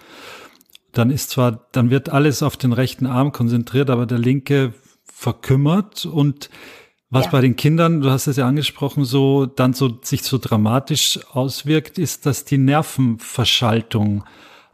Dann 0.92 1.10
ist 1.10 1.30
zwar, 1.30 1.66
dann 1.72 1.90
wird 1.90 2.08
alles 2.08 2.42
auf 2.42 2.56
den 2.56 2.72
rechten 2.72 3.06
Arm 3.06 3.32
konzentriert, 3.32 3.90
aber 3.90 4.06
der 4.06 4.18
linke 4.18 4.72
verkümmert 5.02 6.06
und 6.06 6.48
was 7.14 7.26
ja. 7.26 7.30
bei 7.30 7.40
den 7.40 7.54
Kindern, 7.54 8.00
du 8.00 8.10
hast 8.10 8.26
es 8.26 8.36
ja 8.36 8.46
angesprochen, 8.46 9.04
so 9.04 9.46
dann 9.46 9.72
so 9.72 10.00
sich 10.02 10.24
so 10.24 10.36
dramatisch 10.36 11.20
auswirkt, 11.30 11.96
ist, 11.96 12.26
dass 12.26 12.44
die 12.44 12.58
Nervenverschaltung 12.58 14.24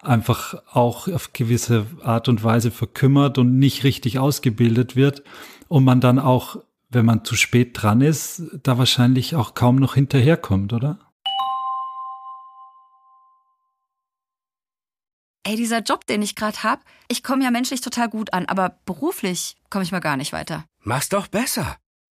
einfach 0.00 0.54
auch 0.72 1.06
auf 1.08 1.34
gewisse 1.34 1.86
Art 2.02 2.28
und 2.28 2.42
Weise 2.42 2.70
verkümmert 2.70 3.36
und 3.36 3.58
nicht 3.58 3.84
richtig 3.84 4.18
ausgebildet 4.18 4.96
wird 4.96 5.22
und 5.68 5.84
man 5.84 6.00
dann 6.00 6.18
auch, 6.18 6.56
wenn 6.88 7.04
man 7.04 7.24
zu 7.26 7.36
spät 7.36 7.70
dran 7.74 8.00
ist, 8.00 8.42
da 8.62 8.78
wahrscheinlich 8.78 9.34
auch 9.36 9.52
kaum 9.52 9.76
noch 9.76 9.94
hinterherkommt, 9.94 10.72
oder? 10.72 10.98
Ey, 15.42 15.56
dieser 15.56 15.82
Job, 15.82 16.06
den 16.06 16.22
ich 16.22 16.36
gerade 16.36 16.62
hab, 16.62 16.80
ich 17.08 17.22
komme 17.22 17.44
ja 17.44 17.50
menschlich 17.50 17.82
total 17.82 18.08
gut 18.08 18.32
an, 18.32 18.46
aber 18.46 18.78
beruflich 18.86 19.56
komme 19.68 19.84
ich 19.84 19.92
mal 19.92 20.00
gar 20.00 20.16
nicht 20.16 20.32
weiter. 20.32 20.64
Mach's 20.82 21.10
doch 21.10 21.26
besser. 21.26 21.76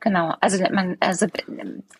Genau, 0.00 0.34
also 0.40 0.62
man, 0.70 0.96
also 1.00 1.26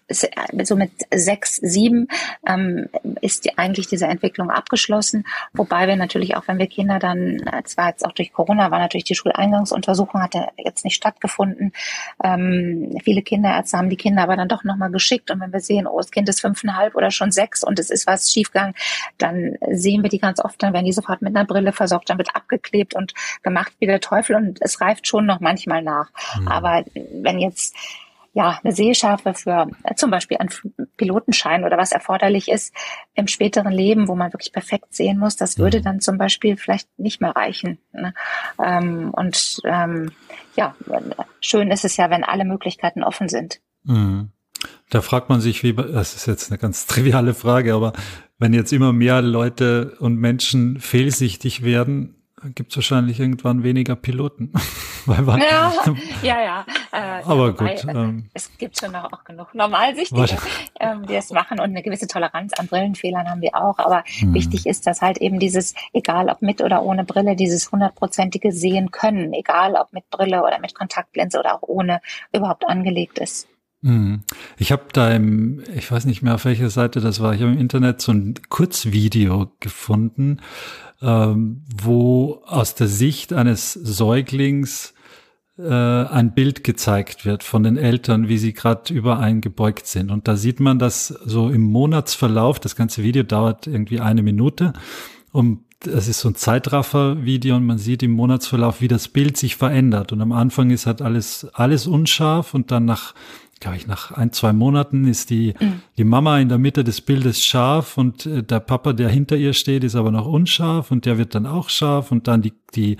so 0.08 0.76
mit 0.76 0.90
sechs, 1.12 1.56
sieben 1.56 2.08
ähm, 2.46 2.88
ist 3.20 3.44
die, 3.44 3.58
eigentlich 3.58 3.88
diese 3.88 4.06
Entwicklung 4.06 4.50
abgeschlossen. 4.50 5.26
Wobei 5.52 5.86
wir 5.86 5.96
natürlich 5.96 6.36
auch, 6.36 6.48
wenn 6.48 6.58
wir 6.58 6.66
Kinder 6.66 6.98
dann, 6.98 7.42
zwar 7.64 7.88
jetzt 7.88 8.04
auch 8.06 8.12
durch 8.12 8.32
Corona 8.32 8.70
war 8.70 8.78
natürlich 8.78 9.04
die 9.04 9.14
Schuleingangsuntersuchung 9.14 10.22
hatte 10.22 10.48
jetzt 10.56 10.84
nicht 10.84 10.94
stattgefunden. 10.94 11.72
Ähm, 12.24 12.96
viele 13.04 13.22
Kinderärzte 13.22 13.76
haben 13.76 13.90
die 13.90 13.96
Kinder 13.96 14.22
aber 14.22 14.36
dann 14.36 14.48
doch 14.48 14.64
nochmal 14.64 14.90
geschickt. 14.90 15.30
Und 15.30 15.40
wenn 15.40 15.52
wir 15.52 15.60
sehen, 15.60 15.86
oh, 15.86 15.98
das 15.98 16.10
Kind 16.10 16.28
ist 16.28 16.40
fünfeinhalb 16.40 16.94
oder 16.94 17.10
schon 17.10 17.30
sechs 17.30 17.62
und 17.62 17.78
es 17.78 17.90
ist 17.90 18.06
was 18.06 18.30
schiefgegangen, 18.30 18.74
dann 19.18 19.56
sehen 19.70 20.02
wir 20.02 20.10
die 20.10 20.18
ganz 20.18 20.42
oft, 20.42 20.62
dann 20.62 20.72
werden 20.72 20.86
die 20.86 20.92
sofort 20.92 21.22
mit 21.22 21.36
einer 21.36 21.44
Brille 21.44 21.72
versorgt, 21.72 22.08
dann 22.08 22.18
wird 22.18 22.34
abgeklebt 22.34 22.94
und 22.94 23.12
gemacht 23.42 23.72
wie 23.78 23.86
der 23.86 24.00
Teufel 24.00 24.36
und 24.36 24.58
es 24.62 24.80
reift 24.80 25.06
schon 25.06 25.26
noch 25.26 25.40
manchmal 25.40 25.82
nach. 25.82 26.10
Mhm. 26.38 26.48
Aber 26.48 26.84
wenn 26.94 27.38
jetzt 27.38 27.59
ja, 28.32 28.60
eine 28.62 28.72
Sehschärfe 28.72 29.34
für 29.34 29.68
äh, 29.82 29.94
zum 29.96 30.10
Beispiel 30.10 30.36
einen 30.36 30.50
Pilotenschein 30.96 31.64
oder 31.64 31.76
was 31.78 31.92
erforderlich 31.92 32.48
ist 32.48 32.72
im 33.14 33.26
späteren 33.26 33.72
Leben, 33.72 34.06
wo 34.06 34.14
man 34.14 34.32
wirklich 34.32 34.52
perfekt 34.52 34.94
sehen 34.94 35.18
muss, 35.18 35.36
das 35.36 35.58
würde 35.58 35.80
mhm. 35.80 35.82
dann 35.82 36.00
zum 36.00 36.16
Beispiel 36.16 36.56
vielleicht 36.56 36.88
nicht 36.98 37.20
mehr 37.20 37.34
reichen. 37.34 37.78
Ne? 37.92 38.14
Ähm, 38.64 39.10
und 39.12 39.60
ähm, 39.64 40.12
ja, 40.54 40.74
schön 41.40 41.70
ist 41.70 41.84
es 41.84 41.96
ja, 41.96 42.10
wenn 42.10 42.24
alle 42.24 42.44
Möglichkeiten 42.44 43.02
offen 43.02 43.28
sind. 43.28 43.60
Mhm. 43.82 44.30
Da 44.90 45.00
fragt 45.00 45.28
man 45.28 45.40
sich, 45.40 45.62
wie, 45.62 45.72
das 45.72 46.14
ist 46.14 46.26
jetzt 46.26 46.50
eine 46.50 46.58
ganz 46.58 46.86
triviale 46.88 47.34
Frage, 47.34 47.74
aber 47.74 47.92
wenn 48.38 48.52
jetzt 48.54 48.72
immer 48.72 48.92
mehr 48.92 49.22
Leute 49.22 49.96
und 49.98 50.16
Menschen 50.16 50.78
fehlsichtig 50.78 51.64
werden, 51.64 52.19
gibt 52.54 52.72
es 52.72 52.76
wahrscheinlich 52.76 53.20
irgendwann 53.20 53.62
weniger 53.62 53.96
Piloten. 53.96 54.52
Weil 55.06 55.22
man, 55.22 55.40
ja, 55.40 55.72
ja, 56.22 56.42
ja. 56.42 56.66
Äh, 56.92 57.22
aber 57.24 57.58
wobei, 57.58 57.74
gut. 57.74 57.86
Ähm, 57.88 58.28
es 58.34 58.56
gibt 58.58 58.78
schon 58.78 58.92
noch 58.92 59.12
auch 59.12 59.24
genug 59.24 59.54
Normalsichtige, 59.54 60.36
ähm, 60.80 61.06
die 61.06 61.14
es 61.14 61.30
machen 61.30 61.58
und 61.58 61.70
eine 61.70 61.82
gewisse 61.82 62.06
Toleranz 62.06 62.52
an 62.54 62.66
Brillenfehlern 62.66 63.28
haben 63.28 63.40
wir 63.40 63.54
auch. 63.54 63.78
Aber 63.78 64.04
hm. 64.06 64.34
wichtig 64.34 64.66
ist, 64.66 64.86
dass 64.86 65.00
halt 65.00 65.18
eben 65.18 65.38
dieses, 65.38 65.74
egal 65.92 66.28
ob 66.28 66.42
mit 66.42 66.60
oder 66.60 66.82
ohne 66.82 67.04
Brille, 67.04 67.36
dieses 67.36 67.72
hundertprozentige 67.72 68.52
Sehen 68.52 68.90
können, 68.90 69.32
egal 69.32 69.74
ob 69.74 69.92
mit 69.92 70.08
Brille 70.10 70.42
oder 70.42 70.58
mit 70.58 70.74
Kontaktlinse 70.74 71.38
oder 71.38 71.54
auch 71.54 71.62
ohne, 71.62 72.00
überhaupt 72.32 72.68
angelegt 72.68 73.18
ist. 73.18 73.48
Hm. 73.82 74.20
Ich 74.58 74.72
habe 74.72 74.84
da 74.92 75.10
im, 75.10 75.62
ich 75.74 75.90
weiß 75.90 76.04
nicht 76.04 76.22
mehr 76.22 76.34
auf 76.34 76.44
welcher 76.44 76.68
Seite 76.68 77.00
das 77.00 77.20
war, 77.20 77.34
ich 77.34 77.40
habe 77.40 77.52
im 77.52 77.58
Internet 77.58 78.02
so 78.02 78.12
ein 78.12 78.34
Kurzvideo 78.50 79.52
gefunden, 79.58 80.38
ähm, 81.00 81.62
wo 81.74 82.42
aus 82.46 82.74
der 82.74 82.88
Sicht 82.88 83.32
eines 83.32 83.72
Säuglings 83.72 84.92
äh, 85.58 85.64
ein 85.64 86.34
Bild 86.34 86.62
gezeigt 86.62 87.24
wird 87.24 87.42
von 87.42 87.62
den 87.62 87.78
Eltern, 87.78 88.28
wie 88.28 88.36
sie 88.36 88.52
gerade 88.52 88.92
übereingebeugt 88.92 89.86
sind. 89.86 90.10
Und 90.10 90.28
da 90.28 90.36
sieht 90.36 90.60
man 90.60 90.78
das 90.78 91.08
so 91.08 91.48
im 91.48 91.62
Monatsverlauf, 91.62 92.60
das 92.60 92.76
ganze 92.76 93.02
Video 93.02 93.22
dauert 93.22 93.66
irgendwie 93.66 94.00
eine 94.00 94.22
Minute, 94.22 94.74
um 95.32 95.64
es 95.86 96.08
ist 96.08 96.20
so 96.20 96.28
ein 96.28 96.34
Zeitraffer-Video 96.34 97.56
und 97.56 97.64
man 97.64 97.78
sieht 97.78 98.02
im 98.02 98.10
Monatsverlauf, 98.10 98.82
wie 98.82 98.88
das 98.88 99.08
Bild 99.08 99.38
sich 99.38 99.56
verändert. 99.56 100.12
Und 100.12 100.20
am 100.20 100.32
Anfang 100.32 100.70
ist 100.70 100.84
halt 100.86 101.00
alles, 101.00 101.46
alles 101.54 101.86
unscharf 101.86 102.52
und 102.52 102.70
dann 102.70 102.84
nach 102.84 103.14
glaube 103.60 103.76
ich, 103.76 103.86
nach 103.86 104.10
ein, 104.12 104.32
zwei 104.32 104.54
Monaten 104.54 105.06
ist 105.06 105.28
die, 105.28 105.54
mhm. 105.60 105.82
die 105.98 106.04
Mama 106.04 106.38
in 106.38 106.48
der 106.48 106.58
Mitte 106.58 106.82
des 106.82 107.02
Bildes 107.02 107.44
scharf 107.44 107.98
und 107.98 108.24
äh, 108.24 108.42
der 108.42 108.60
Papa, 108.60 108.94
der 108.94 109.10
hinter 109.10 109.36
ihr 109.36 109.52
steht, 109.52 109.84
ist 109.84 109.94
aber 109.94 110.10
noch 110.10 110.26
unscharf 110.26 110.90
und 110.90 111.04
der 111.04 111.18
wird 111.18 111.34
dann 111.34 111.46
auch 111.46 111.68
scharf 111.68 112.10
und 112.10 112.26
dann 112.26 112.40
die, 112.40 112.54
die, 112.74 112.96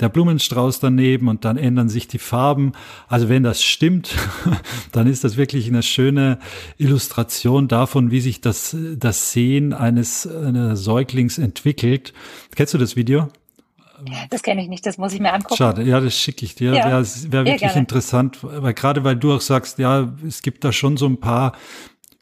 der 0.00 0.10
Blumenstrauß 0.10 0.80
daneben 0.80 1.28
und 1.28 1.46
dann 1.46 1.56
ändern 1.56 1.88
sich 1.88 2.08
die 2.08 2.18
Farben. 2.18 2.72
Also 3.08 3.30
wenn 3.30 3.42
das 3.42 3.62
stimmt, 3.62 4.14
dann 4.92 5.06
ist 5.06 5.24
das 5.24 5.38
wirklich 5.38 5.66
eine 5.66 5.82
schöne 5.82 6.38
Illustration 6.76 7.66
davon, 7.66 8.10
wie 8.10 8.20
sich 8.20 8.42
das, 8.42 8.76
das 8.96 9.32
Sehen 9.32 9.72
eines, 9.72 10.26
eines 10.26 10.84
Säuglings 10.84 11.38
entwickelt. 11.38 12.12
Kennst 12.54 12.74
du 12.74 12.78
das 12.78 12.96
Video? 12.96 13.28
Das 14.30 14.42
kenne 14.42 14.62
ich 14.62 14.68
nicht, 14.68 14.84
das 14.86 14.98
muss 14.98 15.12
ich 15.12 15.20
mir 15.20 15.32
angucken. 15.32 15.56
Schade, 15.56 15.82
ja, 15.82 16.00
das 16.00 16.14
schicke 16.14 16.44
ich 16.44 16.54
dir. 16.54 16.72
Ja, 16.72 16.88
ja 16.88 17.00
es 17.00 17.30
wäre 17.30 17.44
wirklich 17.44 17.60
gerne. 17.60 17.78
interessant, 17.78 18.38
weil 18.42 18.74
gerade 18.74 19.04
weil 19.04 19.16
du 19.16 19.32
auch 19.32 19.40
sagst, 19.40 19.78
ja, 19.78 20.12
es 20.26 20.42
gibt 20.42 20.64
da 20.64 20.72
schon 20.72 20.96
so 20.96 21.06
ein 21.06 21.18
paar 21.18 21.52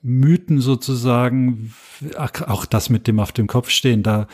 Mythen 0.03 0.61
sozusagen, 0.61 1.75
auch 2.17 2.67
das 2.67 2.91
mit 2.91 3.07
dem 3.07 3.21
auf 3.21 3.33
dem 3.33 3.47
Kopf 3.47 3.71
stehen, 3.71 4.03
da 4.03 4.27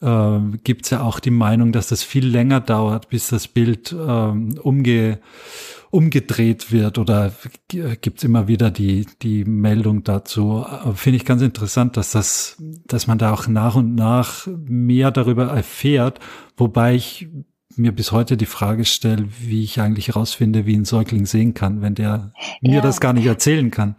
äh, 0.00 0.38
gibt 0.64 0.90
ja 0.90 1.02
auch 1.02 1.20
die 1.20 1.30
Meinung, 1.30 1.72
dass 1.72 1.88
das 1.88 2.02
viel 2.02 2.26
länger 2.26 2.60
dauert, 2.60 3.08
bis 3.08 3.28
das 3.28 3.48
Bild 3.48 3.92
ähm, 3.92 4.58
umge 4.62 5.18
umgedreht 5.90 6.70
wird 6.70 6.98
oder 6.98 7.32
gibt 7.68 8.18
es 8.18 8.24
immer 8.24 8.46
wieder 8.46 8.70
die, 8.70 9.06
die 9.22 9.44
Meldung 9.44 10.04
dazu. 10.04 10.64
Finde 10.94 11.16
ich 11.16 11.24
ganz 11.24 11.40
interessant, 11.42 11.96
dass 11.96 12.12
das, 12.12 12.56
dass 12.86 13.06
man 13.06 13.18
da 13.18 13.32
auch 13.32 13.48
nach 13.48 13.74
und 13.74 13.94
nach 13.94 14.46
mehr 14.46 15.10
darüber 15.10 15.46
erfährt, 15.46 16.20
wobei 16.56 16.94
ich 16.94 17.28
mir 17.76 17.92
bis 17.92 18.12
heute 18.12 18.36
die 18.36 18.46
Frage 18.46 18.84
stelle, 18.84 19.28
wie 19.40 19.62
ich 19.62 19.80
eigentlich 19.80 20.08
herausfinde, 20.08 20.66
wie 20.66 20.76
ein 20.76 20.84
Säugling 20.84 21.26
sehen 21.26 21.54
kann, 21.54 21.80
wenn 21.80 21.94
der 21.94 22.32
ja. 22.60 22.70
mir 22.70 22.80
das 22.82 23.00
gar 23.00 23.12
nicht 23.12 23.26
erzählen 23.26 23.70
kann. 23.70 23.96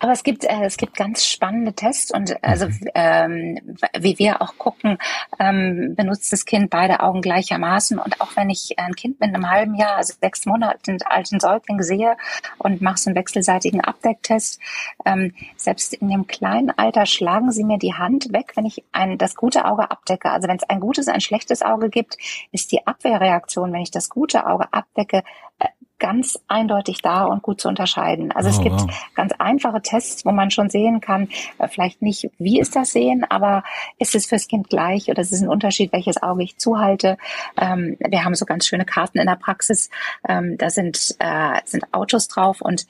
Aber 0.00 0.12
es 0.12 0.22
gibt, 0.22 0.44
äh, 0.44 0.64
es 0.64 0.78
gibt 0.78 0.96
ganz 0.96 1.26
spannende 1.26 1.74
Tests 1.74 2.10
und 2.10 2.42
also 2.42 2.66
mhm. 2.66 2.88
ähm, 2.94 3.58
wie 3.98 4.18
wir 4.18 4.42
auch 4.42 4.56
gucken, 4.56 4.98
ähm, 5.38 5.94
benutzt 5.94 6.32
das 6.32 6.46
Kind 6.46 6.70
beide 6.70 7.00
Augen 7.00 7.20
gleichermaßen. 7.20 7.98
Und 7.98 8.20
auch 8.20 8.34
wenn 8.34 8.50
ich 8.50 8.78
ein 8.78 8.94
Kind 8.96 9.20
mit 9.20 9.34
einem 9.34 9.50
halben 9.50 9.74
Jahr, 9.74 9.96
also 9.96 10.14
sechs 10.20 10.46
Monaten 10.46 10.98
alten 11.04 11.38
Säugling 11.38 11.82
sehe 11.82 12.16
und 12.58 12.80
mache 12.80 12.98
so 12.98 13.10
einen 13.10 13.16
wechselseitigen 13.16 13.82
Abdecktest, 13.82 14.58
ähm, 15.04 15.34
selbst 15.56 15.92
in 15.92 16.08
dem 16.08 16.26
kleinen 16.26 16.70
Alter 16.70 17.04
schlagen 17.04 17.52
sie 17.52 17.64
mir 17.64 17.78
die 17.78 17.94
Hand 17.94 18.32
weg, 18.32 18.52
wenn 18.56 18.64
ich 18.64 18.82
ein, 18.92 19.18
das 19.18 19.34
gute 19.34 19.66
Auge 19.66 19.90
abdecke. 19.90 20.30
Also 20.30 20.48
wenn 20.48 20.56
es 20.56 20.64
ein 20.64 20.80
gutes, 20.80 21.08
ein 21.08 21.20
schlechtes 21.20 21.60
Auge 21.60 21.90
gibt, 21.90 22.16
ist 22.52 22.72
die 22.72 22.86
Abwehrreaktion, 22.86 23.70
wenn 23.72 23.82
ich 23.82 23.90
das 23.90 24.08
gute 24.08 24.46
Auge 24.46 24.72
abdecke, 24.72 25.22
äh, 25.58 25.68
ganz 26.00 26.40
eindeutig 26.48 27.02
da 27.02 27.24
und 27.24 27.42
gut 27.42 27.60
zu 27.60 27.68
unterscheiden. 27.68 28.32
Also 28.32 28.48
oh, 28.48 28.52
es 28.52 28.60
gibt 28.60 28.80
wow. 28.80 29.10
ganz 29.14 29.32
einfache 29.38 29.80
Tests, 29.82 30.24
wo 30.24 30.32
man 30.32 30.50
schon 30.50 30.70
sehen 30.70 31.00
kann, 31.00 31.28
äh, 31.58 31.68
vielleicht 31.68 32.02
nicht, 32.02 32.28
wie 32.38 32.58
ist 32.58 32.74
das 32.74 32.90
Sehen, 32.90 33.24
aber 33.28 33.62
ist 33.98 34.16
es 34.16 34.26
fürs 34.26 34.48
Kind 34.48 34.68
gleich 34.68 35.08
oder 35.08 35.20
ist 35.20 35.32
es 35.32 35.42
ein 35.42 35.48
Unterschied, 35.48 35.92
welches 35.92 36.20
Auge 36.22 36.42
ich 36.42 36.58
zuhalte. 36.58 37.16
Ähm, 37.56 37.96
wir 38.00 38.24
haben 38.24 38.34
so 38.34 38.46
ganz 38.46 38.66
schöne 38.66 38.84
Karten 38.84 39.18
in 39.18 39.26
der 39.26 39.36
Praxis. 39.36 39.90
Ähm, 40.28 40.58
da 40.58 40.70
sind, 40.70 41.14
äh, 41.20 41.60
sind 41.64 41.84
Autos 41.92 42.26
drauf 42.26 42.60
und 42.60 42.86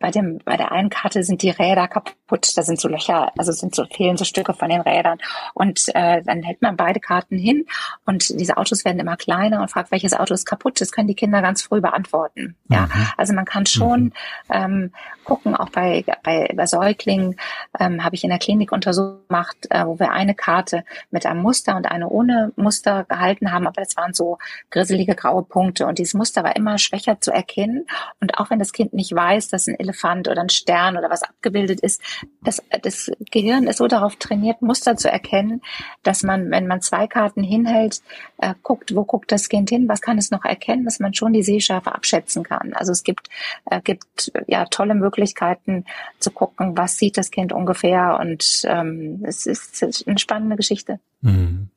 bei 0.00 0.10
dem, 0.10 0.38
bei 0.44 0.56
der 0.56 0.72
einen 0.72 0.88
Karte 0.88 1.22
sind 1.22 1.42
die 1.42 1.50
Räder 1.50 1.86
kaputt, 1.86 2.56
da 2.56 2.62
sind 2.62 2.80
so 2.80 2.88
Löcher, 2.88 3.30
also 3.38 3.52
sind 3.52 3.74
so, 3.74 3.84
fehlen 3.84 4.16
so 4.16 4.24
Stücke 4.24 4.54
von 4.54 4.70
den 4.70 4.80
Rädern. 4.80 5.18
Und 5.54 5.84
äh, 5.94 6.22
dann 6.22 6.42
hält 6.42 6.62
man 6.62 6.76
beide 6.76 7.00
Karten 7.00 7.36
hin 7.36 7.66
und 8.06 8.30
diese 8.30 8.56
Autos 8.56 8.84
werden 8.84 8.98
immer 8.98 9.16
kleiner 9.16 9.60
und 9.60 9.70
fragt, 9.70 9.92
welches 9.92 10.14
Auto 10.14 10.34
ist 10.34 10.46
kaputt. 10.46 10.80
Das 10.80 10.90
können 10.90 11.06
die 11.06 11.14
Kinder 11.14 11.42
ganz 11.42 11.62
früh 11.62 11.80
beantworten. 11.80 12.56
Ja, 12.68 12.86
mhm. 12.86 13.06
also 13.16 13.34
man 13.34 13.44
kann 13.44 13.66
schon 13.66 14.04
mhm. 14.04 14.12
ähm, 14.48 14.92
gucken, 15.24 15.54
auch 15.54 15.68
bei, 15.68 16.04
bei, 16.24 16.50
bei 16.56 16.66
Säuglingen 16.66 17.36
ähm, 17.78 18.02
habe 18.02 18.14
ich 18.16 18.24
in 18.24 18.30
der 18.30 18.38
Klinik 18.38 18.72
untersucht 18.72 19.28
gemacht, 19.28 19.56
äh, 19.70 19.86
wo 19.86 19.98
wir 19.98 20.10
eine 20.10 20.34
Karte 20.34 20.84
mit 21.10 21.24
einem 21.24 21.42
Muster 21.42 21.76
und 21.76 21.86
eine 21.86 22.08
ohne 22.08 22.52
Muster 22.56 23.04
gehalten 23.04 23.52
haben, 23.52 23.66
aber 23.66 23.80
das 23.80 23.96
waren 23.96 24.12
so 24.12 24.38
grisselige 24.70 25.14
graue 25.14 25.42
Punkte 25.42 25.86
und 25.86 25.98
dieses 25.98 26.14
Muster 26.14 26.42
war 26.42 26.56
immer 26.56 26.78
schwächer 26.78 27.20
zu 27.20 27.30
erkennen. 27.30 27.86
Und 28.20 28.38
auch 28.38 28.50
wenn 28.50 28.58
das 28.58 28.72
Kind 28.72 28.92
nicht 28.92 29.14
weiß, 29.14 29.48
dass 29.48 29.68
ein 29.68 29.76
Elefant 29.90 30.28
oder 30.28 30.40
ein 30.40 30.48
Stern 30.48 30.96
oder 30.96 31.10
was 31.10 31.22
abgebildet 31.22 31.80
ist. 31.80 32.00
Das, 32.42 32.62
das 32.82 33.10
Gehirn 33.30 33.66
ist 33.66 33.78
so 33.78 33.88
darauf 33.88 34.16
trainiert, 34.16 34.62
Muster 34.62 34.96
zu 34.96 35.10
erkennen, 35.10 35.62
dass 36.02 36.22
man, 36.22 36.50
wenn 36.50 36.66
man 36.66 36.80
zwei 36.80 37.06
Karten 37.06 37.42
hinhält, 37.42 38.02
äh, 38.38 38.54
guckt, 38.62 38.94
wo 38.94 39.04
guckt 39.04 39.32
das 39.32 39.48
Kind 39.48 39.70
hin, 39.70 39.88
was 39.88 40.00
kann 40.00 40.18
es 40.18 40.30
noch 40.30 40.44
erkennen, 40.44 40.84
dass 40.84 41.00
man 41.00 41.14
schon 41.14 41.32
die 41.32 41.42
Sehschärfe 41.42 41.92
abschätzen 41.94 42.44
kann. 42.44 42.72
Also 42.72 42.92
es 42.92 43.02
gibt, 43.02 43.28
äh, 43.70 43.80
gibt 43.80 44.32
ja 44.46 44.64
tolle 44.66 44.94
Möglichkeiten 44.94 45.84
zu 46.18 46.30
gucken, 46.30 46.76
was 46.76 46.96
sieht 46.96 47.16
das 47.16 47.30
Kind 47.30 47.52
ungefähr 47.52 48.18
und 48.20 48.62
ähm, 48.64 49.22
es 49.26 49.46
ist 49.46 49.82
eine 50.06 50.18
spannende 50.18 50.56
Geschichte. 50.56 51.00
Mhm. 51.20 51.70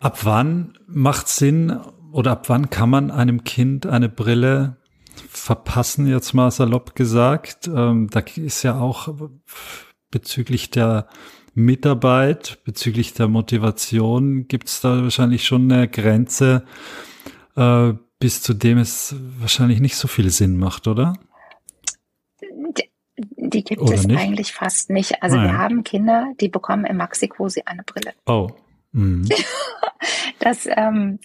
Ab 0.00 0.24
wann 0.24 0.78
macht 0.86 1.28
Sinn 1.28 1.80
oder 2.12 2.32
ab 2.32 2.48
wann 2.48 2.70
kann 2.70 2.90
man 2.90 3.10
einem 3.10 3.44
Kind 3.44 3.86
eine 3.86 4.08
Brille 4.08 4.76
verpassen, 5.20 6.06
jetzt 6.06 6.32
mal 6.32 6.50
salopp 6.50 6.94
gesagt. 6.94 7.68
Ähm, 7.68 8.08
da 8.10 8.20
ist 8.36 8.62
ja 8.62 8.78
auch 8.78 9.08
bezüglich 10.10 10.70
der 10.70 11.08
Mitarbeit, 11.54 12.58
bezüglich 12.64 13.14
der 13.14 13.28
Motivation, 13.28 14.46
gibt 14.46 14.68
es 14.68 14.80
da 14.80 15.02
wahrscheinlich 15.02 15.44
schon 15.46 15.72
eine 15.72 15.88
Grenze, 15.88 16.64
äh, 17.56 17.94
bis 18.18 18.42
zu 18.42 18.54
dem 18.54 18.78
es 18.78 19.16
wahrscheinlich 19.38 19.80
nicht 19.80 19.96
so 19.96 20.06
viel 20.06 20.30
Sinn 20.30 20.58
macht, 20.58 20.86
oder? 20.86 21.14
Die, 23.38 23.64
gibt 23.64 23.80
oder 23.80 23.94
es 23.94 24.06
nicht? 24.06 24.18
eigentlich 24.18 24.52
fast 24.52 24.90
nicht. 24.90 25.22
Also 25.22 25.36
Nein. 25.36 25.46
wir 25.46 25.58
haben 25.58 25.84
Kinder, 25.84 26.32
die 26.40 26.48
bekommen 26.48 26.84
im 26.84 26.98
Maxi-Cosi 26.98 27.62
eine 27.64 27.82
Brille. 27.84 28.12
Oh. 28.26 28.50
Mhm. 28.92 29.26
das, 30.40 30.66
ähm, 30.66 31.18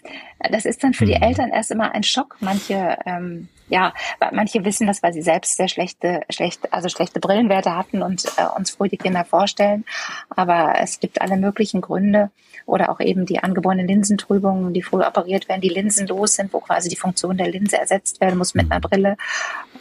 das 0.49 0.65
ist 0.65 0.83
dann 0.83 0.93
für 0.93 1.05
mhm. 1.05 1.09
die 1.09 1.15
Eltern 1.15 1.49
erst 1.49 1.71
immer 1.71 1.93
ein 1.93 2.03
Schock. 2.03 2.37
Manche 2.39 2.97
ähm, 3.05 3.49
ja, 3.71 3.93
manche 4.33 4.65
wissen 4.65 4.85
das, 4.85 5.01
weil 5.01 5.13
sie 5.13 5.21
selbst 5.21 5.55
sehr 5.55 5.69
schlechte, 5.69 6.21
schlechte, 6.29 6.71
also 6.73 6.89
schlechte 6.89 7.21
Brillenwerte 7.21 7.75
hatten 7.75 8.03
und 8.03 8.25
äh, 8.37 8.45
uns 8.57 8.71
früh 8.71 8.89
die 8.89 8.97
Kinder 8.97 9.23
vorstellen. 9.23 9.85
Aber 10.29 10.75
es 10.79 10.99
gibt 10.99 11.21
alle 11.21 11.37
möglichen 11.37 11.79
Gründe 11.79 12.31
oder 12.65 12.89
auch 12.89 12.99
eben 12.99 13.25
die 13.25 13.39
angeborenen 13.39 13.87
Linsentrübungen, 13.87 14.73
die 14.73 14.81
früh 14.81 15.01
operiert 15.01 15.47
werden, 15.47 15.61
die 15.61 15.69
linsenlos 15.69 16.35
sind, 16.35 16.53
wo 16.53 16.59
quasi 16.59 16.89
die 16.89 16.97
Funktion 16.97 17.37
der 17.37 17.49
Linse 17.49 17.77
ersetzt 17.77 18.19
werden 18.19 18.37
muss 18.37 18.53
mit 18.53 18.69
einer 18.69 18.81
Brille. 18.81 19.15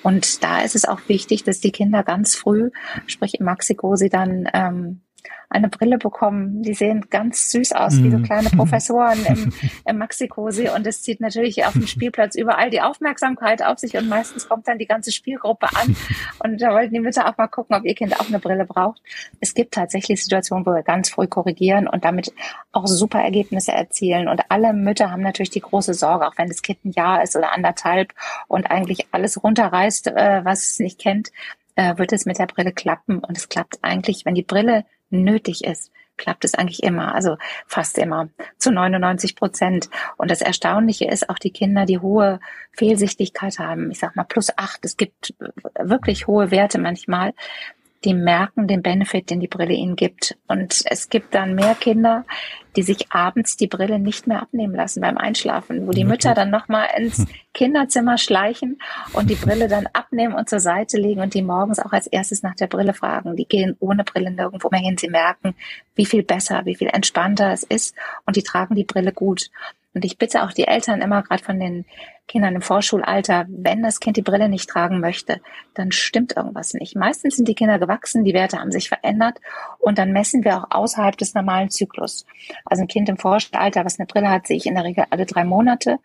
Und 0.04 0.42
da 0.44 0.62
ist 0.62 0.76
es 0.76 0.84
auch 0.86 1.00
wichtig, 1.08 1.42
dass 1.42 1.60
die 1.60 1.72
Kinder 1.72 2.04
ganz 2.04 2.36
früh, 2.36 2.70
sprich 3.06 3.34
im 3.40 3.44
Maxiko, 3.44 3.96
sie 3.96 4.08
dann 4.08 4.48
ähm, 4.54 5.00
eine 5.50 5.68
Brille 5.68 5.98
bekommen. 5.98 6.62
Die 6.62 6.74
sehen 6.74 7.06
ganz 7.10 7.50
süß 7.50 7.72
aus, 7.72 8.00
wie 8.02 8.10
so 8.10 8.18
mhm. 8.18 8.22
kleine 8.22 8.50
Professoren 8.50 9.26
im, 9.26 9.52
im 9.84 9.98
Maxikosee. 9.98 10.70
Und 10.70 10.86
es 10.86 11.02
zieht 11.02 11.20
natürlich 11.20 11.66
auf 11.66 11.72
dem 11.72 11.88
Spielplatz 11.88 12.36
überall 12.36 12.70
die 12.70 12.80
Aufmerksamkeit 12.80 13.62
auf 13.62 13.80
sich. 13.80 13.96
Und 13.96 14.08
meistens 14.08 14.48
kommt 14.48 14.68
dann 14.68 14.78
die 14.78 14.86
ganze 14.86 15.10
Spielgruppe 15.10 15.66
an. 15.74 15.96
Und 16.38 16.62
da 16.62 16.72
wollten 16.72 16.94
die 16.94 17.00
Mütter 17.00 17.28
auch 17.28 17.36
mal 17.36 17.48
gucken, 17.48 17.74
ob 17.74 17.84
ihr 17.84 17.96
Kind 17.96 18.18
auch 18.18 18.28
eine 18.28 18.38
Brille 18.38 18.64
braucht. 18.64 19.02
Es 19.40 19.52
gibt 19.52 19.74
tatsächlich 19.74 20.22
Situationen, 20.22 20.64
wo 20.64 20.70
wir 20.70 20.84
ganz 20.84 21.10
früh 21.10 21.26
korrigieren 21.26 21.88
und 21.88 22.04
damit 22.04 22.32
auch 22.70 22.86
super 22.86 23.20
Ergebnisse 23.20 23.72
erzielen. 23.72 24.28
Und 24.28 24.42
alle 24.50 24.72
Mütter 24.72 25.10
haben 25.10 25.22
natürlich 25.22 25.50
die 25.50 25.60
große 25.60 25.94
Sorge, 25.94 26.28
auch 26.28 26.38
wenn 26.38 26.48
das 26.48 26.62
Kind 26.62 26.84
ein 26.84 26.92
Jahr 26.92 27.24
ist 27.24 27.34
oder 27.36 27.52
anderthalb 27.52 28.14
und 28.46 28.70
eigentlich 28.70 29.08
alles 29.10 29.42
runterreißt, 29.42 30.06
äh, 30.08 30.44
was 30.44 30.62
es 30.62 30.78
nicht 30.78 31.00
kennt, 31.00 31.32
äh, 31.74 31.98
wird 31.98 32.12
es 32.12 32.24
mit 32.24 32.38
der 32.38 32.46
Brille 32.46 32.72
klappen. 32.72 33.18
Und 33.18 33.36
es 33.36 33.48
klappt 33.48 33.80
eigentlich, 33.82 34.24
wenn 34.24 34.34
die 34.34 34.42
Brille 34.42 34.84
nötig 35.10 35.64
ist, 35.64 35.92
klappt 36.16 36.44
es 36.44 36.54
eigentlich 36.54 36.82
immer, 36.82 37.14
also 37.14 37.36
fast 37.66 37.98
immer, 37.98 38.28
zu 38.58 38.70
99 38.70 39.36
Prozent. 39.36 39.90
Und 40.16 40.30
das 40.30 40.42
Erstaunliche 40.42 41.06
ist 41.06 41.28
auch 41.30 41.38
die 41.38 41.50
Kinder, 41.50 41.86
die 41.86 41.98
hohe 41.98 42.40
Fehlsichtigkeit 42.72 43.58
haben, 43.58 43.90
ich 43.90 43.98
sag 43.98 44.16
mal 44.16 44.24
plus 44.24 44.50
acht, 44.56 44.84
es 44.84 44.96
gibt 44.96 45.34
wirklich 45.78 46.26
hohe 46.26 46.50
Werte 46.50 46.78
manchmal, 46.78 47.32
die 48.04 48.14
merken 48.14 48.66
den 48.66 48.82
Benefit, 48.82 49.28
den 49.30 49.40
die 49.40 49.48
Brille 49.48 49.74
ihnen 49.74 49.94
gibt. 49.94 50.38
Und 50.48 50.82
es 50.86 51.10
gibt 51.10 51.34
dann 51.34 51.54
mehr 51.54 51.74
Kinder, 51.74 52.24
die 52.76 52.82
sich 52.82 53.12
abends 53.12 53.56
die 53.56 53.66
Brille 53.66 53.98
nicht 53.98 54.26
mehr 54.26 54.40
abnehmen 54.40 54.74
lassen 54.74 55.00
beim 55.00 55.18
Einschlafen, 55.18 55.86
wo 55.86 55.90
die 55.90 56.04
Mütter 56.04 56.34
dann 56.34 56.50
nochmal 56.50 56.88
ins 56.96 57.26
Kinderzimmer 57.52 58.16
schleichen 58.16 58.78
und 59.12 59.28
die 59.28 59.34
Brille 59.34 59.68
dann 59.68 59.86
abnehmen 59.92 60.34
und 60.34 60.48
zur 60.48 60.60
Seite 60.60 60.96
legen 60.96 61.20
und 61.20 61.34
die 61.34 61.42
morgens 61.42 61.78
auch 61.78 61.92
als 61.92 62.06
erstes 62.06 62.42
nach 62.42 62.54
der 62.54 62.68
Brille 62.68 62.94
fragen. 62.94 63.36
Die 63.36 63.46
gehen 63.46 63.76
ohne 63.80 64.04
Brille 64.04 64.30
nirgendwo 64.30 64.68
mehr 64.70 64.80
hin. 64.80 64.96
Sie 64.96 65.10
merken, 65.10 65.54
wie 65.94 66.06
viel 66.06 66.22
besser, 66.22 66.62
wie 66.64 66.76
viel 66.76 66.88
entspannter 66.88 67.52
es 67.52 67.64
ist 67.64 67.94
und 68.24 68.36
die 68.36 68.42
tragen 68.42 68.76
die 68.76 68.84
Brille 68.84 69.12
gut. 69.12 69.50
Und 69.92 70.04
ich 70.04 70.18
bitte 70.18 70.44
auch 70.44 70.52
die 70.52 70.68
Eltern 70.68 71.02
immer 71.02 71.22
gerade 71.22 71.42
von 71.42 71.58
den 71.58 71.84
Kindern 72.30 72.54
im 72.54 72.62
Vorschulalter, 72.62 73.44
wenn 73.48 73.82
das 73.82 73.98
Kind 73.98 74.16
die 74.16 74.22
Brille 74.22 74.48
nicht 74.48 74.70
tragen 74.70 75.00
möchte, 75.00 75.40
dann 75.74 75.90
stimmt 75.90 76.36
irgendwas 76.36 76.74
nicht. 76.74 76.94
Meistens 76.94 77.36
sind 77.36 77.48
die 77.48 77.56
Kinder 77.56 77.80
gewachsen, 77.80 78.24
die 78.24 78.34
Werte 78.34 78.60
haben 78.60 78.70
sich 78.70 78.88
verändert 78.88 79.40
und 79.78 79.98
dann 79.98 80.12
messen 80.12 80.44
wir 80.44 80.58
auch 80.58 80.66
außerhalb 80.70 81.16
des 81.16 81.34
normalen 81.34 81.70
Zyklus. 81.70 82.24
Also 82.64 82.82
ein 82.82 82.88
Kind 82.88 83.08
im 83.08 83.16
Vorschulalter, 83.16 83.84
was 83.84 83.98
eine 83.98 84.06
Brille 84.06 84.30
hat, 84.30 84.46
sehe 84.46 84.56
ich 84.56 84.66
in 84.66 84.76
der 84.76 84.84
Regel 84.84 85.06
alle 85.10 85.26
drei 85.26 85.42
Monate 85.44 85.98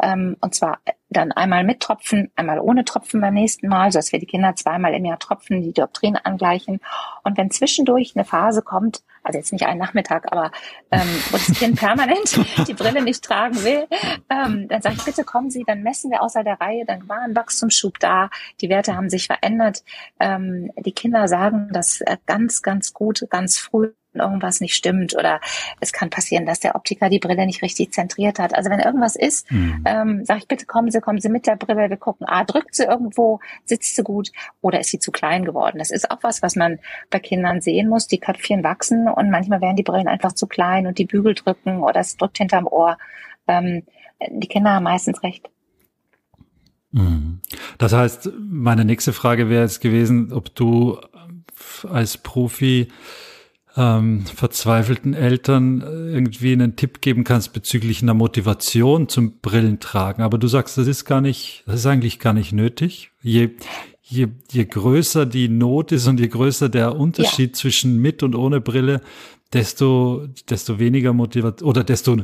ähm, 0.00 0.36
und 0.40 0.54
zwar 0.54 0.78
dann 1.12 1.32
einmal 1.32 1.64
mit 1.64 1.80
Tropfen, 1.80 2.30
einmal 2.36 2.58
ohne 2.58 2.84
Tropfen 2.84 3.20
beim 3.20 3.34
nächsten 3.34 3.68
Mal, 3.68 3.92
sodass 3.92 4.12
wir 4.12 4.18
die 4.18 4.26
Kinder 4.26 4.54
zweimal 4.56 4.94
im 4.94 5.04
Jahr 5.04 5.18
Tropfen, 5.18 5.60
die 5.60 5.72
Dioptrien 5.72 6.16
angleichen. 6.16 6.80
Und 7.22 7.36
wenn 7.36 7.50
zwischendurch 7.50 8.12
eine 8.14 8.24
Phase 8.24 8.62
kommt, 8.62 9.02
also 9.22 9.38
jetzt 9.38 9.52
nicht 9.52 9.66
einen 9.66 9.78
Nachmittag, 9.78 10.32
aber 10.32 10.50
ähm, 10.90 11.08
wo 11.30 11.36
das 11.36 11.58
Kind 11.58 11.76
permanent 11.78 12.38
die 12.66 12.74
Brille 12.74 13.02
nicht 13.02 13.22
tragen 13.22 13.62
will, 13.62 13.86
ähm, 14.30 14.68
dann 14.68 14.82
sage 14.82 14.96
ich, 14.98 15.04
bitte 15.04 15.24
kommen 15.24 15.50
Sie, 15.50 15.64
dann 15.72 15.82
messen 15.82 16.10
wir 16.10 16.22
außer 16.22 16.44
der 16.44 16.60
Reihe, 16.60 16.84
dann 16.84 17.08
war 17.08 17.20
ein 17.20 17.34
Wachstumsschub 17.34 17.98
da, 17.98 18.28
die 18.60 18.68
Werte 18.68 18.94
haben 18.94 19.08
sich 19.08 19.26
verändert. 19.26 19.84
Ähm, 20.20 20.70
die 20.76 20.92
Kinder 20.92 21.26
sagen 21.28 21.70
das 21.72 22.02
äh, 22.02 22.18
ganz, 22.26 22.62
ganz 22.62 22.92
gut, 22.92 23.26
ganz 23.30 23.58
früh 23.58 23.92
irgendwas 24.14 24.60
nicht 24.60 24.74
stimmt 24.74 25.16
oder 25.16 25.40
es 25.80 25.90
kann 25.90 26.10
passieren, 26.10 26.44
dass 26.44 26.60
der 26.60 26.74
Optiker 26.74 27.08
die 27.08 27.18
Brille 27.18 27.46
nicht 27.46 27.62
richtig 27.62 27.94
zentriert 27.94 28.38
hat. 28.38 28.54
Also 28.54 28.68
wenn 28.68 28.80
irgendwas 28.80 29.16
ist, 29.16 29.50
mhm. 29.50 29.82
ähm, 29.86 30.24
sage 30.26 30.40
ich 30.40 30.48
bitte 30.48 30.66
kommen 30.66 30.90
Sie, 30.90 31.00
kommen 31.00 31.18
Sie 31.18 31.30
mit 31.30 31.46
der 31.46 31.56
Brille, 31.56 31.88
wir 31.88 31.96
gucken, 31.96 32.26
ah, 32.28 32.44
drückt 32.44 32.74
sie 32.74 32.84
irgendwo, 32.84 33.40
sitzt 33.64 33.96
sie 33.96 34.02
gut 34.02 34.30
oder 34.60 34.80
ist 34.80 34.90
sie 34.90 34.98
zu 34.98 35.12
klein 35.12 35.46
geworden. 35.46 35.78
Das 35.78 35.90
ist 35.90 36.10
auch 36.10 36.18
was, 36.20 36.42
was 36.42 36.56
man 36.56 36.78
bei 37.08 37.20
Kindern 37.20 37.62
sehen 37.62 37.88
muss. 37.88 38.06
Die 38.06 38.20
Köpfchen 38.20 38.62
wachsen 38.62 39.08
und 39.08 39.30
manchmal 39.30 39.62
werden 39.62 39.76
die 39.76 39.82
Brillen 39.82 40.08
einfach 40.08 40.32
zu 40.32 40.46
klein 40.46 40.86
und 40.86 40.98
die 40.98 41.06
Bügel 41.06 41.32
drücken 41.34 41.82
oder 41.82 42.00
es 42.00 42.18
drückt 42.18 42.36
hinterm 42.36 42.66
Ohr. 42.66 42.98
Ähm, 43.48 43.84
die 44.30 44.48
Kinder 44.48 44.72
haben 44.72 44.84
meistens 44.84 45.22
recht. 45.22 45.48
Mhm. 46.92 47.40
Das 47.78 47.92
heißt, 47.92 48.30
meine 48.38 48.84
nächste 48.84 49.12
Frage 49.12 49.48
wäre 49.48 49.62
jetzt 49.62 49.80
gewesen, 49.80 50.32
ob 50.32 50.54
du 50.54 50.98
als 51.88 52.18
Profi 52.18 52.88
ähm, 53.76 54.26
verzweifelten 54.26 55.14
Eltern 55.14 55.80
äh, 55.80 56.12
irgendwie 56.12 56.52
einen 56.52 56.76
Tipp 56.76 57.00
geben 57.00 57.24
kannst 57.24 57.52
bezüglich 57.52 58.02
einer 58.02 58.14
Motivation 58.14 59.08
zum 59.08 59.38
Brillentragen. 59.40 60.22
Aber 60.22 60.38
du 60.38 60.46
sagst, 60.46 60.76
das 60.76 60.86
ist 60.86 61.04
gar 61.04 61.20
nicht, 61.20 61.62
das 61.66 61.76
ist 61.76 61.86
eigentlich 61.86 62.18
gar 62.18 62.34
nicht 62.34 62.52
nötig. 62.52 63.10
Je, 63.22 63.50
je, 64.02 64.28
je 64.50 64.64
größer 64.66 65.24
die 65.24 65.48
Not 65.48 65.92
ist 65.92 66.06
und 66.06 66.20
je 66.20 66.28
größer 66.28 66.68
der 66.68 66.96
Unterschied 66.96 67.50
ja. 67.50 67.54
zwischen 67.54 67.98
mit 67.98 68.22
und 68.22 68.34
ohne 68.34 68.60
Brille, 68.60 69.00
desto, 69.52 70.26
desto 70.50 70.78
weniger 70.78 71.12
Motivation 71.12 71.68
oder 71.68 71.84
desto 71.84 72.18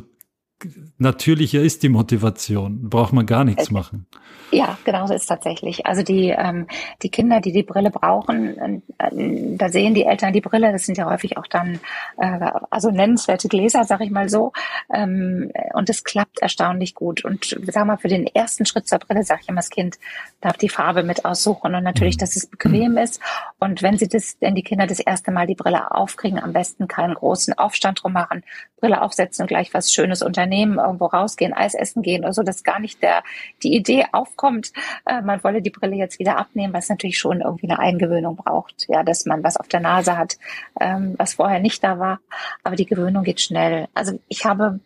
natürlicher 0.98 1.60
ist 1.60 1.82
die 1.82 1.88
Motivation. 1.88 2.88
Braucht 2.88 3.12
man 3.12 3.26
gar 3.26 3.44
nichts 3.44 3.70
machen. 3.70 4.06
Ja, 4.50 4.78
genau 4.84 5.06
so 5.06 5.14
ist 5.14 5.22
es 5.22 5.28
tatsächlich. 5.28 5.84
Also 5.86 6.02
die, 6.02 6.30
ähm, 6.30 6.66
die 7.02 7.10
Kinder, 7.10 7.40
die 7.40 7.52
die 7.52 7.62
Brille 7.62 7.90
brauchen, 7.90 8.82
äh, 8.98 9.56
da 9.56 9.68
sehen 9.68 9.94
die 9.94 10.04
Eltern 10.04 10.32
die 10.32 10.40
Brille, 10.40 10.72
das 10.72 10.86
sind 10.86 10.96
ja 10.96 11.10
häufig 11.10 11.36
auch 11.36 11.46
dann 11.46 11.80
äh, 12.16 12.50
also 12.70 12.90
nennenswerte 12.90 13.48
Gläser, 13.48 13.84
sag 13.84 14.00
ich 14.00 14.10
mal 14.10 14.28
so. 14.28 14.52
Ähm, 14.92 15.52
und 15.74 15.90
es 15.90 16.02
klappt 16.02 16.40
erstaunlich 16.40 16.94
gut. 16.94 17.24
Und 17.24 17.58
sag 17.66 17.86
mal, 17.86 17.98
für 17.98 18.08
den 18.08 18.26
ersten 18.26 18.64
Schritt 18.64 18.88
zur 18.88 18.98
Brille, 19.00 19.22
sage 19.22 19.40
ich 19.42 19.48
immer, 19.48 19.60
das 19.60 19.70
Kind 19.70 19.98
darf 20.40 20.56
die 20.56 20.70
Farbe 20.70 21.02
mit 21.02 21.26
aussuchen 21.26 21.74
und 21.74 21.84
natürlich, 21.84 22.16
mhm. 22.16 22.20
dass 22.20 22.36
es 22.36 22.46
bequem 22.46 22.96
ist. 22.96 23.20
Und 23.58 23.82
wenn 23.82 23.98
sie 23.98 24.08
das, 24.08 24.36
wenn 24.40 24.54
die 24.54 24.62
Kinder 24.62 24.86
das 24.86 25.00
erste 25.00 25.30
Mal 25.30 25.46
die 25.46 25.56
Brille 25.56 25.92
aufkriegen, 25.92 26.38
am 26.38 26.54
besten 26.54 26.88
keinen 26.88 27.14
großen 27.14 27.52
Aufstand 27.58 28.02
drum 28.02 28.14
machen, 28.14 28.44
Brille 28.80 29.02
aufsetzen 29.02 29.42
und 29.42 29.48
gleich 29.48 29.74
was 29.74 29.92
Schönes 29.92 30.22
unternehmen, 30.22 30.47
irgendwo 30.52 31.06
rausgehen, 31.06 31.52
Eis 31.52 31.74
essen 31.74 32.02
gehen 32.02 32.24
oder 32.24 32.32
so, 32.32 32.42
dass 32.42 32.64
gar 32.64 32.80
nicht 32.80 33.02
der, 33.02 33.22
die 33.62 33.74
Idee 33.74 34.06
aufkommt, 34.12 34.72
äh, 35.06 35.22
man 35.22 35.42
wolle 35.44 35.62
die 35.62 35.70
Brille 35.70 35.96
jetzt 35.96 36.18
wieder 36.18 36.38
abnehmen, 36.38 36.72
was 36.72 36.88
natürlich 36.88 37.18
schon 37.18 37.40
irgendwie 37.40 37.68
eine 37.68 37.78
Eingewöhnung 37.78 38.36
braucht, 38.36 38.86
ja, 38.88 39.02
dass 39.02 39.26
man 39.26 39.42
was 39.42 39.56
auf 39.56 39.68
der 39.68 39.80
Nase 39.80 40.16
hat, 40.16 40.38
ähm, 40.80 41.14
was 41.18 41.34
vorher 41.34 41.60
nicht 41.60 41.82
da 41.84 41.98
war. 41.98 42.20
Aber 42.62 42.76
die 42.76 42.86
Gewöhnung 42.86 43.24
geht 43.24 43.40
schnell. 43.40 43.88
Also 43.94 44.18
ich 44.28 44.44
habe 44.44 44.80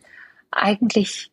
eigentlich 0.50 1.30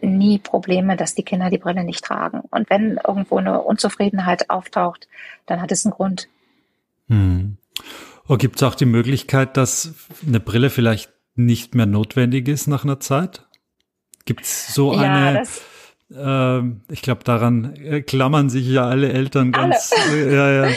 nie 0.00 0.38
Probleme, 0.38 0.96
dass 0.96 1.14
die 1.14 1.22
Kinder 1.22 1.50
die 1.50 1.58
Brille 1.58 1.84
nicht 1.84 2.04
tragen. 2.04 2.42
Und 2.50 2.68
wenn 2.70 2.98
irgendwo 3.06 3.38
eine 3.38 3.62
Unzufriedenheit 3.62 4.50
auftaucht, 4.50 5.08
dann 5.46 5.62
hat 5.62 5.72
es 5.72 5.84
einen 5.84 5.94
Grund. 5.94 6.28
Hm. 7.08 7.56
Gibt 8.36 8.56
es 8.56 8.62
auch 8.62 8.74
die 8.74 8.84
Möglichkeit, 8.84 9.56
dass 9.56 9.94
eine 10.26 10.40
Brille 10.40 10.68
vielleicht 10.68 11.10
nicht 11.34 11.74
mehr 11.74 11.86
notwendig 11.86 12.46
ist 12.48 12.66
nach 12.66 12.84
einer 12.84 13.00
Zeit? 13.00 13.47
Gibt 14.28 14.42
es 14.42 14.74
so 14.74 14.92
ja, 14.92 15.00
eine 15.00 15.44
ähm, 16.14 16.80
ich 16.90 17.02
glaube, 17.02 17.22
daran 17.22 17.76
äh, 17.76 18.00
klammern 18.00 18.48
sich 18.48 18.66
ja 18.66 18.86
alle 18.86 19.12
Eltern 19.12 19.52
ganz. 19.52 19.92
Alle. 19.92 20.16
Äh, 20.16 20.34
ja, 20.34 20.50
ja. 20.50 20.74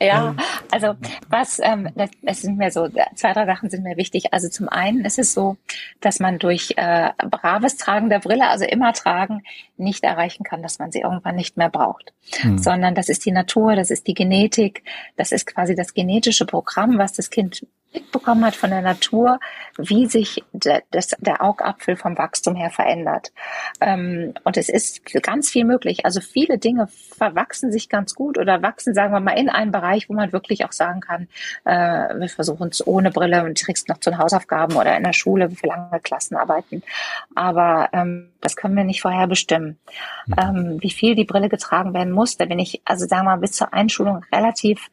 ja, 0.00 0.36
also 0.70 0.94
was, 1.30 1.58
ähm, 1.62 1.88
das, 1.94 2.10
es 2.22 2.42
sind 2.42 2.58
mir 2.58 2.70
so, 2.70 2.88
zwei, 3.14 3.32
drei 3.32 3.46
Sachen 3.46 3.70
sind 3.70 3.84
mir 3.84 3.96
wichtig. 3.96 4.34
Also 4.34 4.50
zum 4.50 4.68
einen 4.68 5.06
ist 5.06 5.18
es 5.18 5.32
so, 5.32 5.56
dass 6.00 6.20
man 6.20 6.38
durch 6.38 6.74
äh, 6.76 7.10
braves 7.30 7.78
Tragen 7.78 8.10
der 8.10 8.18
Brille, 8.18 8.48
also 8.48 8.66
immer 8.66 8.92
tragen, 8.92 9.42
nicht 9.78 10.04
erreichen 10.04 10.44
kann, 10.44 10.62
dass 10.62 10.78
man 10.78 10.92
sie 10.92 11.00
irgendwann 11.00 11.36
nicht 11.36 11.56
mehr 11.56 11.70
braucht. 11.70 12.12
Hm. 12.40 12.58
Sondern 12.58 12.94
das 12.94 13.08
ist 13.08 13.24
die 13.24 13.32
Natur, 13.32 13.76
das 13.76 13.90
ist 13.90 14.06
die 14.06 14.14
Genetik, 14.14 14.82
das 15.16 15.32
ist 15.32 15.46
quasi 15.46 15.74
das 15.74 15.94
genetische 15.94 16.44
Programm, 16.44 16.98
was 16.98 17.14
das 17.14 17.30
Kind 17.30 17.66
mitbekommen 17.96 18.44
hat 18.44 18.54
von 18.54 18.70
der 18.70 18.82
Natur, 18.82 19.40
wie 19.78 20.06
sich 20.06 20.44
der, 20.52 20.82
das, 20.90 21.08
der 21.18 21.42
Augapfel 21.42 21.96
vom 21.96 22.16
Wachstum 22.16 22.54
her 22.54 22.70
verändert. 22.70 23.32
Ähm, 23.80 24.34
und 24.44 24.56
es 24.56 24.68
ist 24.68 25.04
ganz 25.22 25.50
viel 25.50 25.64
möglich. 25.64 26.04
Also 26.04 26.20
viele 26.20 26.58
Dinge 26.58 26.86
verwachsen 26.86 27.72
sich 27.72 27.88
ganz 27.88 28.14
gut 28.14 28.38
oder 28.38 28.62
wachsen, 28.62 28.94
sagen 28.94 29.12
wir 29.12 29.20
mal, 29.20 29.38
in 29.38 29.48
einen 29.48 29.72
Bereich, 29.72 30.08
wo 30.08 30.14
man 30.14 30.32
wirklich 30.32 30.64
auch 30.64 30.72
sagen 30.72 31.00
kann, 31.00 31.28
äh, 31.64 32.14
wir 32.18 32.28
versuchen 32.28 32.68
es 32.68 32.86
ohne 32.86 33.10
Brille 33.10 33.44
und 33.44 33.58
kriegst 33.58 33.88
noch 33.88 33.98
zu 33.98 34.10
den 34.10 34.18
Hausaufgaben 34.18 34.76
oder 34.76 34.96
in 34.96 35.04
der 35.04 35.12
Schule, 35.12 35.50
wie 35.50 35.56
viele 35.56 35.72
lange 35.72 36.00
Klassen 36.00 36.36
arbeiten. 36.36 36.82
Aber 37.34 37.88
ähm, 37.92 38.30
das 38.40 38.56
können 38.56 38.76
wir 38.76 38.84
nicht 38.84 39.02
vorher 39.02 39.26
bestimmen. 39.26 39.78
Mhm. 40.26 40.34
Ähm, 40.38 40.76
wie 40.80 40.90
viel 40.90 41.14
die 41.14 41.24
Brille 41.24 41.48
getragen 41.48 41.94
werden 41.94 42.12
muss, 42.12 42.36
da 42.36 42.44
bin 42.44 42.58
ich, 42.58 42.82
also 42.84 43.06
sagen 43.06 43.24
wir 43.24 43.32
mal, 43.32 43.40
bis 43.40 43.52
zur 43.52 43.72
Einschulung 43.72 44.24
relativ 44.32 44.90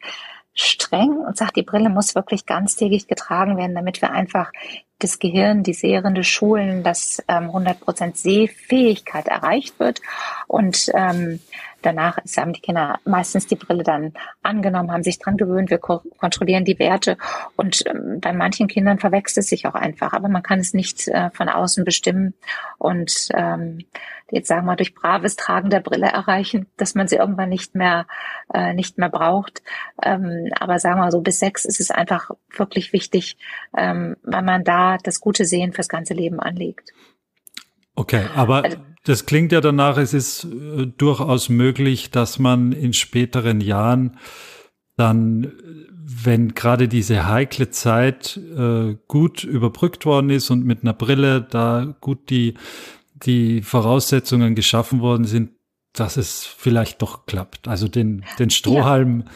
streng 0.54 1.18
und 1.18 1.36
sagt, 1.36 1.56
die 1.56 1.62
Brille 1.62 1.88
muss 1.88 2.14
wirklich 2.14 2.46
ganztägig 2.46 3.08
getragen 3.08 3.56
werden, 3.56 3.74
damit 3.74 4.00
wir 4.00 4.12
einfach 4.12 4.52
das 5.00 5.18
Gehirn, 5.18 5.64
die 5.64 5.74
Sehrende 5.74 6.22
schulen, 6.24 6.82
dass 6.82 7.22
ähm, 7.28 7.50
100% 7.50 8.16
Sehfähigkeit 8.16 9.26
erreicht 9.26 9.78
wird. 9.80 10.00
Und 10.46 10.90
ähm, 10.94 11.40
danach 11.82 12.18
haben 12.36 12.52
die 12.52 12.60
Kinder 12.60 13.00
meistens 13.04 13.46
die 13.46 13.56
Brille 13.56 13.82
dann 13.82 14.14
angenommen, 14.42 14.92
haben 14.92 15.02
sich 15.02 15.18
dran 15.18 15.36
gewöhnt, 15.36 15.70
wir 15.70 15.78
ko 15.78 16.00
kontrollieren 16.18 16.64
die 16.64 16.78
Werte. 16.78 17.18
Und 17.56 17.84
ähm, 17.86 18.20
bei 18.20 18.32
manchen 18.32 18.68
Kindern 18.68 18.98
verwechselt 18.98 19.44
es 19.44 19.50
sich 19.50 19.66
auch 19.66 19.74
einfach, 19.74 20.12
aber 20.12 20.28
man 20.28 20.42
kann 20.42 20.60
es 20.60 20.72
nicht 20.72 21.08
äh, 21.08 21.30
von 21.30 21.48
außen 21.48 21.84
bestimmen. 21.84 22.34
Und 22.78 23.28
ähm, 23.34 23.84
jetzt 24.34 24.48
sagen 24.48 24.66
wir 24.66 24.76
durch 24.76 24.94
braves 24.94 25.36
Tragen 25.36 25.70
der 25.70 25.80
Brille 25.80 26.06
erreichen, 26.06 26.66
dass 26.76 26.94
man 26.94 27.08
sie 27.08 27.16
irgendwann 27.16 27.48
nicht 27.48 27.74
mehr 27.74 28.06
äh, 28.52 28.74
nicht 28.74 28.98
mehr 28.98 29.08
braucht. 29.08 29.62
Ähm, 30.02 30.50
aber 30.58 30.78
sagen 30.78 31.00
wir 31.00 31.10
so 31.10 31.20
bis 31.20 31.38
sechs 31.38 31.64
ist 31.64 31.80
es 31.80 31.90
einfach 31.90 32.30
wirklich 32.54 32.92
wichtig, 32.92 33.36
ähm, 33.76 34.16
weil 34.22 34.42
man 34.42 34.64
da 34.64 34.98
das 34.98 35.20
gute 35.20 35.44
Sehen 35.44 35.72
fürs 35.72 35.88
ganze 35.88 36.14
Leben 36.14 36.40
anlegt. 36.40 36.92
Okay, 37.96 38.24
aber 38.34 38.64
also, 38.64 38.76
das 39.04 39.26
klingt 39.26 39.52
ja 39.52 39.60
danach, 39.60 39.98
es 39.98 40.14
ist 40.14 40.44
äh, 40.44 40.86
durchaus 40.86 41.48
möglich, 41.48 42.10
dass 42.10 42.38
man 42.38 42.72
in 42.72 42.92
späteren 42.92 43.60
Jahren 43.60 44.18
dann, 44.96 45.52
wenn 45.90 46.54
gerade 46.54 46.88
diese 46.88 47.28
heikle 47.28 47.70
Zeit 47.70 48.36
äh, 48.36 48.96
gut 49.08 49.44
überbrückt 49.44 50.06
worden 50.06 50.30
ist 50.30 50.50
und 50.50 50.64
mit 50.64 50.82
einer 50.82 50.92
Brille 50.92 51.42
da 51.42 51.94
gut 52.00 52.30
die 52.30 52.54
die 53.26 53.62
Voraussetzungen 53.62 54.54
geschaffen 54.54 55.00
worden 55.00 55.24
sind, 55.24 55.50
dass 55.92 56.16
es 56.16 56.44
vielleicht 56.44 57.02
doch 57.02 57.26
klappt. 57.26 57.68
Also 57.68 57.88
den, 57.88 58.24
den 58.38 58.50
Strohhalm, 58.50 59.20
ja. 59.20 59.32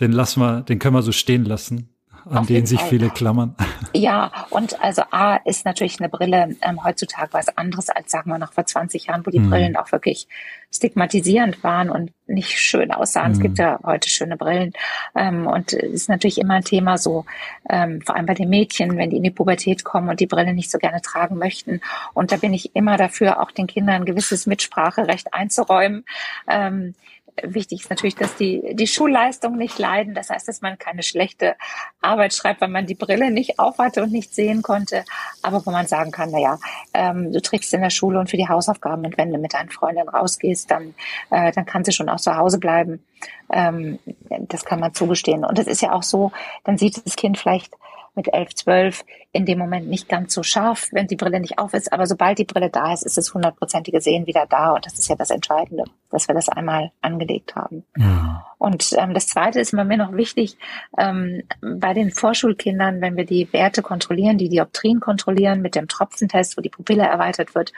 den 0.00 0.12
lassen 0.12 0.40
wir, 0.40 0.62
den 0.62 0.78
können 0.78 0.94
wir 0.94 1.02
so 1.02 1.12
stehen 1.12 1.44
lassen, 1.44 1.94
an 2.30 2.38
Auf 2.38 2.46
den 2.46 2.64
sich 2.64 2.80
Fall. 2.80 2.88
viele 2.88 3.10
klammern. 3.10 3.54
Ja, 3.92 4.30
und 4.50 4.80
also 4.80 5.02
A 5.10 5.34
ist 5.36 5.64
natürlich 5.64 5.98
eine 5.98 6.08
Brille 6.08 6.54
ähm, 6.62 6.84
heutzutage 6.84 7.32
was 7.32 7.48
anderes 7.56 7.90
als, 7.90 8.12
sagen 8.12 8.30
wir, 8.30 8.38
noch 8.38 8.52
vor 8.52 8.64
20 8.64 9.06
Jahren, 9.06 9.26
wo 9.26 9.30
die 9.30 9.40
mhm. 9.40 9.50
Brillen 9.50 9.76
auch 9.76 9.90
wirklich 9.90 10.28
stigmatisierend 10.72 11.64
waren 11.64 11.90
und 11.90 12.12
nicht 12.28 12.60
schön 12.60 12.92
aussahen. 12.92 13.32
Mhm. 13.32 13.32
Es 13.32 13.40
gibt 13.40 13.58
ja 13.58 13.80
heute 13.82 14.08
schöne 14.08 14.36
Brillen. 14.36 14.74
Ähm, 15.16 15.48
und 15.48 15.72
es 15.72 15.92
ist 15.92 16.08
natürlich 16.08 16.38
immer 16.38 16.54
ein 16.54 16.64
Thema 16.64 16.98
so, 16.98 17.24
ähm, 17.68 18.00
vor 18.02 18.14
allem 18.14 18.26
bei 18.26 18.34
den 18.34 18.48
Mädchen, 18.48 18.96
wenn 18.96 19.10
die 19.10 19.16
in 19.16 19.24
die 19.24 19.32
Pubertät 19.32 19.82
kommen 19.82 20.08
und 20.08 20.20
die 20.20 20.28
Brille 20.28 20.54
nicht 20.54 20.70
so 20.70 20.78
gerne 20.78 21.02
tragen 21.02 21.36
möchten. 21.36 21.80
Und 22.14 22.30
da 22.30 22.36
bin 22.36 22.54
ich 22.54 22.76
immer 22.76 22.96
dafür, 22.96 23.40
auch 23.42 23.50
den 23.50 23.66
Kindern 23.66 23.96
ein 23.96 24.04
gewisses 24.04 24.46
Mitspracherecht 24.46 25.34
einzuräumen. 25.34 26.04
Ähm, 26.48 26.94
Wichtig 27.42 27.82
ist 27.82 27.90
natürlich, 27.90 28.14
dass 28.14 28.36
die, 28.36 28.74
die 28.74 28.86
Schulleistung 28.86 29.56
nicht 29.56 29.78
leiden. 29.78 30.14
Das 30.14 30.30
heißt, 30.30 30.48
dass 30.48 30.60
man 30.60 30.78
keine 30.78 31.02
schlechte 31.02 31.56
Arbeit 32.00 32.34
schreibt, 32.34 32.60
weil 32.60 32.68
man 32.68 32.86
die 32.86 32.94
Brille 32.94 33.30
nicht 33.30 33.58
aufhatte 33.58 34.02
und 34.02 34.12
nicht 34.12 34.34
sehen 34.34 34.62
konnte. 34.62 35.04
Aber 35.42 35.64
wo 35.64 35.70
man 35.70 35.86
sagen 35.86 36.10
kann, 36.10 36.30
na 36.32 36.38
ja, 36.38 36.58
ähm, 36.94 37.32
du 37.32 37.40
trägst 37.40 37.72
in 37.74 37.82
der 37.82 37.90
Schule 37.90 38.18
und 38.18 38.30
für 38.30 38.36
die 38.36 38.48
Hausaufgaben 38.48 39.04
und 39.04 39.18
wenn 39.18 39.32
du 39.32 39.38
mit 39.38 39.54
deinen 39.54 39.70
Freundinnen 39.70 40.08
rausgehst, 40.08 40.70
dann, 40.70 40.94
äh, 41.30 41.52
dann 41.52 41.66
kann 41.66 41.84
sie 41.84 41.92
schon 41.92 42.08
auch 42.08 42.20
zu 42.20 42.36
Hause 42.36 42.58
bleiben. 42.58 43.04
Ähm, 43.52 43.98
das 44.28 44.64
kann 44.64 44.80
man 44.80 44.94
zugestehen. 44.94 45.44
Und 45.44 45.58
es 45.58 45.66
ist 45.66 45.82
ja 45.82 45.92
auch 45.92 46.02
so, 46.02 46.32
dann 46.64 46.78
sieht 46.78 47.04
das 47.04 47.16
Kind 47.16 47.38
vielleicht 47.38 47.74
mit 48.14 48.32
elf, 48.32 48.54
zwölf 48.54 49.04
in 49.32 49.46
dem 49.46 49.58
Moment 49.58 49.88
nicht 49.88 50.08
ganz 50.08 50.34
so 50.34 50.42
scharf, 50.42 50.88
wenn 50.92 51.06
die 51.06 51.16
Brille 51.16 51.40
nicht 51.40 51.58
auf 51.58 51.74
ist. 51.74 51.92
Aber 51.92 52.06
sobald 52.06 52.38
die 52.38 52.44
Brille 52.44 52.70
da 52.70 52.92
ist, 52.92 53.04
ist 53.04 53.16
das 53.16 53.32
hundertprozentige 53.32 54.00
Sehen 54.00 54.26
wieder 54.26 54.46
da. 54.48 54.72
Und 54.72 54.86
das 54.86 54.98
ist 54.98 55.08
ja 55.08 55.16
das 55.16 55.30
Entscheidende, 55.30 55.84
dass 56.10 56.28
wir 56.28 56.34
das 56.34 56.48
einmal 56.48 56.90
angelegt 57.00 57.54
haben. 57.54 57.84
Ja. 57.96 58.46
Und 58.58 58.92
ähm, 58.98 59.14
das 59.14 59.26
Zweite 59.26 59.60
ist 59.60 59.74
bei 59.74 59.84
mir 59.84 59.96
noch 59.96 60.12
wichtig, 60.12 60.56
ähm, 60.98 61.42
bei 61.60 61.94
den 61.94 62.10
Vorschulkindern, 62.10 63.00
wenn 63.00 63.16
wir 63.16 63.24
die 63.24 63.52
Werte 63.52 63.82
kontrollieren, 63.82 64.38
die 64.38 64.48
Dioptrien 64.48 65.00
kontrollieren 65.00 65.62
mit 65.62 65.74
dem 65.74 65.88
Tropfentest, 65.88 66.56
wo 66.56 66.60
die 66.60 66.68
Pupille 66.68 67.04
erweitert 67.04 67.54
wird, 67.54 67.72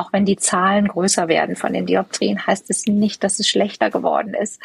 auch 0.00 0.12
wenn 0.14 0.24
die 0.24 0.36
Zahlen 0.36 0.88
größer 0.88 1.28
werden 1.28 1.56
von 1.56 1.74
den 1.74 1.84
Dioptrien, 1.84 2.46
heißt 2.46 2.70
es 2.70 2.86
nicht, 2.86 3.22
dass 3.22 3.38
es 3.38 3.46
schlechter 3.46 3.90
geworden 3.90 4.32
ist. 4.32 4.60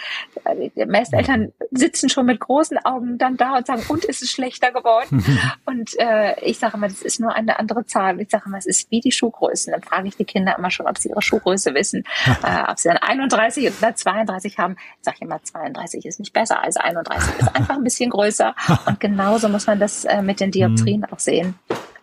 Die 0.58 0.86
meisten 0.86 1.16
Eltern 1.16 1.52
sitzen 1.72 2.08
schon 2.08 2.26
mit 2.26 2.40
großen 2.40 2.78
Augen 2.86 3.18
dann 3.18 3.36
da 3.36 3.58
und 3.58 3.68
sagen, 3.68 3.84
und 3.90 4.06
ist 4.06 4.24
es 4.24 4.32
schlechter 4.32 4.72
geworden? 4.72 5.24
und 5.66 5.92
äh, 6.00 6.40
ich 6.40 6.58
sage 6.58 6.78
immer, 6.78 6.88
das 6.88 7.02
ist 7.02 7.20
nur 7.20 7.34
eine 7.34 7.60
andere 7.60 7.86
Zahl. 7.86 8.22
Ich 8.22 8.30
sage 8.30 8.46
immer, 8.48 8.58
es 8.58 8.66
ist 8.66 8.90
wie 8.92 9.02
die 9.02 9.12
Schuhgrößen. 9.12 9.74
Dann 9.74 9.82
frage 9.82 10.08
ich 10.08 10.16
die 10.16 10.24
Kinder 10.24 10.56
immer 10.58 10.72
schon, 10.72 10.88
ob 10.88 10.98
sie 10.98 11.10
ihre 11.10 11.22
Schuhgröße 11.22 11.74
wissen, 11.74 12.06
äh, 12.44 12.72
ob 12.72 12.80
sie 12.80 12.88
dann 12.88 12.98
31 12.98 13.72
oder 13.78 13.94
32 13.94 14.58
haben. 14.58 14.78
Ich 15.00 15.04
sage 15.04 15.18
immer, 15.20 15.44
32 15.44 16.06
ist 16.06 16.20
nicht 16.20 16.32
besser 16.32 16.64
als 16.64 16.78
31, 16.78 17.40
ist 17.40 17.56
einfach 17.56 17.76
ein 17.76 17.84
bisschen 17.84 18.10
größer. 18.10 18.56
Und 18.86 19.02
genauso 19.02 19.50
muss 19.50 19.68
man 19.68 19.80
das 19.80 20.06
äh, 20.06 20.22
mit 20.22 20.40
den 20.40 20.52
Dioptrien 20.52 21.02
mhm. 21.02 21.08
auch 21.12 21.20
sehen. 21.20 21.56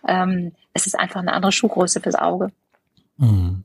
Ähm, 0.07 0.51
es 0.73 0.85
ist 0.85 0.99
einfach 0.99 1.21
eine 1.21 1.33
andere 1.33 1.51
Schuhgröße 1.51 1.99
fürs 1.99 2.15
Auge. 2.15 2.51
Mhm. 3.17 3.63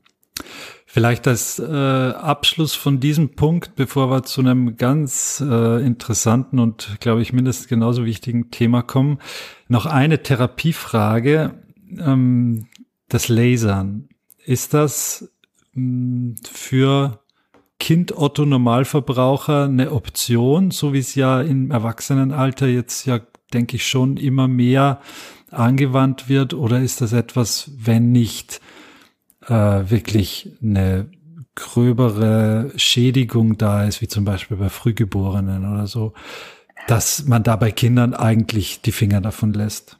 Vielleicht 0.91 1.27
als 1.27 1.59
äh, 1.59 1.65
Abschluss 1.71 2.73
von 2.73 2.99
diesem 2.99 3.35
Punkt, 3.35 3.75
bevor 3.75 4.09
wir 4.09 4.23
zu 4.23 4.41
einem 4.41 4.75
ganz 4.75 5.43
äh, 5.47 5.85
interessanten 5.85 6.57
und, 6.57 6.97
glaube 6.99 7.21
ich, 7.21 7.31
mindestens 7.31 7.67
genauso 7.67 8.05
wichtigen 8.05 8.49
Thema 8.49 8.81
kommen, 8.81 9.19
noch 9.67 9.85
eine 9.85 10.23
Therapiefrage. 10.23 11.53
Ähm, 11.97 12.67
das 13.07 13.27
Lasern. 13.27 14.09
Ist 14.45 14.73
das 14.73 15.31
mh, 15.73 15.81
hm, 15.81 16.35
für 16.51 17.19
Kind 17.79 18.17
Otto 18.17 18.45
Normalverbraucher 18.45 19.65
eine 19.65 19.91
Option, 19.91 20.71
so 20.71 20.93
wie 20.93 20.99
es 20.99 21.15
ja 21.15 21.41
im 21.41 21.71
Erwachsenenalter 21.71 22.67
jetzt 22.67 23.05
ja, 23.05 23.19
denke 23.53 23.77
ich, 23.77 23.87
schon 23.87 24.17
immer 24.17 24.47
mehr 24.47 25.01
angewandt 25.49 26.29
wird? 26.29 26.53
Oder 26.53 26.81
ist 26.81 27.01
das 27.01 27.13
etwas, 27.13 27.71
wenn 27.77 28.11
nicht, 28.11 28.59
äh, 29.49 29.89
wirklich 29.89 30.51
eine 30.61 31.09
gröbere 31.55 32.71
Schädigung 32.77 33.57
da 33.57 33.83
ist, 33.83 34.01
wie 34.01 34.07
zum 34.07 34.23
Beispiel 34.25 34.57
bei 34.57 34.69
Frühgeborenen 34.69 35.69
oder 35.71 35.87
so, 35.87 36.13
dass 36.87 37.25
man 37.25 37.43
da 37.43 37.55
bei 37.55 37.71
Kindern 37.71 38.13
eigentlich 38.13 38.81
die 38.81 38.91
Finger 38.91 39.21
davon 39.21 39.53
lässt. 39.53 39.97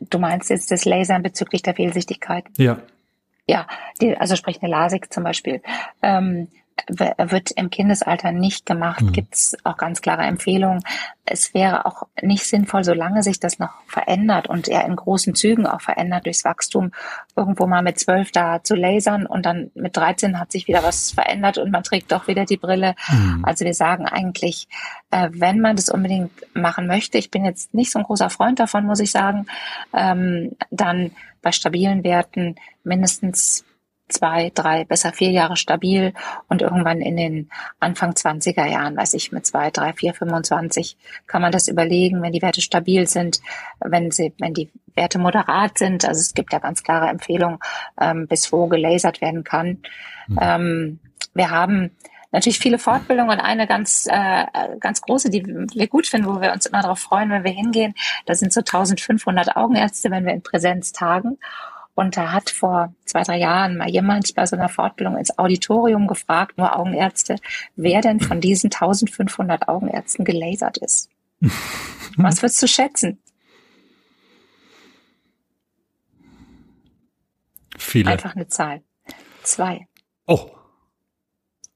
Du 0.00 0.18
meinst 0.18 0.50
jetzt 0.50 0.70
das 0.70 0.84
Lasern 0.84 1.22
bezüglich 1.22 1.62
der 1.62 1.74
Fehlsichtigkeit? 1.74 2.44
Ja. 2.56 2.78
Ja, 3.46 3.66
die, 4.00 4.16
also 4.16 4.36
sprich 4.36 4.62
eine 4.62 4.70
LASIK 4.70 5.12
zum 5.12 5.24
Beispiel. 5.24 5.62
Ähm, 6.02 6.48
wird 6.88 7.52
im 7.52 7.70
Kindesalter 7.70 8.32
nicht 8.32 8.66
gemacht, 8.66 9.02
mhm. 9.02 9.12
gibt 9.12 9.34
es 9.34 9.56
auch 9.64 9.76
ganz 9.76 10.00
klare 10.00 10.22
Empfehlungen. 10.22 10.82
Es 11.24 11.54
wäre 11.54 11.86
auch 11.86 12.04
nicht 12.20 12.44
sinnvoll, 12.44 12.82
solange 12.82 13.22
sich 13.22 13.38
das 13.38 13.58
noch 13.58 13.70
verändert 13.86 14.48
und 14.48 14.68
er 14.68 14.84
in 14.84 14.96
großen 14.96 15.34
Zügen 15.34 15.66
auch 15.66 15.80
verändert 15.80 16.26
durchs 16.26 16.44
Wachstum, 16.44 16.90
irgendwo 17.36 17.66
mal 17.66 17.82
mit 17.82 17.98
zwölf 17.98 18.32
da 18.32 18.62
zu 18.62 18.74
lasern 18.74 19.26
und 19.26 19.46
dann 19.46 19.70
mit 19.74 19.96
13 19.96 20.38
hat 20.38 20.50
sich 20.50 20.66
wieder 20.66 20.82
was 20.82 21.12
verändert 21.12 21.58
und 21.58 21.70
man 21.70 21.84
trägt 21.84 22.10
doch 22.10 22.26
wieder 22.26 22.44
die 22.44 22.56
Brille. 22.56 22.94
Mhm. 23.08 23.44
Also 23.44 23.64
wir 23.64 23.74
sagen 23.74 24.06
eigentlich, 24.06 24.68
äh, 25.10 25.28
wenn 25.32 25.60
man 25.60 25.76
das 25.76 25.88
unbedingt 25.88 26.32
machen 26.54 26.86
möchte, 26.86 27.18
ich 27.18 27.30
bin 27.30 27.44
jetzt 27.44 27.72
nicht 27.74 27.92
so 27.92 28.00
ein 28.00 28.04
großer 28.04 28.30
Freund 28.30 28.58
davon, 28.58 28.86
muss 28.86 29.00
ich 29.00 29.12
sagen, 29.12 29.46
ähm, 29.92 30.56
dann 30.70 31.12
bei 31.42 31.52
stabilen 31.52 32.02
Werten 32.04 32.56
mindestens 32.84 33.64
zwei, 34.12 34.50
drei, 34.54 34.84
besser 34.84 35.12
vier 35.12 35.30
Jahre 35.30 35.56
stabil 35.56 36.14
und 36.48 36.62
irgendwann 36.62 37.00
in 37.00 37.16
den 37.16 37.50
Anfang 37.80 38.12
20er 38.12 38.66
Jahren, 38.66 38.96
weiß 38.96 39.14
ich, 39.14 39.32
mit 39.32 39.46
zwei, 39.46 39.70
drei, 39.70 39.92
vier, 39.92 40.14
25 40.14 40.96
kann 41.26 41.42
man 41.42 41.52
das 41.52 41.68
überlegen, 41.68 42.22
wenn 42.22 42.32
die 42.32 42.42
Werte 42.42 42.60
stabil 42.60 43.06
sind, 43.06 43.40
wenn 43.80 44.10
sie, 44.10 44.32
wenn 44.38 44.54
die 44.54 44.70
Werte 44.94 45.18
moderat 45.18 45.78
sind. 45.78 46.04
Also 46.04 46.20
es 46.20 46.34
gibt 46.34 46.52
ja 46.52 46.58
ganz 46.58 46.82
klare 46.82 47.08
Empfehlungen, 47.08 47.58
ähm, 48.00 48.26
bis 48.26 48.52
wo 48.52 48.66
gelasert 48.66 49.20
werden 49.20 49.44
kann. 49.44 49.78
Mhm. 50.28 50.38
Ähm, 50.40 50.98
wir 51.34 51.50
haben 51.50 51.90
natürlich 52.32 52.58
viele 52.58 52.78
Fortbildungen 52.78 53.30
und 53.30 53.44
eine 53.44 53.66
ganz, 53.66 54.08
äh, 54.10 54.46
ganz 54.80 55.02
große, 55.02 55.30
die 55.30 55.44
wir 55.46 55.86
gut 55.86 56.06
finden, 56.06 56.26
wo 56.26 56.40
wir 56.40 56.52
uns 56.52 56.66
immer 56.66 56.82
darauf 56.82 56.98
freuen, 56.98 57.30
wenn 57.30 57.44
wir 57.44 57.52
hingehen. 57.52 57.94
Da 58.26 58.34
sind 58.34 58.52
so 58.52 58.60
1500 58.60 59.56
Augenärzte, 59.56 60.10
wenn 60.10 60.24
wir 60.24 60.32
in 60.32 60.42
Präsenz 60.42 60.92
tagen. 60.92 61.38
Und 61.94 62.16
da 62.16 62.32
hat 62.32 62.48
vor 62.48 62.94
zwei, 63.04 63.22
drei 63.22 63.38
Jahren 63.38 63.76
mal 63.76 63.88
jemand 63.88 64.34
bei 64.34 64.46
so 64.46 64.56
einer 64.56 64.68
Fortbildung 64.68 65.18
ins 65.18 65.38
Auditorium 65.38 66.06
gefragt, 66.06 66.56
nur 66.56 66.74
Augenärzte, 66.76 67.36
wer 67.76 68.00
denn 68.00 68.20
von 68.20 68.40
diesen 68.40 68.70
1500 68.70 69.68
Augenärzten 69.68 70.24
gelasert 70.24 70.78
ist. 70.78 71.10
Was 72.16 72.42
würdest 72.42 72.62
du 72.62 72.66
schätzen? 72.66 73.18
Viele. 77.76 78.10
Einfach 78.10 78.34
eine 78.34 78.48
Zahl. 78.48 78.82
Zwei. 79.42 79.86
Oh. 80.26 80.50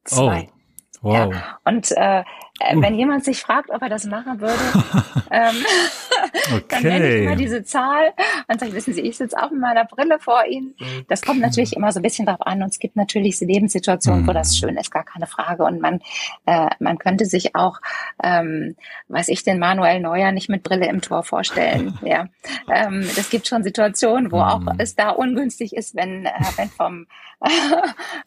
Zwei. 0.05 0.49
Oh. 0.51 0.57
Wow. 1.03 1.35
Ja. 1.35 1.59
Und 1.64 1.93
äh, 1.93 2.25
äh, 2.61 2.77
wenn 2.77 2.95
jemand 2.95 3.25
sich 3.25 3.41
fragt, 3.41 3.71
ob 3.71 3.83
er 3.83 3.89
das 3.89 4.05
machen 4.07 4.41
würde, 4.41 4.55
ähm, 5.31 5.55
okay. 6.55 6.65
dann 6.69 6.83
nenne 6.83 7.09
ich 7.09 7.25
immer 7.25 7.37
diese 7.37 7.65
Zahl 7.65 8.13
und 8.49 8.61
sage, 8.61 8.73
wissen 8.73 8.95
Sie, 8.95 9.03
ich 9.03 9.17
sitze 9.17 9.37
auch 9.41 9.51
mit 9.51 9.61
meiner 9.61 9.85
Brille 9.85 10.19
vor 10.19 10.45
Ihnen. 10.47 10.75
Das 11.09 11.23
kommt 11.23 11.41
natürlich 11.41 11.75
immer 11.77 11.93
so 11.93 12.01
ein 12.01 12.03
bisschen 12.03 12.27
drauf 12.27 12.41
an 12.41 12.63
und 12.63 12.71
es 12.71 12.79
gibt 12.79 12.97
natürlich 12.97 13.41
Lebenssituationen, 13.41 14.23
mhm. 14.23 14.27
wo 14.27 14.33
das 14.33 14.53
mhm. 14.53 14.57
schön 14.57 14.77
ist, 14.77 14.91
gar 14.91 15.05
keine 15.05 15.27
Frage. 15.27 15.65
Und 15.65 15.81
man, 15.81 16.01
äh, 16.47 16.69
man 16.79 16.99
könnte 16.99 17.27
sich 17.27 17.55
auch, 17.55 17.81
ähm, 18.23 18.77
weiß 19.09 19.29
ich, 19.29 19.43
den 19.43 19.59
Manuel 19.59 20.01
Neuer 20.01 20.33
nicht 20.33 20.49
mit 20.49 20.63
Brille 20.63 20.89
im 20.89 21.01
Tor 21.01 21.23
vorstellen. 21.23 21.99
ja, 22.03 22.27
ähm, 22.73 23.01
Es 23.17 23.31
gibt 23.31 23.47
schon 23.49 23.63
Situationen, 23.63 24.33
wo 24.33 24.37
mhm. 24.37 24.43
auch 24.43 24.63
es 24.79 24.95
da 24.95 25.11
ungünstig 25.11 25.75
ist, 25.75 25.95
wenn, 25.95 26.27
äh, 26.27 26.33
wenn 26.57 26.69
vom, 26.69 27.07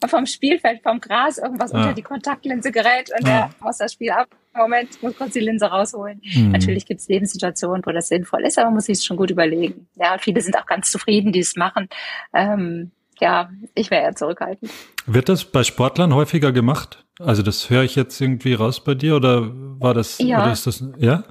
vom 0.06 0.26
Spielfeld, 0.26 0.82
vom 0.82 1.00
Gras 1.00 1.38
irgendwas 1.38 1.72
ja. 1.72 1.78
unter 1.78 1.92
die 1.94 2.02
Kontaktlinse 2.02 2.70
gerät 2.70 3.10
und 3.16 3.26
ja. 3.26 3.48
der 3.48 3.50
muss 3.60 3.78
das 3.78 3.92
Spiel 3.92 4.12
ab. 4.20 4.28
Moment, 4.54 5.02
muss 5.02 5.16
kurz 5.16 5.32
die 5.32 5.40
Linse 5.40 5.66
rausholen. 5.66 6.20
Mhm. 6.34 6.50
Natürlich 6.50 6.84
gibt 6.84 7.00
es 7.00 7.08
Lebenssituationen, 7.08 7.82
wo 7.86 7.92
das 7.92 8.08
sinnvoll 8.08 8.42
ist, 8.42 8.58
aber 8.58 8.66
man 8.66 8.74
muss 8.74 8.86
sich 8.86 9.02
schon 9.04 9.16
gut 9.16 9.30
überlegen. 9.30 9.86
Ja, 9.94 10.18
viele 10.18 10.40
sind 10.40 10.58
auch 10.58 10.66
ganz 10.66 10.90
zufrieden, 10.90 11.32
die 11.32 11.40
es 11.40 11.56
machen. 11.56 11.88
Ähm, 12.34 12.90
ja, 13.20 13.50
ich 13.74 13.90
wäre 13.90 14.02
eher 14.02 14.16
zurückhaltend. 14.16 14.72
Wird 15.06 15.28
das 15.28 15.44
bei 15.44 15.62
Sportlern 15.62 16.14
häufiger 16.14 16.52
gemacht? 16.52 17.04
Also 17.20 17.42
das 17.42 17.70
höre 17.70 17.82
ich 17.82 17.94
jetzt 17.94 18.20
irgendwie 18.20 18.54
raus 18.54 18.82
bei 18.82 18.94
dir 18.94 19.16
oder 19.16 19.50
war 19.78 19.94
das, 19.94 20.18
ja. 20.18 20.42
oder 20.42 20.52
ist 20.52 20.66
das, 20.66 20.82
ja? 20.98 21.24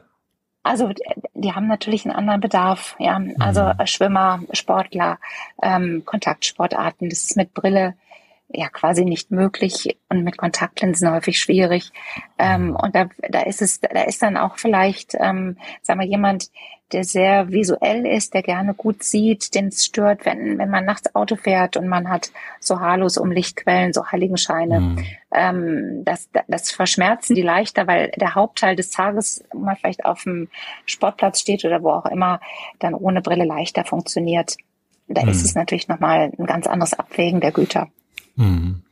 Also 0.62 0.92
die 1.34 1.54
haben 1.54 1.68
natürlich 1.68 2.06
einen 2.06 2.16
anderen 2.16 2.42
Bedarf, 2.42 2.96
ja. 3.00 3.20
Also 3.40 3.64
mhm. 3.64 3.88
Schwimmer, 3.88 4.42
Sportler, 4.52 5.18
ähm, 5.62 6.04
Kontaktsportarten, 6.06 7.10
das 7.10 7.24
ist 7.24 7.38
mit 7.38 7.54
Brille 7.54 7.96
ja 8.52 8.68
quasi 8.70 9.06
nicht 9.06 9.32
möglich 9.32 9.98
und 10.10 10.24
mit 10.24 10.38
Kontaktlinsen 10.38 11.12
häufig 11.12 11.40
schwierig. 11.40 11.92
Ähm, 12.38 12.76
und 12.76 12.96
da, 12.96 13.08
da 13.30 13.42
ist 13.42 13.62
es, 13.62 13.80
da 13.80 14.02
ist 14.02 14.22
dann 14.22 14.38
auch 14.38 14.58
vielleicht, 14.58 15.16
ähm, 15.20 15.58
sagen 15.84 16.00
wir, 16.00 16.08
jemand, 16.08 16.50
der 16.92 17.04
sehr 17.04 17.50
visuell 17.50 18.08
ist, 18.08 18.34
der 18.34 18.42
gerne 18.42 18.74
gut 18.74 19.04
sieht, 19.04 19.54
den 19.54 19.68
es 19.68 19.86
stört, 19.86 20.26
wenn, 20.26 20.58
wenn 20.58 20.72
man 20.72 20.86
nachts 20.86 21.14
Auto 21.14 21.36
fährt 21.36 21.78
und 21.78 21.88
man 21.88 22.10
hat 22.10 22.32
so 22.60 22.80
Halos 22.80 23.18
um 23.18 23.32
Lichtquellen, 23.32 23.94
so 23.94 24.08
Heiligenscheine. 24.08 24.80
Mhm. 24.80 25.06
Ähm, 25.32 26.02
das, 26.04 26.30
das 26.48 26.72
verschmerzen 26.72 27.36
die 27.36 27.44
leichter, 27.44 27.86
weil 27.86 28.12
der 28.16 28.34
Hauptteil 28.34 28.76
des 28.76 28.90
Tages, 28.90 29.44
wo 29.52 29.60
man 29.60 29.76
vielleicht 29.76 30.06
auf 30.06 30.24
dem 30.24 30.50
Sportplatz 30.86 31.40
steht 31.40 31.64
oder 31.64 31.84
wo 31.84 31.92
auch 31.92 32.08
immer, 32.08 32.40
dann 32.80 32.96
ohne 32.96 33.22
Brille 33.22 33.46
leichter 33.46 33.86
funktioniert. 33.86 34.58
Da 35.08 35.24
mhm. 35.24 35.30
ist 35.30 35.46
es 35.46 35.54
natürlich 35.54 35.88
nochmal 35.88 36.32
ein 36.38 36.46
ganz 36.48 36.66
anderes 36.66 36.96
Abwägen 36.96 37.42
der 37.42 37.52
Güter. 37.52 37.90
Mhm. 38.40 38.84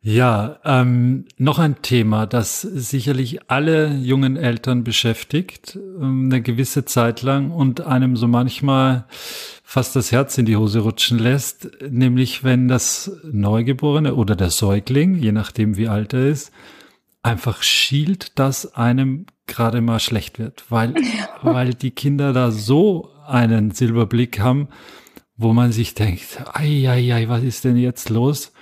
Ja, 0.00 0.58
ähm, 0.64 1.24
noch 1.38 1.58
ein 1.58 1.80
Thema, 1.80 2.26
das 2.26 2.60
sicherlich 2.60 3.50
alle 3.50 3.94
jungen 3.94 4.36
Eltern 4.36 4.84
beschäftigt, 4.84 5.76
ähm, 5.76 6.26
eine 6.26 6.42
gewisse 6.42 6.84
Zeit 6.84 7.22
lang 7.22 7.50
und 7.50 7.80
einem 7.80 8.16
so 8.16 8.28
manchmal 8.28 9.06
fast 9.62 9.96
das 9.96 10.12
Herz 10.12 10.36
in 10.36 10.44
die 10.44 10.56
Hose 10.56 10.80
rutschen 10.80 11.18
lässt, 11.18 11.70
nämlich 11.88 12.44
wenn 12.44 12.68
das 12.68 13.12
Neugeborene 13.24 14.14
oder 14.14 14.36
der 14.36 14.50
Säugling, 14.50 15.14
je 15.14 15.32
nachdem 15.32 15.76
wie 15.76 15.88
alt 15.88 16.12
er 16.12 16.28
ist, 16.28 16.52
einfach 17.22 17.62
schielt, 17.62 18.38
dass 18.38 18.74
einem 18.74 19.24
gerade 19.46 19.80
mal 19.80 20.00
schlecht 20.00 20.38
wird, 20.38 20.64
weil, 20.68 20.94
weil 21.42 21.72
die 21.72 21.92
Kinder 21.92 22.32
da 22.32 22.50
so 22.50 23.10
einen 23.26 23.70
Silberblick 23.70 24.38
haben, 24.38 24.68
wo 25.36 25.52
man 25.52 25.72
sich 25.72 25.94
denkt, 25.94 26.42
ei, 26.52 26.88
ei, 26.88 27.12
ei, 27.14 27.28
was 27.28 27.42
ist 27.42 27.64
denn 27.64 27.76
jetzt 27.76 28.08
los? 28.08 28.52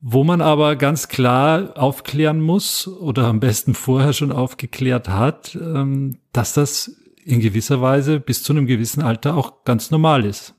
Wo 0.00 0.24
man 0.24 0.40
aber 0.40 0.76
ganz 0.76 1.08
klar 1.08 1.74
aufklären 1.76 2.40
muss 2.40 2.88
oder 2.88 3.26
am 3.26 3.40
besten 3.40 3.74
vorher 3.74 4.14
schon 4.14 4.32
aufgeklärt 4.32 5.08
hat, 5.08 5.54
ähm, 5.54 6.18
dass 6.32 6.54
das 6.54 6.96
in 7.22 7.40
gewisser 7.40 7.82
Weise 7.82 8.18
bis 8.18 8.42
zu 8.42 8.52
einem 8.52 8.66
gewissen 8.66 9.02
Alter 9.02 9.36
auch 9.36 9.64
ganz 9.64 9.90
normal 9.90 10.24
ist. 10.24 10.54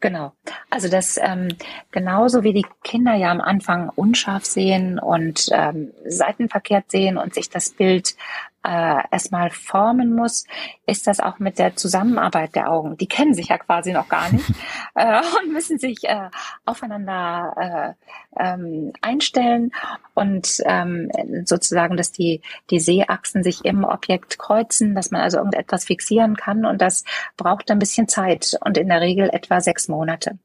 Genau. 0.00 0.32
Also 0.68 0.88
das 0.88 1.16
ähm, 1.22 1.48
genauso 1.92 2.42
wie 2.42 2.52
die 2.52 2.66
Kinder 2.82 3.14
ja 3.14 3.30
am 3.30 3.40
Anfang 3.40 3.88
unscharf 3.90 4.44
sehen 4.44 4.98
und 4.98 5.48
ähm, 5.52 5.92
seitenverkehrt 6.04 6.90
sehen 6.90 7.16
und 7.16 7.34
sich 7.34 7.50
das 7.50 7.70
Bild 7.70 8.16
äh, 8.64 9.02
erstmal 9.10 9.50
formen 9.50 10.14
muss, 10.14 10.44
ist 10.86 11.06
das 11.06 11.20
auch 11.20 11.38
mit 11.38 11.58
der 11.58 11.76
Zusammenarbeit 11.76 12.54
der 12.54 12.70
Augen. 12.70 12.96
Die 12.96 13.08
kennen 13.08 13.34
sich 13.34 13.48
ja 13.48 13.58
quasi 13.58 13.92
noch 13.92 14.08
gar 14.08 14.30
nicht 14.32 14.48
äh, 14.94 15.20
und 15.38 15.52
müssen 15.52 15.78
sich 15.78 16.04
äh, 16.04 16.30
aufeinander 16.64 17.96
äh, 18.36 18.42
ähm, 18.42 18.92
einstellen 19.00 19.72
und 20.14 20.62
ähm, 20.64 21.10
sozusagen, 21.44 21.96
dass 21.96 22.12
die, 22.12 22.40
die 22.70 22.80
Sehachsen 22.80 23.42
sich 23.42 23.64
im 23.64 23.84
Objekt 23.84 24.38
kreuzen, 24.38 24.94
dass 24.94 25.10
man 25.10 25.22
also 25.22 25.38
irgendetwas 25.38 25.84
fixieren 25.84 26.36
kann 26.36 26.64
und 26.64 26.80
das 26.80 27.04
braucht 27.36 27.70
ein 27.70 27.78
bisschen 27.78 28.08
Zeit 28.08 28.56
und 28.64 28.78
in 28.78 28.88
der 28.88 29.00
Regel 29.00 29.28
etwa 29.32 29.60
sechs 29.60 29.88
Monate. 29.88 30.38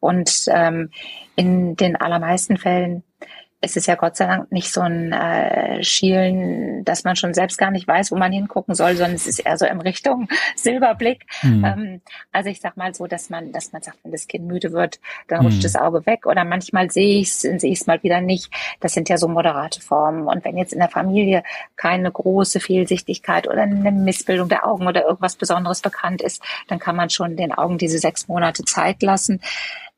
Und 0.00 0.44
ähm, 0.48 0.90
in 1.36 1.76
den 1.76 1.96
allermeisten 1.96 2.56
Fällen 2.56 3.02
es 3.64 3.76
ist 3.76 3.86
ja 3.86 3.94
Gott 3.94 4.16
sei 4.16 4.26
Dank 4.26 4.52
nicht 4.52 4.70
so 4.70 4.82
ein 4.82 5.12
äh, 5.12 5.82
Schielen, 5.82 6.84
dass 6.84 7.04
man 7.04 7.16
schon 7.16 7.32
selbst 7.32 7.56
gar 7.56 7.70
nicht 7.70 7.88
weiß, 7.88 8.12
wo 8.12 8.16
man 8.16 8.30
hingucken 8.30 8.74
soll, 8.74 8.94
sondern 8.94 9.14
es 9.14 9.26
ist 9.26 9.38
eher 9.38 9.56
so 9.56 9.64
in 9.64 9.80
Richtung 9.80 10.28
Silberblick. 10.56 11.26
Mhm. 11.42 11.64
Ähm, 11.64 12.00
also 12.30 12.50
ich 12.50 12.60
sag 12.60 12.76
mal 12.76 12.94
so, 12.94 13.06
dass 13.06 13.30
man, 13.30 13.52
dass 13.52 13.72
man 13.72 13.82
sagt, 13.82 13.98
wenn 14.02 14.12
das 14.12 14.28
Kind 14.28 14.46
müde 14.46 14.72
wird, 14.72 15.00
dann 15.28 15.40
rutscht 15.40 15.58
mhm. 15.58 15.62
das 15.62 15.76
Auge 15.76 16.04
weg 16.04 16.26
oder 16.26 16.44
manchmal 16.44 16.90
sehe 16.90 17.20
ich 17.20 17.28
es, 17.28 17.40
sehe 17.40 17.72
ich 17.72 17.80
es 17.80 17.86
mal 17.86 18.02
wieder 18.02 18.20
nicht. 18.20 18.52
Das 18.80 18.92
sind 18.92 19.08
ja 19.08 19.16
so 19.16 19.28
moderate 19.28 19.80
Formen. 19.80 20.26
Und 20.26 20.44
wenn 20.44 20.58
jetzt 20.58 20.74
in 20.74 20.80
der 20.80 20.90
Familie 20.90 21.42
keine 21.76 22.12
große 22.12 22.60
Fehlsichtigkeit 22.60 23.48
oder 23.48 23.62
eine 23.62 23.92
Missbildung 23.92 24.48
der 24.48 24.66
Augen 24.66 24.86
oder 24.86 25.04
irgendwas 25.04 25.36
Besonderes 25.36 25.80
bekannt 25.80 26.20
ist, 26.20 26.42
dann 26.68 26.78
kann 26.78 26.96
man 26.96 27.08
schon 27.08 27.36
den 27.36 27.52
Augen 27.52 27.78
diese 27.78 27.98
sechs 27.98 28.28
Monate 28.28 28.64
Zeit 28.64 29.02
lassen 29.02 29.40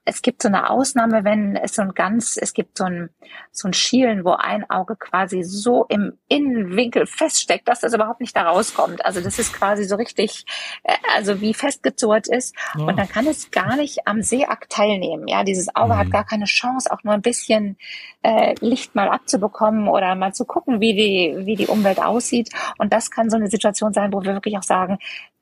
es 0.06 0.22
gibt 0.22 0.40
so 0.40 0.48
eine 0.48 0.70
Ausnahme, 0.70 1.24
wenn 1.24 1.56
es 1.56 1.74
so 1.74 1.82
ein 1.82 1.92
ganz, 1.92 2.38
es 2.40 2.54
gibt 2.54 2.78
so 2.78 2.84
ein, 2.84 3.10
so 3.50 3.68
ein 3.68 3.72
Schielen, 3.72 4.24
wo 4.24 4.30
ein 4.30 4.68
Auge 4.70 4.94
quasi 4.94 5.42
so 5.42 5.84
im 5.88 6.16
Innenwinkel 6.28 7.06
feststeckt, 7.06 7.66
dass 7.66 7.80
das 7.80 7.92
überhaupt 7.92 8.20
nicht 8.20 8.34
da 8.36 8.48
rauskommt. 8.48 9.04
Also 9.04 9.20
das 9.20 9.40
ist 9.40 9.52
quasi 9.52 9.82
so 9.82 9.96
richtig, 9.96 10.44
äh, 10.84 10.94
also 11.16 11.40
wie 11.40 11.52
festgezurrt 11.54 12.28
ist. 12.28 12.54
Oh. 12.78 12.84
Und 12.84 12.96
dann 12.96 13.08
kann 13.08 13.26
es 13.26 13.50
gar 13.50 13.74
nicht 13.76 14.06
am 14.06 14.22
Seeakt 14.22 14.70
teilnehmen. 14.70 15.26
Ja, 15.26 15.42
dieses 15.42 15.74
Auge 15.74 15.94
mhm. 15.94 15.98
hat 15.98 16.10
gar 16.12 16.24
keine 16.24 16.44
Chance, 16.44 16.90
auch 16.92 17.02
nur 17.02 17.12
ein 17.12 17.22
bisschen 17.22 17.76
äh, 18.22 18.54
Licht 18.60 18.94
mal 18.94 19.08
abzubekommen 19.08 19.88
oder 19.88 20.14
mal 20.14 20.32
zu 20.32 20.44
gucken, 20.44 20.80
wie 20.80 20.94
die, 20.94 21.46
wie 21.46 21.56
die 21.56 21.66
Umwelt 21.66 22.00
aussieht. 22.00 22.50
Und 22.78 22.92
das 22.92 23.10
kann 23.10 23.28
so 23.28 23.36
eine 23.36 23.48
Situation 23.48 23.92
sein, 23.92 24.12
wo 24.12 24.22
wir 24.22 24.34
wirklich 24.34 24.56
auch 24.56 24.62
sagen, 24.62 24.98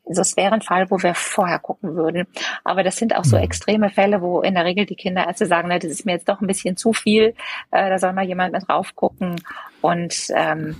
das 0.07 0.37
wäre 0.37 0.53
ein 0.53 0.61
Fall, 0.61 0.91
wo 0.91 1.03
wir 1.03 1.15
vorher 1.15 1.59
gucken 1.59 1.97
würden. 1.97 2.27
Aber 2.63 2.83
das 2.83 2.97
sind 2.97 3.17
auch 3.17 3.25
so 3.25 3.37
mhm. 3.37 3.45
extreme 3.45 3.91
Fälle, 3.91 4.21
wo 4.21 4.43
in 4.43 4.55
der 4.55 4.65
Regel 4.65 4.87
die 4.87 4.97
Kinderärzte 4.97 5.47
sagen, 5.47 5.69
na, 5.69 5.79
das 5.79 5.91
ist 5.91 6.05
mir 6.05 6.13
jetzt 6.13 6.29
doch 6.29 6.41
ein 6.41 6.47
bisschen 6.47 6.77
zu 6.77 6.93
viel, 6.93 7.35
äh, 7.71 7.89
da 7.89 7.99
soll 7.99 8.13
mal 8.13 8.25
jemand 8.25 8.53
mit 8.53 8.69
drauf 8.69 8.95
gucken. 8.95 9.41
Und 9.81 10.29
ähm, 10.35 10.77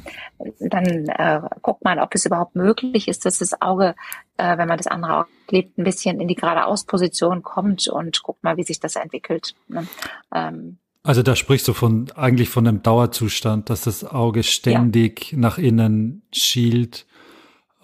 dann 0.61 1.09
äh, 1.09 1.41
guckt 1.63 1.85
man, 1.85 1.99
ob 1.99 2.15
es 2.15 2.25
überhaupt 2.25 2.57
möglich 2.57 3.09
ist, 3.09 3.27
dass 3.27 3.39
das 3.39 3.61
Auge, 3.61 3.95
äh, 4.39 4.57
wenn 4.57 4.69
man 4.69 4.79
das 4.79 4.87
andere 4.87 5.19
Auge 5.19 5.29
lebt, 5.51 5.79
ein 5.79 5.85
bisschen 5.85 6.21
in 6.21 6.29
die 6.29 6.35
geradeaus-Position 6.35 7.43
kommt 7.43 7.89
und 7.89 8.23
guckt 8.23 8.43
mal, 8.43 8.57
wie 8.57 8.63
sich 8.63 8.81
das 8.81 8.97
entwickelt. 8.97 9.55
Ne? 9.69 9.87
Ähm, 10.35 10.79
also 11.03 11.23
da 11.23 11.37
sprichst 11.37 11.69
du 11.69 11.75
von 11.75 12.11
eigentlich 12.17 12.49
von 12.49 12.67
einem 12.67 12.83
Dauerzustand, 12.83 13.69
dass 13.69 13.83
das 13.83 14.05
Auge 14.05 14.43
ständig 14.43 15.33
ja. 15.33 15.39
nach 15.39 15.59
innen 15.59 16.23
schielt 16.33 17.07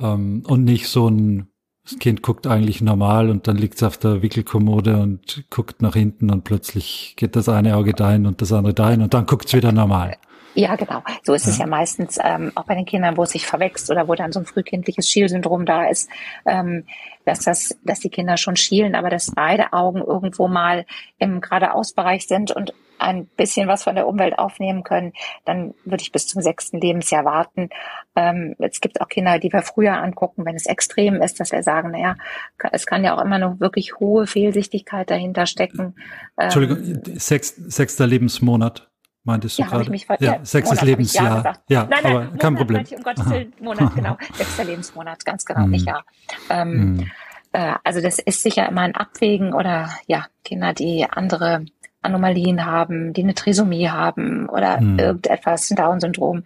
ähm, 0.00 0.42
und 0.46 0.64
nicht 0.64 0.88
so 0.88 1.08
ein, 1.08 1.48
das 1.84 1.98
Kind 1.98 2.22
guckt 2.22 2.46
eigentlich 2.46 2.80
normal 2.80 3.30
und 3.30 3.48
dann 3.48 3.56
liegt 3.56 3.76
es 3.76 3.82
auf 3.82 3.96
der 3.98 4.22
Wickelkommode 4.22 4.96
und 4.98 5.44
guckt 5.50 5.82
nach 5.82 5.94
hinten 5.94 6.30
und 6.30 6.44
plötzlich 6.44 7.14
geht 7.16 7.36
das 7.36 7.48
eine 7.48 7.76
Auge 7.76 7.92
dahin 7.92 8.26
und 8.26 8.42
das 8.42 8.52
andere 8.52 8.74
dahin 8.74 9.02
und 9.02 9.14
dann 9.14 9.26
guckt 9.26 9.46
es 9.46 9.54
wieder 9.54 9.72
normal. 9.72 10.16
Ja, 10.54 10.74
genau. 10.74 11.02
So 11.22 11.32
ist 11.32 11.46
ja. 11.46 11.52
es 11.52 11.58
ja 11.58 11.66
meistens 11.66 12.18
ähm, 12.22 12.52
auch 12.56 12.64
bei 12.64 12.74
den 12.74 12.84
Kindern, 12.84 13.16
wo 13.16 13.22
es 13.22 13.30
sich 13.30 13.46
verwächst 13.46 13.90
oder 13.90 14.08
wo 14.08 14.14
dann 14.14 14.32
so 14.32 14.40
ein 14.40 14.46
frühkindliches 14.46 15.08
Schielsyndrom 15.08 15.64
da 15.64 15.86
ist, 15.86 16.10
ähm, 16.44 16.84
dass 17.24 17.40
das, 17.40 17.78
dass 17.84 18.00
die 18.00 18.10
Kinder 18.10 18.36
schon 18.36 18.56
schielen, 18.56 18.94
aber 18.94 19.10
dass 19.10 19.30
beide 19.30 19.72
Augen 19.72 20.00
irgendwo 20.00 20.48
mal 20.48 20.86
im 21.18 21.40
geradeausbereich 21.40 22.26
sind 22.26 22.50
und 22.50 22.74
ein 23.00 23.26
bisschen 23.26 23.68
was 23.68 23.84
von 23.84 23.94
der 23.94 24.06
Umwelt 24.06 24.38
aufnehmen 24.38 24.84
können, 24.84 25.12
dann 25.44 25.74
würde 25.84 26.02
ich 26.02 26.12
bis 26.12 26.26
zum 26.26 26.42
sechsten 26.42 26.80
Lebensjahr 26.80 27.24
warten. 27.24 27.70
Ähm, 28.14 28.54
es 28.58 28.80
gibt 28.80 29.00
auch 29.00 29.08
Kinder, 29.08 29.38
die 29.38 29.52
wir 29.52 29.62
früher 29.62 29.96
angucken, 29.96 30.44
wenn 30.44 30.56
es 30.56 30.66
extrem 30.66 31.22
ist, 31.22 31.40
dass 31.40 31.52
wir 31.52 31.62
sagen, 31.62 31.90
naja, 31.90 32.16
es 32.72 32.86
kann 32.86 33.04
ja 33.04 33.16
auch 33.16 33.24
immer 33.24 33.38
noch 33.38 33.60
wirklich 33.60 33.98
hohe 33.98 34.26
Fehlsichtigkeit 34.26 35.10
dahinter 35.10 35.46
stecken. 35.46 35.94
Ähm, 36.38 36.44
Entschuldigung, 36.44 37.02
sechs, 37.18 37.54
sechster 37.56 38.06
Lebensmonat. 38.06 38.90
Meintest 39.22 39.58
du 39.58 39.62
ja, 39.62 39.68
gerade? 39.68 39.94
ja, 39.94 40.16
ja, 40.18 40.44
sechstes 40.44 40.80
Monat 40.80 40.82
Lebensjahr. 40.82 41.44
Ja, 41.44 41.52
ja 41.68 41.86
nein, 41.90 42.00
nein, 42.02 42.06
aber 42.06 42.24
Monat, 42.24 42.40
kein 42.40 42.54
Problem. 42.54 42.82
Ich, 42.82 42.96
um 42.96 43.02
Gottes 43.02 43.28
Willen, 43.28 43.52
Monat, 43.60 43.94
genau. 43.94 44.16
Sechster 44.34 44.64
Lebensmonat, 44.64 45.24
ganz 45.26 45.44
genau, 45.44 45.66
nicht 45.66 45.86
Jahr. 45.86 46.04
Ähm, 46.48 46.94
mm. 46.94 47.00
äh, 47.52 47.74
also 47.84 48.00
das 48.00 48.18
ist 48.18 48.42
sicher 48.42 48.66
immer 48.66 48.80
ein 48.80 48.94
Abwägen 48.94 49.52
oder 49.52 49.90
ja, 50.06 50.26
Kinder, 50.42 50.72
die 50.72 51.06
andere 51.08 51.66
Anomalien 52.02 52.64
haben, 52.64 53.12
die 53.12 53.22
eine 53.22 53.34
Trisomie 53.34 53.88
haben 53.88 54.48
oder 54.48 54.80
mhm. 54.80 54.98
irgendetwas, 54.98 55.70
ein 55.70 55.76
Down-Syndrom. 55.76 56.44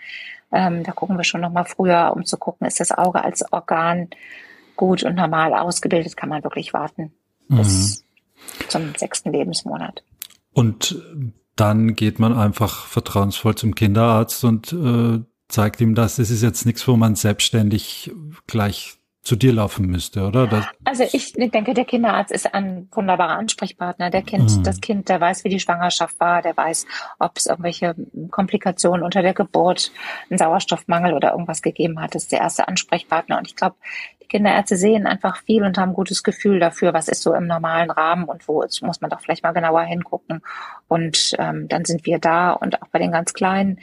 Ähm, 0.52 0.82
da 0.82 0.92
gucken 0.92 1.16
wir 1.16 1.24
schon 1.24 1.40
nochmal 1.40 1.64
früher, 1.64 2.12
um 2.14 2.24
zu 2.24 2.36
gucken, 2.36 2.66
ist 2.66 2.80
das 2.80 2.92
Auge 2.92 3.22
als 3.22 3.50
Organ 3.52 4.08
gut 4.76 5.02
und 5.04 5.14
normal 5.14 5.54
ausgebildet, 5.54 6.16
kann 6.16 6.28
man 6.28 6.42
wirklich 6.44 6.72
warten 6.72 7.12
mhm. 7.48 7.58
bis 7.58 8.04
zum 8.68 8.94
sechsten 8.96 9.32
Lebensmonat. 9.32 10.04
Und 10.52 11.02
dann 11.56 11.94
geht 11.94 12.18
man 12.18 12.36
einfach 12.36 12.86
vertrauensvoll 12.86 13.54
zum 13.54 13.74
Kinderarzt 13.74 14.44
und 14.44 14.72
äh, 14.72 15.20
zeigt 15.48 15.80
ihm 15.80 15.94
das. 15.94 16.18
Es 16.18 16.30
ist 16.30 16.42
jetzt 16.42 16.66
nichts, 16.66 16.86
wo 16.88 16.96
man 16.96 17.14
selbstständig 17.14 18.12
gleich 18.46 18.98
zu 19.24 19.36
dir 19.36 19.54
laufen 19.54 19.86
müsste, 19.86 20.26
oder? 20.26 20.46
Das 20.46 20.66
also 20.84 21.04
ich 21.10 21.32
denke, 21.32 21.72
der 21.72 21.86
Kinderarzt 21.86 22.30
ist 22.30 22.52
ein 22.52 22.88
wunderbarer 22.92 23.38
Ansprechpartner. 23.38 24.10
Der 24.10 24.22
kennt 24.22 24.58
mhm. 24.58 24.62
das 24.62 24.82
Kind, 24.82 25.08
der 25.08 25.18
weiß, 25.18 25.44
wie 25.44 25.48
die 25.48 25.60
Schwangerschaft 25.60 26.20
war, 26.20 26.42
der 26.42 26.54
weiß, 26.54 26.86
ob 27.18 27.38
es 27.38 27.46
irgendwelche 27.46 27.94
Komplikationen 28.30 29.02
unter 29.02 29.22
der 29.22 29.32
Geburt, 29.32 29.92
einen 30.28 30.38
Sauerstoffmangel 30.38 31.14
oder 31.14 31.32
irgendwas 31.32 31.62
gegeben 31.62 32.00
hat. 32.00 32.14
Das 32.14 32.24
ist 32.24 32.32
der 32.32 32.40
erste 32.40 32.68
Ansprechpartner. 32.68 33.38
Und 33.38 33.48
ich 33.48 33.56
glaube, 33.56 33.76
Kinderärzte 34.34 34.76
sehen 34.76 35.06
einfach 35.06 35.36
viel 35.44 35.62
und 35.62 35.78
haben 35.78 35.90
ein 35.90 35.94
gutes 35.94 36.24
Gefühl 36.24 36.58
dafür, 36.58 36.92
was 36.92 37.06
ist 37.06 37.22
so 37.22 37.34
im 37.34 37.46
normalen 37.46 37.92
Rahmen 37.92 38.24
und 38.24 38.48
wo 38.48 38.62
ist, 38.62 38.82
muss 38.82 39.00
man 39.00 39.08
doch 39.08 39.20
vielleicht 39.20 39.44
mal 39.44 39.52
genauer 39.52 39.82
hingucken. 39.82 40.42
Und 40.88 41.36
ähm, 41.38 41.68
dann 41.68 41.84
sind 41.84 42.04
wir 42.04 42.18
da 42.18 42.50
und 42.50 42.82
auch 42.82 42.88
bei 42.88 42.98
den 42.98 43.12
ganz 43.12 43.32
Kleinen, 43.32 43.78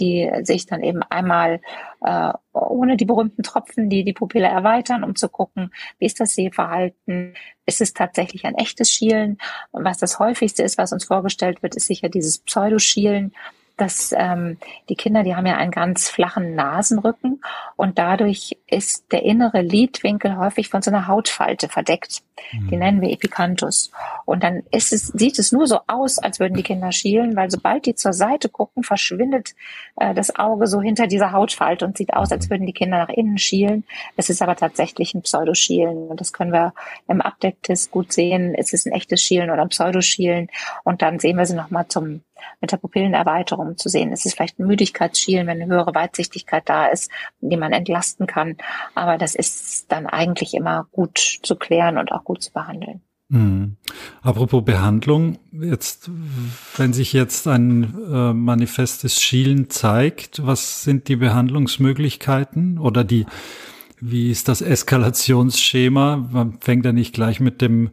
die 0.00 0.28
sich 0.42 0.66
dann 0.66 0.82
eben 0.82 1.04
einmal 1.04 1.60
äh, 2.04 2.32
ohne 2.52 2.96
die 2.96 3.04
berühmten 3.04 3.44
Tropfen, 3.44 3.88
die 3.90 4.02
die 4.02 4.12
Pupille 4.12 4.48
erweitern, 4.48 5.04
um 5.04 5.14
zu 5.14 5.28
gucken, 5.28 5.70
wie 6.00 6.06
ist 6.06 6.18
das 6.18 6.34
Sehverhalten, 6.34 7.34
ist 7.64 7.80
es 7.80 7.94
tatsächlich 7.94 8.44
ein 8.44 8.56
echtes 8.56 8.90
Schielen. 8.90 9.38
Was 9.70 9.98
das 9.98 10.18
häufigste 10.18 10.64
ist, 10.64 10.78
was 10.78 10.92
uns 10.92 11.04
vorgestellt 11.04 11.62
wird, 11.62 11.76
ist 11.76 11.86
sicher 11.86 12.08
dieses 12.08 12.40
Pseudoschielen 12.40 13.34
dass 13.76 14.14
ähm, 14.16 14.58
die 14.88 14.94
Kinder, 14.94 15.22
die 15.22 15.34
haben 15.34 15.46
ja 15.46 15.56
einen 15.56 15.70
ganz 15.70 16.08
flachen 16.08 16.54
Nasenrücken 16.54 17.42
und 17.76 17.98
dadurch 17.98 18.56
ist 18.66 19.10
der 19.12 19.22
innere 19.22 19.60
Lidwinkel 19.60 20.36
häufig 20.36 20.68
von 20.68 20.82
so 20.82 20.90
einer 20.90 21.06
Hautfalte 21.06 21.68
verdeckt. 21.68 22.22
Mhm. 22.52 22.68
Die 22.68 22.76
nennen 22.76 23.00
wir 23.00 23.10
Epicanthus. 23.10 23.90
Und 24.24 24.42
dann 24.42 24.62
ist 24.70 24.92
es, 24.92 25.08
sieht 25.08 25.38
es 25.38 25.52
nur 25.52 25.66
so 25.66 25.80
aus, 25.86 26.18
als 26.18 26.40
würden 26.40 26.54
die 26.54 26.62
Kinder 26.62 26.92
schielen, 26.92 27.36
weil 27.36 27.50
sobald 27.50 27.86
die 27.86 27.94
zur 27.94 28.12
Seite 28.12 28.48
gucken, 28.48 28.82
verschwindet 28.82 29.54
äh, 29.96 30.14
das 30.14 30.36
Auge 30.36 30.66
so 30.66 30.80
hinter 30.80 31.06
dieser 31.06 31.32
Hautfalte 31.32 31.84
und 31.84 31.96
sieht 31.96 32.14
aus, 32.14 32.32
als 32.32 32.50
würden 32.50 32.66
die 32.66 32.72
Kinder 32.72 32.98
nach 32.98 33.08
innen 33.08 33.38
schielen. 33.38 33.84
Es 34.16 34.30
ist 34.30 34.42
aber 34.42 34.56
tatsächlich 34.56 35.14
ein 35.14 35.22
Pseudoschielen 35.22 36.08
und 36.08 36.20
das 36.20 36.32
können 36.32 36.52
wir 36.52 36.74
im 37.08 37.20
Abdecktest 37.20 37.90
gut 37.90 38.12
sehen. 38.12 38.54
Ist 38.54 38.74
es 38.74 38.86
ein 38.86 38.92
echtes 38.92 39.22
Schielen 39.22 39.50
oder 39.50 39.62
ein 39.62 39.68
Pseudoschielen? 39.68 40.48
Und 40.84 41.02
dann 41.02 41.18
sehen 41.18 41.36
wir 41.36 41.46
sie 41.46 41.54
nochmal 41.56 41.88
zum 41.88 42.22
mit 42.60 42.72
der 42.72 42.76
Pupillenerweiterung 42.76 43.76
zu 43.76 43.88
sehen. 43.88 44.12
Es 44.12 44.24
ist 44.24 44.34
vielleicht 44.34 44.58
ein 44.58 44.66
Müdigkeitsschielen, 44.66 45.46
wenn 45.46 45.60
eine 45.60 45.72
höhere 45.72 45.94
Weitsichtigkeit 45.94 46.62
da 46.66 46.86
ist, 46.86 47.10
die 47.40 47.56
man 47.56 47.72
entlasten 47.72 48.26
kann. 48.26 48.56
Aber 48.94 49.18
das 49.18 49.34
ist 49.34 49.90
dann 49.90 50.06
eigentlich 50.06 50.54
immer 50.54 50.86
gut 50.92 51.40
zu 51.42 51.56
klären 51.56 51.98
und 51.98 52.12
auch 52.12 52.24
gut 52.24 52.42
zu 52.42 52.52
behandeln. 52.52 53.02
Mhm. 53.32 53.76
Apropos 54.20 54.62
Behandlung, 54.62 55.38
jetzt, 55.52 56.10
wenn 56.76 56.92
sich 56.92 57.14
jetzt 57.14 57.48
ein 57.48 57.94
äh, 58.12 58.32
manifestes 58.34 59.22
Schielen 59.22 59.70
zeigt, 59.70 60.46
was 60.46 60.82
sind 60.82 61.08
die 61.08 61.16
Behandlungsmöglichkeiten 61.16 62.78
oder 62.78 63.04
die, 63.04 63.24
wie 64.04 64.30
ist 64.30 64.48
das 64.48 64.60
Eskalationsschema? 64.60 66.28
Man 66.30 66.58
fängt 66.60 66.84
ja 66.84 66.92
nicht 66.92 67.14
gleich 67.14 67.40
mit 67.40 67.62
dem 67.62 67.90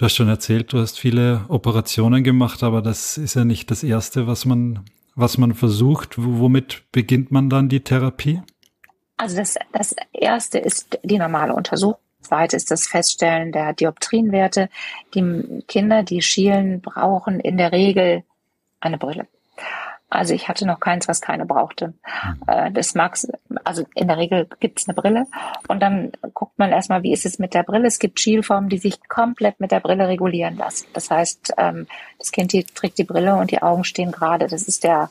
Du 0.00 0.06
hast 0.06 0.14
schon 0.14 0.30
erzählt, 0.30 0.72
du 0.72 0.78
hast 0.78 0.98
viele 0.98 1.44
Operationen 1.48 2.24
gemacht, 2.24 2.62
aber 2.62 2.80
das 2.80 3.18
ist 3.18 3.34
ja 3.34 3.44
nicht 3.44 3.70
das 3.70 3.82
erste, 3.82 4.26
was 4.26 4.46
man, 4.46 4.86
was 5.14 5.36
man 5.36 5.52
versucht. 5.52 6.14
Womit 6.16 6.84
beginnt 6.90 7.30
man 7.30 7.50
dann 7.50 7.68
die 7.68 7.80
Therapie? 7.80 8.40
Also 9.18 9.36
das, 9.36 9.56
das 9.74 9.94
erste 10.14 10.58
ist 10.58 10.98
die 11.02 11.18
normale 11.18 11.52
Untersuchung. 11.52 12.00
Zweite 12.22 12.56
ist 12.56 12.70
das 12.70 12.86
Feststellen 12.86 13.52
der 13.52 13.74
Dioptrienwerte. 13.74 14.70
Die 15.14 15.62
Kinder, 15.68 16.02
die 16.02 16.22
schielen, 16.22 16.80
brauchen 16.80 17.38
in 17.38 17.58
der 17.58 17.72
Regel 17.72 18.24
eine 18.80 18.96
Brille. 18.96 19.28
Also 20.10 20.34
ich 20.34 20.48
hatte 20.48 20.66
noch 20.66 20.80
keins, 20.80 21.06
was 21.06 21.20
keine 21.20 21.46
brauchte. 21.46 21.88
Mhm. 21.88 22.42
Äh, 22.48 22.70
das 22.72 22.94
mag, 22.94 23.16
also 23.64 23.84
in 23.94 24.08
der 24.08 24.18
Regel 24.18 24.48
gibt's 24.58 24.88
eine 24.88 24.94
Brille 24.94 25.26
und 25.68 25.80
dann 25.80 26.12
guckt 26.34 26.58
man 26.58 26.72
erstmal, 26.72 27.02
wie 27.04 27.12
ist 27.12 27.24
es 27.24 27.38
mit 27.38 27.54
der 27.54 27.62
Brille. 27.62 27.86
Es 27.86 28.00
gibt 28.00 28.18
Schielformen, 28.20 28.68
die 28.68 28.78
sich 28.78 29.08
komplett 29.08 29.60
mit 29.60 29.70
der 29.70 29.80
Brille 29.80 30.08
regulieren 30.08 30.56
lassen. 30.56 30.86
Das 30.92 31.10
heißt, 31.10 31.54
ähm, 31.56 31.86
das 32.18 32.32
Kind 32.32 32.52
trägt 32.74 32.98
die 32.98 33.04
Brille 33.04 33.36
und 33.36 33.52
die 33.52 33.62
Augen 33.62 33.84
stehen 33.84 34.10
gerade. 34.10 34.48
Das 34.48 34.64
ist 34.64 34.82
der 34.82 35.08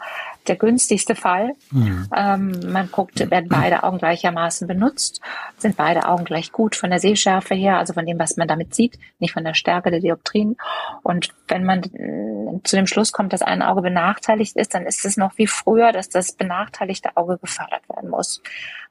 der 0.49 0.57
günstigste 0.57 1.15
Fall. 1.15 1.53
Mhm. 1.71 2.09
Ähm, 2.15 2.59
man 2.67 2.91
guckt, 2.91 3.19
werden 3.19 3.49
beide 3.49 3.83
Augen 3.83 3.99
gleichermaßen 3.99 4.67
benutzt, 4.67 5.21
sind 5.57 5.77
beide 5.77 6.07
Augen 6.07 6.25
gleich 6.25 6.51
gut 6.51 6.75
von 6.75 6.89
der 6.89 6.99
Sehschärfe 6.99 7.55
her, 7.55 7.77
also 7.77 7.93
von 7.93 8.05
dem, 8.05 8.19
was 8.19 8.37
man 8.37 8.47
damit 8.47 8.75
sieht, 8.75 8.99
nicht 9.19 9.33
von 9.33 9.43
der 9.43 9.53
Stärke 9.53 9.91
der 9.91 9.99
Dioptrien. 9.99 10.57
Und 11.03 11.29
wenn 11.47 11.63
man 11.63 11.83
äh, 11.83 12.63
zu 12.63 12.75
dem 12.75 12.87
Schluss 12.87 13.11
kommt, 13.11 13.33
dass 13.33 13.41
ein 13.41 13.61
Auge 13.61 13.81
benachteiligt 13.81 14.55
ist, 14.55 14.73
dann 14.73 14.85
ist 14.85 15.05
es 15.05 15.15
noch 15.15 15.37
wie 15.37 15.47
früher, 15.47 15.91
dass 15.91 16.09
das 16.09 16.33
benachteiligte 16.33 17.15
Auge 17.15 17.37
gefördert 17.37 17.87
werden 17.89 18.09
muss. 18.09 18.41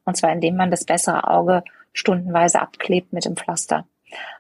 Und 0.05 0.17
zwar 0.17 0.33
indem 0.33 0.57
man 0.57 0.71
das 0.71 0.85
bessere 0.85 1.29
Auge 1.29 1.65
stundenweise 1.93 2.61
abklebt 2.61 3.13
mit 3.13 3.25
dem 3.25 3.37
Pflaster. 3.37 3.85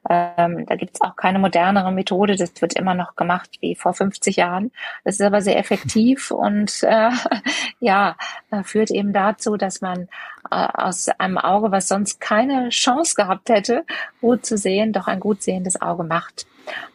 Ähm, 0.09 0.67
da 0.67 0.77
gibt 0.77 0.95
es 0.95 1.01
auch 1.01 1.17
keine 1.17 1.39
modernere 1.39 1.93
Methode. 1.93 2.37
Das 2.37 2.61
wird 2.61 2.75
immer 2.75 2.95
noch 2.95 3.17
gemacht 3.17 3.51
wie 3.61 3.75
vor 3.75 3.95
50 3.95 4.37
Jahren. 4.37 4.71
Das 5.05 5.17
ist 5.17 5.23
aber 5.27 5.41
sehr 5.41 5.59
effektiv 5.59 6.31
und 6.31 6.83
äh, 6.83 7.11
ja, 7.81 8.17
führt 8.65 8.91
eben 8.91 9.13
dazu, 9.13 9.57
dass 9.57 9.81
man 9.81 10.09
äh, 10.51 10.69
aus 10.75 11.09
einem 11.09 11.39
Auge, 11.39 11.71
was 11.71 11.89
sonst 11.89 12.21
keine 12.21 12.71
Chance 12.71 13.15
gehabt 13.15 13.49
hätte, 13.51 13.85
gut 14.21 14.47
zu 14.47 14.57
sehen, 14.57 14.93
doch 14.93 15.07
ein 15.07 15.21
gut 15.21 15.43
sehendes 15.43 15.81
Auge 15.81 16.05
macht. 16.05 16.47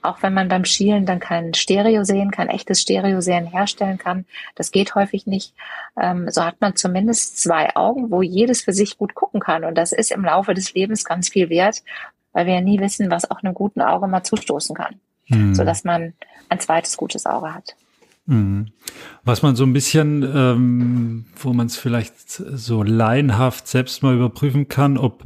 Auch 0.02 0.22
wenn 0.22 0.34
man 0.34 0.50
beim 0.50 0.66
Schielen 0.66 1.06
dann 1.06 1.20
kein 1.20 1.54
Stereo 1.54 2.04
sehen, 2.04 2.32
kein 2.32 2.50
echtes 2.50 2.82
Stereo 2.82 3.22
sehen 3.22 3.48
herstellen 3.48 3.98
kann, 3.98 4.26
das 4.56 4.72
geht 4.72 4.96
häufig 4.96 5.26
nicht. 5.26 5.54
Ähm, 6.00 6.30
so 6.30 6.44
hat 6.44 6.62
man 6.62 6.76
zumindest 6.76 7.42
zwei 7.42 7.76
Augen, 7.76 8.12
wo 8.12 8.22
jedes 8.22 8.62
für 8.62 8.74
sich 8.74 8.98
gut 8.98 9.16
gucken 9.16 9.40
kann. 9.40 9.64
Und 9.64 9.76
das 9.76 9.92
ist 9.92 10.12
im 10.12 10.24
Laufe 10.24 10.54
des 10.54 10.74
Lebens 10.74 11.06
ganz 11.06 11.30
viel 11.30 11.50
wert, 11.50 11.82
weil 12.34 12.46
wir 12.46 12.56
ja 12.56 12.62
nie 12.62 12.80
wissen, 12.80 13.10
was 13.10 13.30
auch 13.30 13.42
einem 13.42 13.54
guten 13.54 13.82
Auge 13.82 14.08
mal 14.08 14.24
zustoßen 14.24 14.76
kann, 14.76 14.96
mhm. 15.28 15.56
so 15.56 15.64
dass 15.64 15.84
man 15.84 16.14
ein 16.50 16.60
zweites 16.60 16.98
gutes 16.98 17.26
Auge 17.26 17.54
hat. 17.54 17.76
Mhm. 18.26 18.68
Was 19.26 19.42
man 19.42 19.58
so 19.58 19.66
ein 19.66 19.74
bisschen, 19.74 20.24
ähm, 20.24 21.26
wo 21.36 21.52
man 21.52 21.68
es 21.68 21.76
vielleicht 21.76 22.18
so 22.30 22.82
laienhaft 22.82 23.68
selbst 23.68 24.02
mal 24.02 24.16
überprüfen 24.16 24.70
kann, 24.70 24.98
ob 24.98 25.26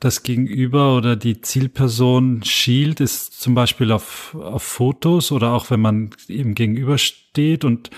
das 0.00 0.24
Gegenüber 0.24 0.96
oder 0.96 1.14
die 1.14 1.40
Zielperson 1.40 2.42
schielt, 2.42 3.00
ist 3.00 3.40
zum 3.40 3.54
Beispiel 3.54 3.92
auf, 3.92 4.36
auf 4.40 4.64
Fotos 4.64 5.30
oder 5.30 5.52
auch 5.52 5.70
wenn 5.70 5.80
man 5.80 6.10
eben 6.26 6.56
gegenübersteht 6.56 7.64
und 7.64 7.90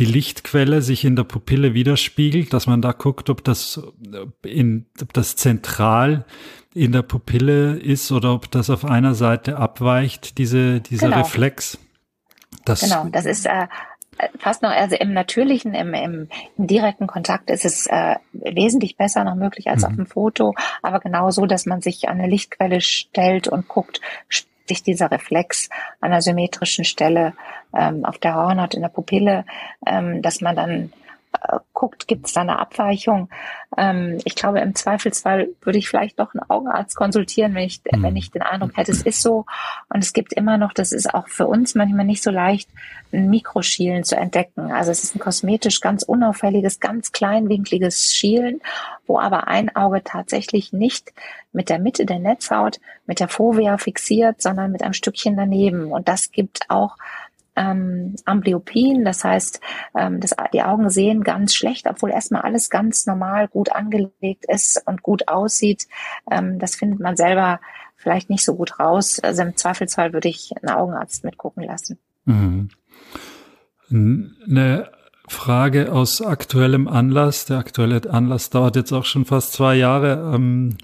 die 0.00 0.04
Lichtquelle 0.04 0.82
sich 0.82 1.04
in 1.04 1.14
der 1.14 1.24
Pupille 1.24 1.72
widerspiegelt, 1.74 2.52
dass 2.52 2.66
man 2.66 2.82
da 2.82 2.90
guckt, 2.90 3.30
ob 3.30 3.44
das 3.44 3.80
in, 4.42 4.86
ob 5.00 5.12
das 5.12 5.36
zentral 5.36 6.24
in 6.74 6.92
der 6.92 7.02
Pupille 7.02 7.76
ist 7.76 8.10
oder 8.12 8.32
ob 8.32 8.50
das 8.50 8.70
auf 8.70 8.84
einer 8.84 9.14
Seite 9.14 9.56
abweicht, 9.56 10.38
diese, 10.38 10.80
dieser 10.80 11.08
genau. 11.08 11.18
Reflex. 11.20 11.78
Das 12.64 12.80
genau, 12.80 13.06
das 13.10 13.26
ist 13.26 13.46
äh, 13.46 13.66
fast 14.38 14.62
noch, 14.62 14.70
also 14.70 14.96
im 14.96 15.12
natürlichen, 15.12 15.74
im, 15.74 15.94
im, 15.94 16.28
im 16.56 16.66
direkten 16.66 17.06
Kontakt 17.06 17.50
ist 17.50 17.64
es 17.64 17.86
äh, 17.86 18.16
wesentlich 18.32 18.96
besser 18.96 19.24
noch 19.24 19.34
möglich 19.34 19.68
als 19.68 19.82
mhm. 19.82 19.88
auf 19.88 19.96
dem 19.96 20.06
Foto, 20.06 20.54
aber 20.82 21.00
genau 21.00 21.30
so, 21.30 21.46
dass 21.46 21.66
man 21.66 21.80
sich 21.80 22.08
an 22.08 22.20
eine 22.20 22.28
Lichtquelle 22.28 22.80
stellt 22.80 23.48
und 23.48 23.68
guckt, 23.68 24.00
sich 24.68 24.82
dieser 24.82 25.10
Reflex 25.10 25.68
an 26.00 26.12
einer 26.12 26.22
symmetrischen 26.22 26.84
Stelle 26.84 27.34
ähm, 27.76 28.04
auf 28.04 28.18
der 28.18 28.34
Hornhaut 28.36 28.74
in 28.74 28.82
der 28.82 28.88
Pupille, 28.88 29.44
ähm, 29.84 30.22
dass 30.22 30.40
man 30.40 30.54
dann 30.54 30.92
äh, 31.40 31.58
guckt, 31.72 32.06
gibt 32.06 32.26
es 32.26 32.32
da 32.32 32.42
eine 32.42 32.58
Abweichung. 32.58 33.28
Ähm, 33.76 34.18
ich 34.24 34.34
glaube, 34.34 34.60
im 34.60 34.74
Zweifelsfall 34.74 35.48
würde 35.62 35.78
ich 35.78 35.88
vielleicht 35.88 36.18
doch 36.18 36.34
einen 36.34 36.48
Augenarzt 36.48 36.96
konsultieren, 36.96 37.54
wenn 37.54 37.64
ich, 37.64 37.80
mhm. 37.90 38.02
wenn 38.02 38.16
ich 38.16 38.30
den 38.30 38.42
Eindruck 38.42 38.76
hätte, 38.76 38.92
es 38.92 39.02
ist 39.02 39.22
so. 39.22 39.46
Und 39.88 40.02
es 40.02 40.12
gibt 40.12 40.32
immer 40.32 40.58
noch, 40.58 40.72
das 40.72 40.92
ist 40.92 41.12
auch 41.12 41.28
für 41.28 41.46
uns 41.46 41.74
manchmal 41.74 42.04
nicht 42.04 42.22
so 42.22 42.30
leicht, 42.30 42.68
ein 43.12 43.30
Mikroschielen 43.30 44.04
zu 44.04 44.16
entdecken. 44.16 44.72
Also 44.72 44.90
es 44.90 45.04
ist 45.04 45.14
ein 45.14 45.20
kosmetisch 45.20 45.80
ganz 45.80 46.02
unauffälliges, 46.02 46.80
ganz 46.80 47.12
kleinwinkliges 47.12 48.12
Schielen, 48.12 48.60
wo 49.06 49.18
aber 49.18 49.48
ein 49.48 49.74
Auge 49.74 50.02
tatsächlich 50.04 50.72
nicht 50.72 51.12
mit 51.52 51.68
der 51.68 51.78
Mitte 51.78 52.06
der 52.06 52.18
Netzhaut, 52.18 52.80
mit 53.06 53.20
der 53.20 53.28
Fovea 53.28 53.76
fixiert, 53.78 54.40
sondern 54.40 54.72
mit 54.72 54.82
einem 54.82 54.94
Stückchen 54.94 55.36
daneben. 55.36 55.92
Und 55.92 56.08
das 56.08 56.30
gibt 56.30 56.70
auch 56.70 56.96
ähm, 57.56 58.16
Amblyopien, 58.24 59.04
das 59.04 59.24
heißt, 59.24 59.60
ähm, 59.96 60.20
das, 60.20 60.34
die 60.52 60.62
Augen 60.62 60.90
sehen 60.90 61.22
ganz 61.22 61.54
schlecht, 61.54 61.86
obwohl 61.88 62.10
erstmal 62.10 62.42
alles 62.42 62.70
ganz 62.70 63.06
normal 63.06 63.48
gut 63.48 63.72
angelegt 63.72 64.46
ist 64.48 64.82
und 64.86 65.02
gut 65.02 65.28
aussieht. 65.28 65.86
Ähm, 66.30 66.58
das 66.58 66.76
findet 66.76 67.00
man 67.00 67.16
selber 67.16 67.60
vielleicht 67.96 68.30
nicht 68.30 68.44
so 68.44 68.56
gut 68.56 68.78
raus. 68.80 69.20
Also 69.20 69.42
im 69.42 69.56
Zweifelsfall 69.56 70.12
würde 70.12 70.28
ich 70.28 70.50
einen 70.60 70.74
Augenarzt 70.74 71.24
mitgucken 71.24 71.62
lassen. 71.62 71.98
Mhm. 72.24 72.70
Eine 73.90 74.90
Frage 75.28 75.92
aus 75.92 76.22
aktuellem 76.22 76.88
Anlass. 76.88 77.44
Der 77.44 77.58
aktuelle 77.58 78.10
Anlass 78.10 78.50
dauert 78.50 78.76
jetzt 78.76 78.92
auch 78.92 79.04
schon 79.04 79.24
fast 79.24 79.52
zwei 79.52 79.74
Jahre. 79.76 80.32
Ähm, 80.34 80.76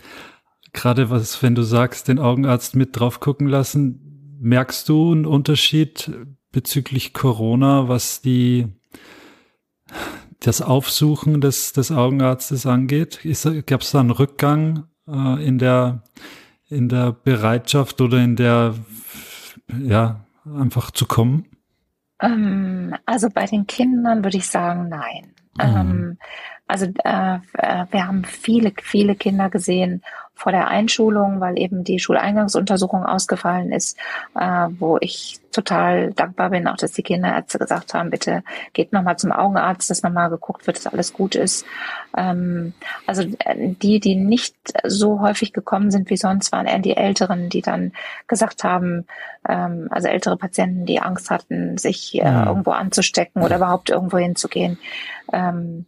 Gerade 0.73 1.11
was, 1.11 1.43
wenn 1.43 1.55
du 1.55 1.63
sagst, 1.63 2.09
den 2.09 2.19
Augenarzt 2.19 2.77
mit 2.77 2.99
drauf 2.99 3.21
gucken 3.21 3.49
lassen, 3.49 4.37
merkst 4.41 4.89
du 4.89 5.13
einen 5.13 5.27
Unterschied 5.27 6.11
bezüglich 6.59 7.13
Corona, 7.13 7.89
was 7.89 8.21
die 8.21 8.67
das 10.41 10.61
Aufsuchen 10.61 11.41
des, 11.41 11.73
des 11.73 11.93
Augenarztes 11.93 12.67
angeht? 12.67 13.21
Gab 13.67 13.83
es 13.83 13.93
da 13.93 14.01
einen 14.01 14.11
Rückgang 14.11 14.89
äh, 15.07 15.47
in 15.47 15.59
der 15.59 16.03
in 16.69 16.89
der 16.89 17.13
Bereitschaft 17.13 18.01
oder 18.01 18.19
in 18.19 18.35
der 18.35 18.75
ja 19.81 20.25
einfach 20.45 20.91
zu 20.91 21.07
kommen? 21.07 21.47
Ähm, 22.21 22.93
also 23.07 23.29
bei 23.31 23.47
den 23.47 23.69
Kindern 23.69 24.25
würde 24.25 24.39
ich 24.39 24.49
sagen, 24.49 24.89
nein. 24.89 25.35
Mhm. 25.59 25.61
Ähm, 25.61 26.19
also 26.69 26.87
äh, 27.05 27.37
äh, 27.55 27.87
wir 27.91 28.07
haben 28.07 28.25
viele, 28.25 28.73
viele 28.81 29.17
Kinder 29.17 29.51
gesehen, 29.51 30.03
vor 30.39 30.53
der 30.53 30.69
Einschulung, 30.69 31.41
weil 31.41 31.59
eben 31.59 31.83
die 31.83 31.99
Schuleingangsuntersuchung 31.99 33.05
ausgefallen 33.05 33.73
ist, 33.73 33.99
äh, 34.39 34.69
wo 34.79 34.97
ich 35.01 35.41
total 35.51 36.13
dankbar 36.13 36.51
bin, 36.51 36.69
auch 36.69 36.77
dass 36.77 36.93
die 36.93 37.03
Kinderärzte 37.03 37.59
gesagt 37.59 37.93
haben, 37.93 38.11
bitte 38.11 38.45
geht 38.73 38.93
nochmal 38.93 39.19
zum 39.19 39.33
Augenarzt, 39.33 39.91
dass 39.91 40.05
nochmal 40.05 40.31
geguckt 40.31 40.65
wird, 40.69 40.77
dass 40.77 40.87
alles 40.87 41.13
gut 41.13 41.35
ist. 41.35 41.67
Ähm, 42.17 42.73
also 43.05 43.23
äh, 43.41 43.75
die, 43.83 43.99
die 43.99 44.15
nicht 44.15 44.55
so 44.85 45.21
häufig 45.21 45.53
gekommen 45.53 45.91
sind 45.91 46.09
wie 46.09 46.17
sonst, 46.17 46.53
waren 46.53 46.67
eher 46.67 46.79
die 46.79 46.97
Älteren, 46.97 47.49
die 47.49 47.63
dann 47.63 47.91
gesagt 48.29 48.63
haben, 48.63 49.07
ähm, 49.49 49.89
also 49.91 50.07
ältere 50.07 50.37
Patienten, 50.37 50.87
die 50.87 51.01
Angst 51.01 51.31
hatten, 51.31 51.79
sich 51.79 52.15
äh, 52.15 52.19
ja. 52.19 52.47
irgendwo 52.47 52.71
anzustecken 52.71 53.43
oder 53.43 53.57
überhaupt 53.57 53.91
irgendwo 53.91 54.19
hinzugehen. 54.19 54.79
Ähm, 55.33 55.87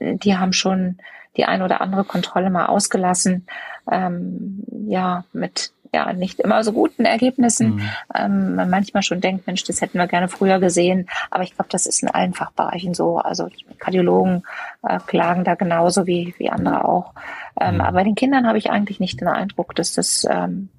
die 0.00 0.36
haben 0.36 0.52
schon 0.52 0.98
die 1.36 1.44
ein 1.44 1.62
oder 1.62 1.80
andere 1.80 2.04
Kontrolle 2.04 2.50
mal 2.50 2.66
ausgelassen, 2.66 3.46
ähm, 3.90 4.64
ja, 4.86 5.24
mit 5.32 5.72
ja 5.94 6.12
nicht 6.12 6.40
immer 6.40 6.64
so 6.64 6.72
guten 6.72 7.04
Ergebnissen. 7.04 7.74
Mhm. 7.74 7.90
Ähm, 8.14 8.54
man 8.54 8.70
manchmal 8.70 9.02
schon 9.02 9.20
denkt, 9.20 9.46
Mensch, 9.46 9.64
das 9.64 9.80
hätten 9.80 9.98
wir 9.98 10.06
gerne 10.06 10.28
früher 10.28 10.58
gesehen. 10.58 11.08
Aber 11.30 11.42
ich 11.42 11.54
glaube, 11.54 11.68
das 11.70 11.86
ist 11.86 12.02
in 12.02 12.08
allen 12.08 12.32
Fachbereichen 12.32 12.94
so. 12.94 13.18
Also 13.18 13.48
Kardiologen 13.78 14.44
äh, 14.82 14.98
klagen 15.06 15.44
da 15.44 15.54
genauso 15.54 16.06
wie, 16.06 16.34
wie 16.38 16.48
andere 16.48 16.86
auch. 16.86 17.12
Ähm, 17.60 17.74
mhm. 17.74 17.80
Aber 17.82 17.92
bei 17.98 18.04
den 18.04 18.14
Kindern 18.14 18.46
habe 18.46 18.58
ich 18.58 18.70
eigentlich 18.70 19.00
nicht 19.00 19.20
den 19.20 19.28
Eindruck, 19.28 19.74
dass 19.74 19.92
das 19.92 20.26
ähm, 20.30 20.70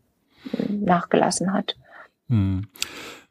nachgelassen 0.67 1.53
hat. 1.53 1.75
Mhm. 2.27 2.67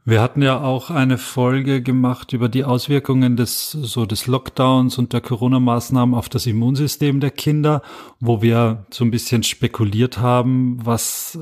Wir 0.05 0.20
hatten 0.20 0.42
ja 0.42 0.61
auch 0.61 0.90
eine 0.90 1.16
Folge 1.16 1.80
gemacht 1.80 2.32
über 2.32 2.48
die 2.48 2.64
Auswirkungen 2.64 3.36
des, 3.36 3.70
so 3.70 4.05
des 4.05 4.26
Lockdowns 4.26 4.98
und 4.98 5.12
der 5.12 5.20
Corona-Maßnahmen 5.20 6.16
auf 6.16 6.28
das 6.28 6.46
Immunsystem 6.46 7.20
der 7.20 7.30
Kinder, 7.30 7.82
wo 8.18 8.42
wir 8.42 8.84
so 8.90 9.05
ein 9.05 9.12
bisschen 9.12 9.44
spekuliert 9.44 10.18
haben, 10.18 10.78
was, 10.84 11.38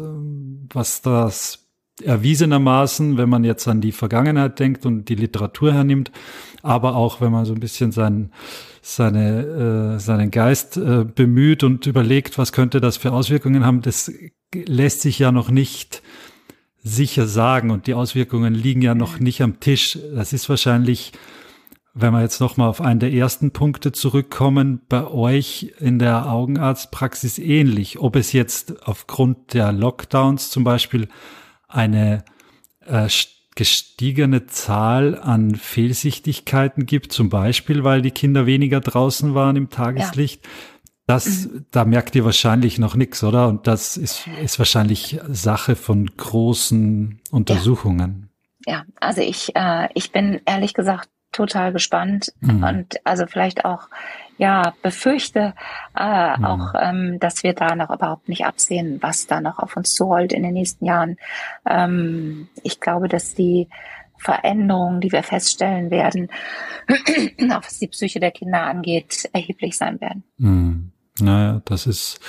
was 0.74 1.00
das 1.00 1.70
erwiesenermaßen, 2.02 3.16
wenn 3.16 3.30
man 3.30 3.44
jetzt 3.44 3.66
an 3.66 3.80
die 3.80 3.92
Vergangenheit 3.92 4.58
denkt 4.58 4.84
und 4.84 5.08
die 5.08 5.14
Literatur 5.14 5.72
hernimmt, 5.72 6.10
aber 6.62 6.96
auch 6.96 7.22
wenn 7.22 7.32
man 7.32 7.46
so 7.46 7.54
ein 7.54 7.60
bisschen 7.60 7.92
seinen, 7.92 8.30
seine, 8.82 9.94
äh, 9.96 9.98
seinen 9.98 10.30
Geist 10.30 10.76
äh, 10.76 11.04
bemüht 11.04 11.62
und 11.62 11.86
überlegt, 11.86 12.36
was 12.36 12.52
könnte 12.52 12.82
das 12.82 12.98
für 12.98 13.12
Auswirkungen 13.12 13.64
haben, 13.64 13.80
das 13.80 14.12
lässt 14.54 15.00
sich 15.00 15.18
ja 15.18 15.32
noch 15.32 15.50
nicht 15.50 16.02
sicher 16.82 17.26
sagen 17.26 17.70
und 17.70 17.86
die 17.86 17.94
Auswirkungen 17.94 18.54
liegen 18.54 18.82
ja 18.82 18.94
noch 18.94 19.18
nicht 19.18 19.42
am 19.42 19.60
Tisch. 19.60 19.98
Das 20.14 20.32
ist 20.32 20.48
wahrscheinlich, 20.48 21.12
wenn 21.94 22.12
wir 22.12 22.22
jetzt 22.22 22.40
nochmal 22.40 22.68
auf 22.68 22.80
einen 22.80 23.00
der 23.00 23.12
ersten 23.12 23.50
Punkte 23.50 23.92
zurückkommen, 23.92 24.80
bei 24.88 25.06
euch 25.06 25.74
in 25.78 25.98
der 25.98 26.30
Augenarztpraxis 26.30 27.38
ähnlich. 27.38 27.98
Ob 27.98 28.16
es 28.16 28.32
jetzt 28.32 28.86
aufgrund 28.86 29.54
der 29.54 29.72
Lockdowns 29.72 30.50
zum 30.50 30.64
Beispiel 30.64 31.08
eine 31.68 32.24
äh, 32.86 33.08
gestiegene 33.56 34.46
Zahl 34.46 35.18
an 35.18 35.54
Fehlsichtigkeiten 35.56 36.86
gibt, 36.86 37.12
zum 37.12 37.28
Beispiel, 37.28 37.84
weil 37.84 38.00
die 38.00 38.10
Kinder 38.10 38.46
weniger 38.46 38.80
draußen 38.80 39.34
waren 39.34 39.56
im 39.56 39.68
Tageslicht. 39.68 40.44
Ja. 40.44 40.50
Das, 41.10 41.48
mhm. 41.48 41.66
da 41.72 41.84
merkt 41.84 42.14
ihr 42.14 42.24
wahrscheinlich 42.24 42.78
noch 42.78 42.94
nichts, 42.94 43.24
oder? 43.24 43.48
Und 43.48 43.66
das 43.66 43.96
ist, 43.96 44.28
ist 44.40 44.60
wahrscheinlich 44.60 45.18
Sache 45.28 45.74
von 45.74 46.06
großen 46.06 47.20
Untersuchungen. 47.32 48.30
Ja, 48.64 48.74
ja 48.74 48.84
also 49.00 49.20
ich, 49.20 49.56
äh, 49.56 49.88
ich 49.94 50.12
bin 50.12 50.40
ehrlich 50.44 50.72
gesagt 50.72 51.08
total 51.32 51.72
gespannt 51.72 52.32
mhm. 52.40 52.62
und 52.62 53.06
also 53.06 53.26
vielleicht 53.26 53.64
auch 53.64 53.88
ja 54.38 54.72
befürchte 54.82 55.54
äh, 55.98 56.38
mhm. 56.38 56.44
auch, 56.44 56.74
ähm, 56.80 57.18
dass 57.18 57.42
wir 57.42 57.54
da 57.54 57.74
noch 57.74 57.90
überhaupt 57.90 58.28
nicht 58.28 58.46
absehen, 58.46 58.98
was 59.00 59.26
da 59.26 59.40
noch 59.40 59.58
auf 59.58 59.76
uns 59.76 59.94
zurollt 59.94 60.32
in 60.32 60.44
den 60.44 60.54
nächsten 60.54 60.84
Jahren. 60.84 61.16
Ähm, 61.68 62.48
ich 62.62 62.78
glaube, 62.78 63.08
dass 63.08 63.34
die 63.34 63.68
Veränderungen, 64.16 65.00
die 65.00 65.10
wir 65.10 65.24
feststellen 65.24 65.90
werden, 65.90 66.28
auch 67.50 67.64
was 67.64 67.80
die 67.80 67.88
Psyche 67.88 68.20
der 68.20 68.30
Kinder 68.30 68.62
angeht, 68.62 69.28
erheblich 69.32 69.76
sein 69.76 70.00
werden. 70.00 70.22
Mhm. 70.38 70.92
Naja, 71.20 71.62
das 71.64 71.86
ist, 71.86 72.20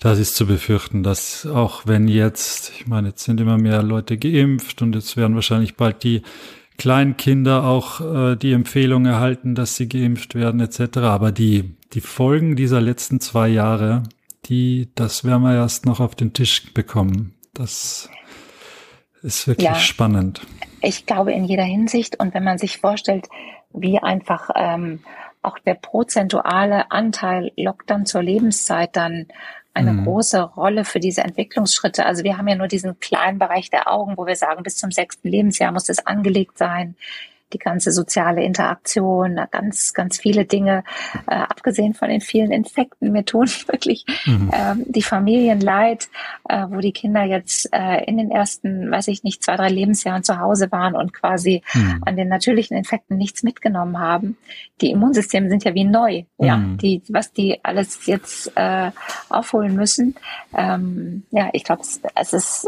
das 0.00 0.18
ist 0.18 0.36
zu 0.36 0.46
befürchten, 0.46 1.02
dass 1.02 1.46
auch 1.46 1.82
wenn 1.86 2.08
jetzt, 2.08 2.72
ich 2.78 2.86
meine, 2.86 3.08
jetzt 3.08 3.24
sind 3.24 3.40
immer 3.40 3.58
mehr 3.58 3.82
Leute 3.82 4.16
geimpft 4.18 4.82
und 4.82 4.94
jetzt 4.94 5.16
werden 5.16 5.34
wahrscheinlich 5.34 5.76
bald 5.76 6.02
die 6.02 6.22
Kleinkinder 6.78 7.64
auch 7.64 8.00
äh, 8.00 8.36
die 8.36 8.52
Empfehlung 8.52 9.06
erhalten, 9.06 9.54
dass 9.54 9.76
sie 9.76 9.88
geimpft 9.88 10.34
werden 10.34 10.60
etc. 10.60 10.98
Aber 10.98 11.32
die, 11.32 11.74
die 11.92 12.00
Folgen 12.00 12.56
dieser 12.56 12.80
letzten 12.80 13.20
zwei 13.20 13.48
Jahre, 13.48 14.02
die, 14.46 14.88
das 14.94 15.24
werden 15.24 15.42
wir 15.42 15.54
erst 15.54 15.86
noch 15.86 16.00
auf 16.00 16.14
den 16.14 16.32
Tisch 16.32 16.72
bekommen. 16.74 17.34
Das 17.54 18.10
ist 19.22 19.48
wirklich 19.48 19.66
ja, 19.66 19.74
spannend. 19.76 20.42
Ich 20.82 21.06
glaube 21.06 21.32
in 21.32 21.44
jeder 21.44 21.64
Hinsicht 21.64 22.20
und 22.20 22.34
wenn 22.34 22.44
man 22.44 22.58
sich 22.58 22.78
vorstellt, 22.78 23.26
wie 23.72 23.98
einfach 23.98 24.50
ähm, 24.54 25.00
auch 25.46 25.58
der 25.58 25.74
prozentuale 25.74 26.90
Anteil 26.90 27.52
Lockdown 27.56 28.06
zur 28.06 28.22
Lebenszeit 28.22 28.96
dann 28.96 29.26
eine 29.74 29.92
mhm. 29.92 30.04
große 30.04 30.40
Rolle 30.40 30.84
für 30.84 31.00
diese 31.00 31.22
Entwicklungsschritte. 31.22 32.06
Also 32.06 32.24
wir 32.24 32.38
haben 32.38 32.48
ja 32.48 32.56
nur 32.56 32.68
diesen 32.68 32.98
kleinen 32.98 33.38
Bereich 33.38 33.70
der 33.70 33.92
Augen, 33.92 34.16
wo 34.16 34.26
wir 34.26 34.36
sagen, 34.36 34.62
bis 34.62 34.76
zum 34.76 34.90
sechsten 34.90 35.28
Lebensjahr 35.28 35.72
muss 35.72 35.88
es 35.88 36.06
angelegt 36.06 36.56
sein 36.58 36.96
die 37.52 37.58
ganze 37.58 37.92
soziale 37.92 38.42
Interaktion, 38.42 39.40
ganz, 39.50 39.94
ganz 39.94 40.18
viele 40.18 40.44
Dinge, 40.44 40.82
äh, 41.26 41.34
abgesehen 41.34 41.94
von 41.94 42.08
den 42.08 42.20
vielen 42.20 42.50
Infekten. 42.50 43.12
Mir 43.12 43.24
tun 43.24 43.46
wirklich 43.66 44.04
mhm. 44.24 44.50
ähm, 44.52 44.84
die 44.86 45.02
Familien 45.02 45.60
leid, 45.60 46.08
äh, 46.48 46.66
wo 46.68 46.80
die 46.80 46.92
Kinder 46.92 47.22
jetzt 47.22 47.68
äh, 47.72 48.04
in 48.04 48.18
den 48.18 48.30
ersten, 48.30 48.90
weiß 48.90 49.08
ich 49.08 49.22
nicht, 49.22 49.42
zwei, 49.42 49.56
drei 49.56 49.68
Lebensjahren 49.68 50.24
zu 50.24 50.38
Hause 50.38 50.72
waren 50.72 50.94
und 50.94 51.12
quasi 51.12 51.62
mhm. 51.74 52.02
an 52.04 52.16
den 52.16 52.28
natürlichen 52.28 52.76
Infekten 52.76 53.16
nichts 53.16 53.42
mitgenommen 53.42 53.98
haben. 53.98 54.36
Die 54.80 54.90
Immunsysteme 54.90 55.48
sind 55.48 55.64
ja 55.64 55.74
wie 55.74 55.84
neu, 55.84 56.24
mhm. 56.38 56.46
ja, 56.46 56.60
die, 56.82 57.02
was 57.08 57.32
die 57.32 57.64
alles 57.64 58.06
jetzt 58.06 58.52
äh, 58.56 58.90
aufholen 59.28 59.76
müssen. 59.76 60.16
Ähm, 60.54 61.24
ja, 61.30 61.48
ich 61.52 61.64
glaube, 61.64 61.82
es, 61.82 62.00
es 62.14 62.32
ist 62.32 62.66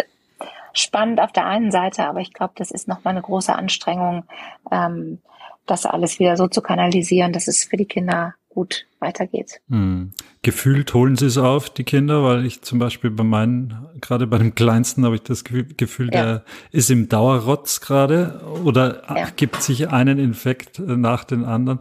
spannend 0.73 1.21
auf 1.21 1.33
der 1.33 1.47
einen 1.47 1.71
Seite, 1.71 2.07
aber 2.07 2.21
ich 2.21 2.33
glaube, 2.33 2.55
das 2.57 2.71
ist 2.71 2.89
nochmal 2.89 3.12
eine 3.12 3.23
große 3.23 3.55
Anstrengung, 3.55 4.25
ähm, 4.71 5.19
das 5.66 5.87
alles 5.87 6.19
wieder 6.19 6.37
so 6.37 6.49
zu 6.49 6.62
kanalisieren, 6.62 7.33
dass 7.33 7.49
es 7.49 7.64
für 7.64 7.77
die 7.77 7.85
Kinder 7.85 8.35
gut 8.49 8.87
weitergeht. 8.99 9.61
Hm. 9.69 10.12
Gefühlt 10.43 10.93
holen 10.95 11.16
sie 11.16 11.27
es 11.27 11.39
auf, 11.39 11.71
die 11.71 11.85
Kinder, 11.85 12.25
weil 12.25 12.45
ich 12.45 12.62
zum 12.62 12.79
Beispiel 12.79 13.11
bei 13.11 13.23
meinen, 13.23 13.87
gerade 14.01 14.27
bei 14.27 14.39
dem 14.39 14.55
Kleinsten 14.55 15.05
habe 15.05 15.14
ich 15.14 15.23
das 15.23 15.45
Gefühl, 15.45 16.11
ja. 16.12 16.23
der 16.23 16.45
ist 16.73 16.91
im 16.91 17.09
Dauerrotz 17.09 17.81
gerade 17.81 18.41
oder 18.64 19.03
ja. 19.14 19.29
gibt 19.37 19.62
sich 19.62 19.91
einen 19.91 20.19
Infekt 20.19 20.81
nach 20.81 21.25
den 21.25 21.45
anderen. 21.45 21.81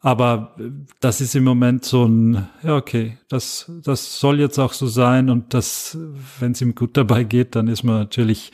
Aber 0.00 0.54
äh, 0.58 0.70
das 1.00 1.20
ist 1.20 1.34
im 1.34 1.44
Moment 1.44 1.84
so 1.84 2.04
ein, 2.04 2.48
ja, 2.62 2.76
okay, 2.76 3.18
das, 3.28 3.70
das 3.82 4.20
soll 4.20 4.40
jetzt 4.40 4.58
auch 4.58 4.72
so 4.72 4.86
sein 4.86 5.30
und 5.30 5.54
das, 5.54 5.98
wenn 6.38 6.52
es 6.52 6.60
ihm 6.60 6.74
gut 6.74 6.96
dabei 6.96 7.24
geht, 7.24 7.56
dann 7.56 7.68
ist 7.68 7.82
man 7.82 7.96
natürlich 7.96 8.52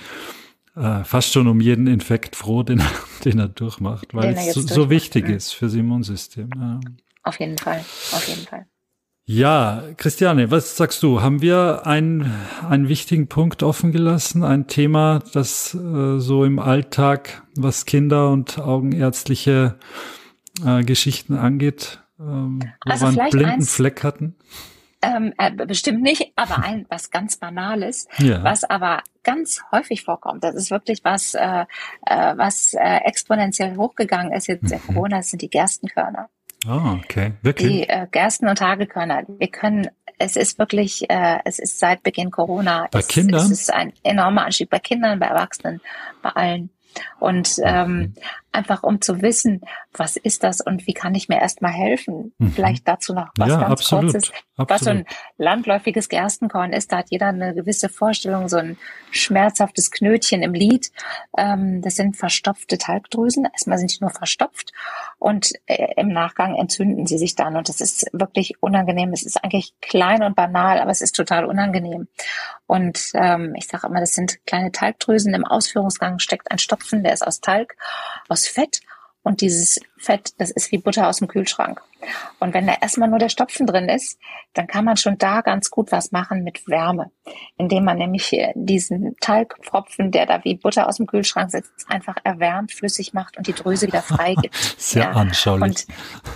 äh, 0.77 1.05
fast 1.05 1.33
schon 1.33 1.47
um 1.47 1.61
jeden 1.61 1.87
Infekt 1.87 2.37
froh, 2.37 2.63
den, 2.63 2.83
den 3.25 3.39
er 3.39 3.49
durchmacht, 3.49 4.15
weil 4.15 4.35
es 4.35 4.55
so, 4.55 4.61
so, 4.61 4.91
wichtig 4.91 5.29
ist 5.29 5.53
fürs 5.53 5.75
Immunsystem. 5.75 6.51
Ja. 6.57 6.81
Auf 7.23 7.39
jeden 7.41 7.59
Fall, 7.59 7.81
auf 8.13 8.29
jeden 8.29 8.47
Fall. 8.47 8.67
Ja, 9.27 9.83
Christiane, 9.97 10.51
was 10.51 10.77
sagst 10.77 11.03
du? 11.03 11.23
Haben 11.23 11.41
wir 11.41 11.87
einen, 11.87 12.31
einen 12.69 12.89
wichtigen 12.89 13.27
Punkt 13.27 13.63
offen 13.63 13.91
gelassen? 13.91 14.45
Ein 14.45 14.67
Thema, 14.67 15.21
das 15.33 15.75
äh, 15.75 16.19
so 16.19 16.45
im 16.45 16.59
Alltag, 16.59 17.43
was 17.57 17.87
Kinder 17.87 18.31
und 18.31 18.59
augenärztliche 18.59 19.77
äh, 20.65 20.83
Geschichten 20.83 21.37
angeht, 21.37 22.01
ähm, 22.19 22.61
wo 22.85 22.91
also 22.91 23.13
wir 23.13 23.23
einen 23.23 23.31
blinden 23.31 23.53
eins, 23.53 23.75
Fleck 23.75 24.03
hatten? 24.03 24.37
Ähm, 25.03 25.35
äh, 25.39 25.51
bestimmt 25.51 26.03
nicht, 26.03 26.33
aber 26.37 26.65
ein 26.65 26.87
was 26.89 27.11
ganz 27.11 27.37
Banales, 27.37 28.09
ja. 28.19 28.43
was 28.43 28.65
aber 28.65 29.03
ganz 29.23 29.63
häufig 29.73 30.03
vorkommt. 30.03 30.45
Das 30.45 30.55
ist 30.55 30.71
wirklich 30.71 31.01
was, 31.05 31.35
äh, 31.35 31.65
äh, 32.07 32.37
was 32.37 32.75
äh, 32.75 32.99
exponentiell 33.05 33.77
hochgegangen 33.77 34.33
ist 34.33 34.47
jetzt 34.47 34.71
mhm. 34.71 34.81
Corona, 34.87 35.19
das 35.19 35.31
sind 35.31 35.43
die 35.43 35.51
Gerstenkörner. 35.51 36.29
Oh, 36.67 36.99
okay. 37.03 37.33
Wirklich? 37.43 37.71
Die 37.71 37.89
äh, 37.89 38.07
Gersten- 38.11 38.49
und 38.49 38.61
Hagelkörner. 38.61 39.25
Wir 39.27 39.49
können, 39.49 39.89
es 40.19 40.37
ist 40.37 40.59
wirklich, 40.59 41.11
äh, 41.11 41.39
es 41.45 41.59
ist 41.59 41.79
seit 41.79 42.03
Beginn 42.03 42.31
Corona. 42.31 42.89
Bei 42.91 43.01
es, 43.01 43.09
Kindern? 43.09 43.45
Es 43.45 43.51
ist 43.51 43.73
ein 43.73 43.93
enormer 44.03 44.47
Anstieg 44.47 44.71
bei 44.71 44.79
Kindern, 44.79 45.19
bei 45.19 45.27
Erwachsenen, 45.27 45.81
bei 46.23 46.31
allen. 46.31 46.71
Und 47.19 47.57
ähm, 47.63 48.15
einfach 48.55 48.83
um 48.83 49.01
zu 49.01 49.23
wissen, 49.23 49.63
was 49.93 50.17
ist 50.17 50.45
das 50.45 50.61
und 50.61 50.87
wie 50.87 50.95
kann 50.95 51.15
ich 51.15 51.29
mir 51.29 51.41
erstmal 51.41 51.73
helfen. 51.73 52.33
Mhm. 52.39 52.53
Vielleicht 52.53 52.89
dazu 52.89 53.15
noch 53.15 53.29
was 53.37 53.49
ja, 53.49 53.61
ganz 53.61 53.71
absolut, 53.71 54.13
kurzes. 54.13 54.33
Absolut. 54.57 54.71
Was 54.71 54.81
so 54.83 54.91
ein 54.91 55.07
landläufiges 55.37 56.09
Gerstenkorn 56.09 56.73
ist, 56.73 56.93
da 56.93 56.99
hat 56.99 57.11
jeder 57.11 57.27
eine 57.29 57.55
gewisse 57.55 57.89
Vorstellung, 57.89 58.49
so 58.49 58.57
ein 58.57 58.77
schmerzhaftes 59.11 59.91
Knötchen 59.91 60.43
im 60.43 60.55
Lied. 60.55 60.91
Ähm, 61.37 61.83
das 61.83 61.97
sind 61.97 62.17
verstopfte 62.17 62.79
Talgdrüsen. 62.79 63.47
Erstmal 63.53 63.79
sind 63.79 63.93
die 63.93 64.01
nur 64.01 64.11
verstopft 64.11 64.73
und 65.19 65.53
äh, 65.67 65.95
im 65.97 66.09
Nachgang 66.09 66.55
entzünden 66.55 67.07
sie 67.07 67.19
sich 67.19 67.35
dann. 67.35 67.57
Und 67.57 67.69
das 67.69 67.81
ist 67.81 68.07
wirklich 68.13 68.63
unangenehm. 68.63 69.13
Es 69.13 69.25
ist 69.25 69.43
eigentlich 69.43 69.75
klein 69.81 70.23
und 70.23 70.37
banal, 70.37 70.81
aber 70.81 70.91
es 70.91 71.01
ist 71.01 71.17
total 71.17 71.45
unangenehm. 71.45 72.09
Und 72.67 73.11
ähm, 73.15 73.55
ich 73.57 73.67
sage 73.67 73.87
immer, 73.87 74.01
das 74.01 74.15
sind 74.15 74.45
kleine 74.47 74.73
Talgdrüsen. 74.73 75.35
Im 75.35 75.45
Ausführungsgang 75.45 76.19
steckt 76.19 76.51
ein 76.51 76.59
Stopfen, 76.59 77.03
der 77.03 77.13
ist 77.13 77.27
aus 77.27 77.41
Talg, 77.41 77.77
aus 78.29 78.44
Fett. 78.49 78.81
Und 79.23 79.41
dieses 79.41 79.81
Fett, 79.97 80.35
das 80.39 80.51
ist 80.51 80.71
wie 80.71 80.79
Butter 80.79 81.09
aus 81.09 81.19
dem 81.19 81.29
Kühlschrank. 81.29 81.81
Und 82.39 82.55
wenn 82.55 82.67
da 82.67 82.75
erstmal 82.81 83.09
nur 83.09 83.19
der 83.19 83.29
Stopfen 83.29 83.67
drin 83.67 83.89
ist, 83.89 84.19
dann 84.53 84.67
kann 84.67 84.85
man 84.85 84.97
schon 84.97 85.19
da 85.19 85.41
ganz 85.41 85.71
gut 85.71 85.93
was 85.93 86.13
machen 86.13 86.45
mit 86.45 86.69
Wärme, 86.69 87.11
indem 87.57 87.85
man 87.85 87.99
nämlich 87.99 88.37
diesen 88.55 89.17
Talgpfropfen, 89.21 90.11
der 90.11 90.27
da 90.27 90.45
wie 90.45 90.57
Butter 90.57 90.89
aus 90.89 90.99
dem 90.99 91.07
Kühlschrank 91.07 91.51
sitzt, 91.51 91.73
einfach 91.89 92.17
erwärmt, 92.25 92.73
flüssig 92.73 93.15
macht 93.15 93.37
und 93.37 93.47
die 93.47 93.53
Drüse 93.53 93.87
wieder 93.87 94.03
freigibt. 94.03 94.55
Sehr 94.79 95.05
ja. 95.05 95.13
anschaulich. 95.13 95.87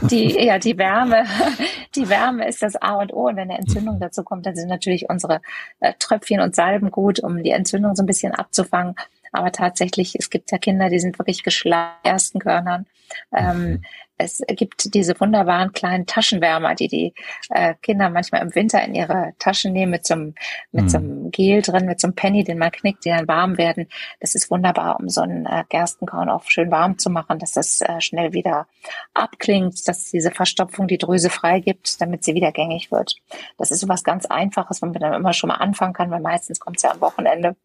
Und 0.01 0.11
die, 0.11 0.45
ja, 0.47 0.59
die 0.59 0.79
Wärme, 0.79 1.27
die 1.95 2.09
Wärme 2.09 2.49
ist 2.49 2.63
das 2.63 2.77
A 2.77 2.95
und 2.95 3.13
O. 3.13 3.29
Und 3.29 3.37
wenn 3.37 3.51
eine 3.51 3.59
Entzündung 3.59 4.01
dazu 4.01 4.25
kommt, 4.25 4.47
dann 4.47 4.57
sind 4.57 4.69
natürlich 4.69 5.09
unsere 5.09 5.41
äh, 5.81 5.93
Tröpfchen 5.99 6.41
und 6.41 6.55
Salben 6.55 6.91
gut, 6.91 7.21
um 7.21 7.43
die 7.43 7.51
Entzündung 7.51 7.95
so 7.95 8.03
ein 8.03 8.07
bisschen 8.07 8.35
abzufangen. 8.35 8.95
Aber 9.33 9.53
tatsächlich, 9.53 10.15
es 10.19 10.31
gibt 10.31 10.51
ja 10.51 10.59
Kinder, 10.59 10.89
die 10.89 11.01
sind 11.01 11.19
wirklich 11.19 11.43
geschlagen 11.43 11.99
ersten 12.03 12.39
Körnern. 12.39 12.87
Ähm, 13.33 13.83
es 14.19 14.43
gibt 14.49 14.95
diese 14.95 15.19
wunderbaren 15.19 15.73
kleinen 15.73 16.05
Taschenwärmer, 16.05 16.75
die 16.75 16.89
die 16.89 17.15
äh, 17.51 17.75
Kinder 17.81 18.11
manchmal 18.11 18.43
im 18.43 18.55
Winter 18.55 18.83
in 18.83 18.95
ihre 18.95 19.33
Taschen 19.39 19.73
nehmen 19.73 19.93
mit 19.93 20.07
so 20.07 20.15
einem, 20.15 20.35
mit 20.73 20.85
mhm. 20.85 20.89
so 20.89 20.99
einem 20.99 21.31
Gel 21.31 21.63
drin, 21.63 21.87
mit 21.87 22.01
so 22.01 22.09
einem 22.09 22.17
Penny, 22.17 22.43
den 22.43 22.59
man 22.59 22.73
knickt, 22.73 23.05
die 23.05 23.11
dann 23.11 23.29
warm 23.29 23.59
werden. 23.59 23.87
Das 24.19 24.35
ist 24.35 24.51
wunderbar, 24.51 24.99
um 24.99 25.09
so 25.09 25.21
einen 25.21 25.47
äh, 25.47 25.63
Gerstenkorn 25.69 26.29
auch 26.29 26.45
schön 26.45 26.71
warm 26.71 26.99
zu 26.99 27.11
machen, 27.11 27.39
dass 27.39 27.53
das 27.53 27.81
äh, 27.81 28.01
schnell 28.01 28.33
wieder 28.33 28.67
abklingt, 29.15 29.87
dass 29.87 30.11
diese 30.11 30.33
Verstopfung 30.33 30.89
die 30.89 30.99
Drüse 30.99 31.31
freigibt, 31.31 32.01
damit 32.01 32.25
sie 32.25 32.35
wieder 32.35 32.51
gängig 32.51 32.91
wird. 32.91 33.15
Das 33.57 33.71
ist 33.71 33.81
so 33.81 33.89
was 33.89 34.03
ganz 34.03 34.27
Einfaches, 34.27 34.83
wenn 34.83 34.91
man 34.91 35.01
dann 35.01 35.15
immer 35.15 35.33
schon 35.33 35.49
mal 35.49 35.57
anfangen 35.57 35.93
kann, 35.93 36.11
weil 36.11 36.21
meistens 36.21 36.59
kommt 36.59 36.79
es 36.79 36.83
ja 36.83 36.91
am 36.91 37.01
Wochenende. 37.01 37.57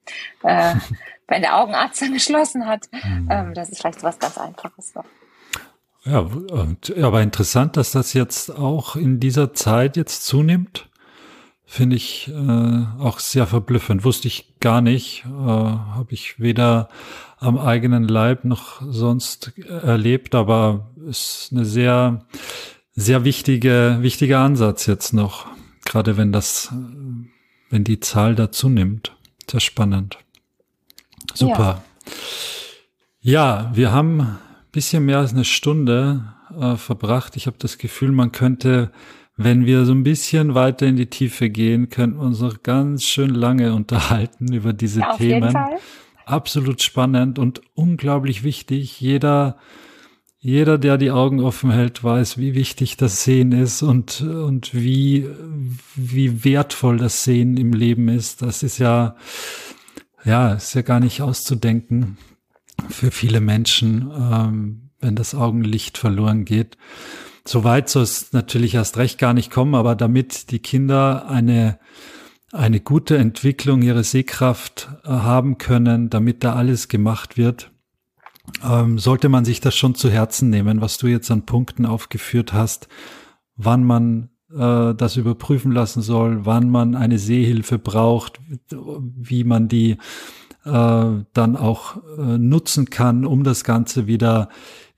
Äh, 0.44 0.76
wenn 1.28 1.42
der 1.42 1.58
Augenarzt 1.58 2.02
dann 2.02 2.14
geschlossen 2.14 2.68
hat. 2.68 2.90
Mhm. 2.92 3.28
Ähm, 3.32 3.54
das 3.54 3.70
ist 3.70 3.80
vielleicht 3.80 4.02
so 4.02 4.08
was 4.08 4.20
ganz 4.20 4.38
Einfaches 4.38 4.94
noch. 4.94 5.06
Ja, 6.06 6.20
und, 6.20 6.98
aber 6.98 7.22
interessant, 7.22 7.78
dass 7.78 7.92
das 7.92 8.14
jetzt 8.14 8.52
auch 8.52 8.96
in 8.96 9.20
dieser 9.20 9.54
Zeit 9.54 9.96
jetzt 9.96 10.26
zunimmt. 10.26 10.90
Finde 11.66 11.96
ich 11.96 12.30
äh, 12.30 12.86
auch 13.00 13.20
sehr 13.20 13.48
verblüffend. 13.48 14.04
Wusste 14.04 14.28
ich 14.28 14.60
gar 14.60 14.82
nicht. 14.82 15.24
Äh, 15.26 15.30
Habe 15.30 16.08
ich 16.10 16.40
weder 16.40 16.90
am 17.40 17.58
eigenen 17.58 18.08
Leib 18.08 18.44
noch 18.44 18.82
sonst 18.82 19.54
erlebt, 19.58 20.36
aber 20.36 20.92
ist 21.08 21.50
eine 21.52 21.66
sehr, 21.66 22.26
sehr 22.94 23.24
wichtige, 23.24 23.98
wichtiger 24.02 24.40
Ansatz 24.40 24.86
jetzt 24.86 25.14
noch. 25.14 25.48
Gerade 25.86 26.16
wenn 26.16 26.32
das, 26.32 26.74
wenn 27.70 27.84
die 27.84 28.00
Zahl 28.00 28.36
da 28.36 28.52
zunimmt. 28.52 29.16
Sehr 29.50 29.60
spannend. 29.60 30.18
Super. 31.34 31.84
Ja, 33.22 33.66
ja 33.66 33.72
wir 33.74 33.92
haben 33.92 34.38
bisschen 34.74 35.06
mehr 35.06 35.20
als 35.20 35.32
eine 35.32 35.46
Stunde 35.46 36.34
äh, 36.60 36.76
verbracht. 36.76 37.38
Ich 37.38 37.48
habe 37.48 37.56
das 37.60 37.78
Gefühl, 37.78 38.12
man 38.12 38.34
könnte, 38.34 38.92
wenn 39.38 39.66
wir 39.66 39.86
so 39.86 39.94
ein 39.94 40.04
bisschen 40.04 40.56
weiter 40.56 40.86
in 40.86 40.98
die 40.98 41.10
Tiefe 41.10 41.50
gehen, 41.50 41.90
könnten 41.90 42.18
wir 42.18 42.26
uns 42.26 42.42
noch 42.42 42.62
ganz 42.64 43.04
schön 43.04 43.30
lange 43.30 43.74
unterhalten 43.76 44.52
über 44.52 44.74
diese 44.74 45.00
ja, 45.00 45.16
Themen. 45.16 45.56
Absolut 46.26 46.82
spannend 46.82 47.40
und 47.40 47.62
unglaublich 47.76 48.44
wichtig. 48.44 49.00
Jeder, 49.00 49.58
jeder, 50.40 50.78
der 50.78 50.98
die 50.98 51.12
Augen 51.12 51.42
offen 51.42 51.70
hält, 51.70 52.04
weiß, 52.04 52.38
wie 52.38 52.56
wichtig 52.56 52.98
das 52.98 53.24
Sehen 53.24 53.52
ist 53.52 53.84
und, 53.84 54.22
und 54.22 54.74
wie, 54.74 55.28
wie 55.96 56.44
wertvoll 56.44 56.98
das 56.98 57.24
Sehen 57.24 57.58
im 57.58 57.74
Leben 57.74 58.08
ist. 58.08 58.42
Das 58.42 58.64
ist 58.64 58.80
ja, 58.80 59.18
ja, 60.24 60.54
ist 60.54 60.74
ja 60.74 60.82
gar 60.82 61.00
nicht 61.00 61.22
auszudenken 61.22 62.18
für 62.90 63.12
viele 63.12 63.42
Menschen, 63.42 64.12
ähm, 64.16 64.90
wenn 65.00 65.16
das 65.16 65.36
Augenlicht 65.36 65.98
verloren 65.98 66.46
geht. 66.46 66.78
Soweit 67.46 67.90
soll 67.90 68.04
es 68.04 68.32
natürlich 68.32 68.76
erst 68.76 68.98
recht 68.98 69.18
gar 69.20 69.34
nicht 69.34 69.52
kommen, 69.52 69.76
aber 69.76 69.96
damit 69.96 70.52
die 70.52 70.60
Kinder 70.60 71.28
eine, 71.28 71.78
eine 72.52 72.80
gute 72.80 73.18
Entwicklung 73.18 73.82
ihrer 73.82 74.04
Sehkraft 74.04 74.90
äh, 75.04 75.10
haben 75.10 75.58
können, 75.58 76.10
damit 76.10 76.44
da 76.44 76.54
alles 76.54 76.88
gemacht 76.88 77.38
wird, 77.38 77.72
ähm, 78.64 78.98
sollte 78.98 79.30
man 79.30 79.46
sich 79.46 79.60
das 79.60 79.76
schon 79.76 79.96
zu 79.96 80.10
Herzen 80.10 80.50
nehmen, 80.50 80.82
was 80.82 80.98
du 80.98 81.08
jetzt 81.08 81.30
an 81.32 81.46
Punkten 81.46 81.86
aufgeführt 81.86 82.54
hast, 82.54 82.88
wann 83.56 83.84
man 83.84 84.30
äh, 84.56 84.94
das 84.96 85.18
überprüfen 85.18 85.72
lassen 85.72 86.02
soll, 86.02 86.46
wann 86.46 86.70
man 86.70 86.96
eine 86.96 87.20
Sehhilfe 87.20 87.80
braucht, 87.80 88.40
wie 88.70 89.44
man 89.44 89.68
die 89.68 89.98
äh, 90.66 91.06
dann 91.34 91.56
auch 91.56 91.98
äh, 92.18 92.38
nutzen 92.38 92.90
kann, 92.90 93.26
um 93.26 93.44
das 93.44 93.64
Ganze 93.64 94.08
wieder 94.08 94.50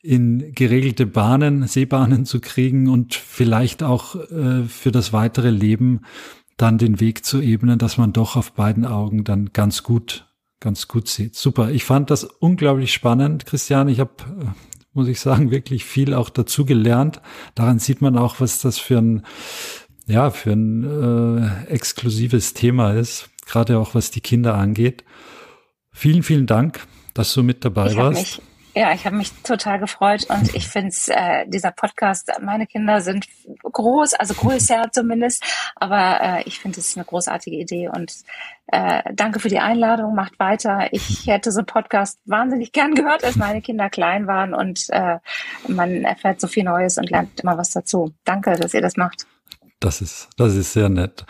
in 0.02 0.54
geregelte 0.54 1.06
Bahnen, 1.06 1.68
Seebahnen 1.68 2.26
zu 2.26 2.40
kriegen 2.40 2.90
und 2.90 3.16
vielleicht 3.16 3.82
auch 3.82 4.16
äh, 4.16 4.64
für 4.64 4.92
das 4.92 5.14
weitere 5.14 5.50
Leben 5.50 6.02
dann 6.58 6.78
den 6.78 7.00
Weg 7.00 7.26
zu 7.26 7.42
ebnen, 7.42 7.80
dass 7.80 7.98
man 7.98 8.14
doch 8.14 8.36
auf 8.36 8.54
beiden 8.54 8.86
Augen 8.86 9.24
dann 9.24 9.52
ganz 9.52 9.84
gut, 9.84 10.28
ganz 10.60 10.88
gut 10.88 11.08
sieht. 11.08 11.36
Super. 11.36 11.72
Ich 11.72 11.84
fand 11.84 12.12
das 12.12 12.24
unglaublich 12.24 12.94
spannend, 12.94 13.46
Christian. 13.46 13.90
Ich 13.90 14.00
habe 14.00 14.14
äh, 14.40 14.46
muss 14.96 15.08
ich 15.10 15.20
sagen, 15.20 15.52
wirklich 15.52 15.86
viel 15.86 16.14
auch 16.14 16.30
dazu 16.30 16.66
gelernt. 16.66 17.22
Daran 17.54 17.80
sieht 17.80 18.02
man 18.02 18.18
auch, 18.18 18.40
was 18.40 18.62
das 18.62 18.80
für 18.80 18.98
ein, 18.98 19.24
ja, 20.08 20.32
für 20.32 20.54
ein 20.54 20.84
äh, 20.84 21.66
exklusives 21.66 22.54
Thema 22.54 22.94
ist, 22.94 23.30
gerade 23.46 23.78
auch 23.78 23.94
was 23.94 24.10
die 24.10 24.22
Kinder 24.22 24.56
angeht. 24.56 25.04
Vielen, 25.96 26.24
vielen 26.24 26.46
Dank, 26.46 26.86
dass 27.14 27.34
du 27.34 27.42
mit 27.42 27.64
dabei 27.64 27.92
ich 27.92 27.96
warst. 27.96 28.20
Mich, 28.20 28.42
ja, 28.76 28.92
ich 28.92 29.06
habe 29.06 29.16
mich 29.16 29.32
total 29.44 29.80
gefreut 29.80 30.28
und 30.30 30.54
ich 30.54 30.68
finde 30.68 30.94
äh, 31.08 31.48
dieser 31.48 31.72
Podcast, 31.72 32.30
meine 32.42 32.68
Kinder 32.68 33.00
sind 33.00 33.26
groß, 33.64 34.14
also 34.16 34.34
größer 34.34 34.88
zumindest, 34.92 35.42
aber 35.78 36.20
äh, 36.22 36.44
ich 36.44 36.60
finde 36.60 36.82
es 36.82 36.98
eine 36.98 37.06
großartige 37.06 37.56
Idee 37.56 37.88
und 37.88 38.14
äh, 38.68 39.04
danke 39.14 39.40
für 39.40 39.48
die 39.48 39.60
Einladung, 39.60 40.16
macht 40.16 40.38
weiter. 40.38 40.90
Ich 40.92 41.28
hätte 41.28 41.54
so 41.54 41.60
einen 41.60 41.68
Podcast 41.68 42.20
wahnsinnig 42.26 42.74
gern 42.74 42.94
gehört, 42.94 43.24
als 43.24 43.38
meine 43.38 43.62
Kinder 43.62 43.90
klein 43.90 44.28
waren 44.28 44.54
und 44.54 44.88
äh, 44.90 45.20
man 45.70 46.04
erfährt 46.04 46.42
so 46.42 46.48
viel 46.48 46.66
Neues 46.66 46.98
und 46.98 47.10
lernt 47.10 47.40
immer 47.40 47.58
was 47.58 47.70
dazu. 47.70 48.14
Danke, 48.26 48.58
dass 48.58 48.74
ihr 48.74 48.82
das 48.82 48.98
macht. 48.98 49.26
Das 49.80 50.02
ist, 50.02 50.28
das 50.36 50.56
ist 50.56 50.74
sehr 50.74 50.90
nett. 50.90 51.26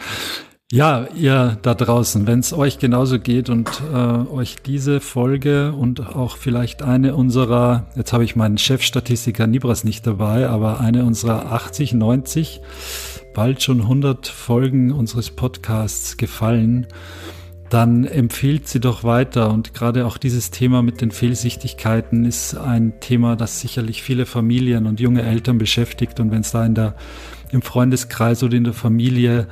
Ja, 0.72 1.08
ihr 1.16 1.60
da 1.62 1.76
draußen, 1.76 2.26
wenn 2.26 2.40
es 2.40 2.52
euch 2.52 2.80
genauso 2.80 3.20
geht 3.20 3.50
und 3.50 3.70
äh, 3.94 3.96
euch 3.96 4.56
diese 4.66 5.00
Folge 5.00 5.74
und 5.74 6.00
auch 6.16 6.38
vielleicht 6.38 6.82
eine 6.82 7.16
unserer, 7.16 7.86
jetzt 7.96 8.14
habe 8.14 8.24
ich 8.24 8.36
meinen 8.36 8.58
Chefstatistiker 8.58 9.46
Nibras 9.46 9.84
nicht 9.84 10.08
dabei, 10.08 10.50
aber 10.50 10.80
eine 10.80 11.06
unserer 11.06 11.52
80, 11.52 11.94
90, 11.94 12.62
bald 13.36 13.62
schon 13.62 13.82
100 13.82 14.26
Folgen 14.28 14.92
unseres 14.92 15.30
Podcasts 15.30 16.18
gefallen, 16.18 16.88
dann 17.70 18.04
empfiehlt 18.04 18.68
sie 18.68 18.80
doch 18.80 19.04
weiter. 19.04 19.52
Und 19.52 19.76
gerade 19.76 20.08
auch 20.08 20.18
dieses 20.18 20.50
Thema 20.50 20.82
mit 20.82 21.00
den 21.00 21.12
Fehlsichtigkeiten 21.12 22.26
ist 22.26 22.56
ein 22.56 23.00
Thema, 23.02 23.36
das 23.36 23.62
sicherlich 23.62 24.02
viele 24.02 24.26
Familien 24.26 24.88
und 24.88 25.00
junge 25.00 25.22
Eltern 25.22 25.60
beschäftigt. 25.60 26.20
Und 26.20 26.32
wenn 26.32 26.42
es 26.42 26.52
da 26.52 26.66
in 26.66 26.74
der, 26.74 26.96
im 27.52 27.62
Freundeskreis 27.62 28.42
oder 28.42 28.56
in 28.56 28.64
der 28.64 28.74
Familie 28.74 29.48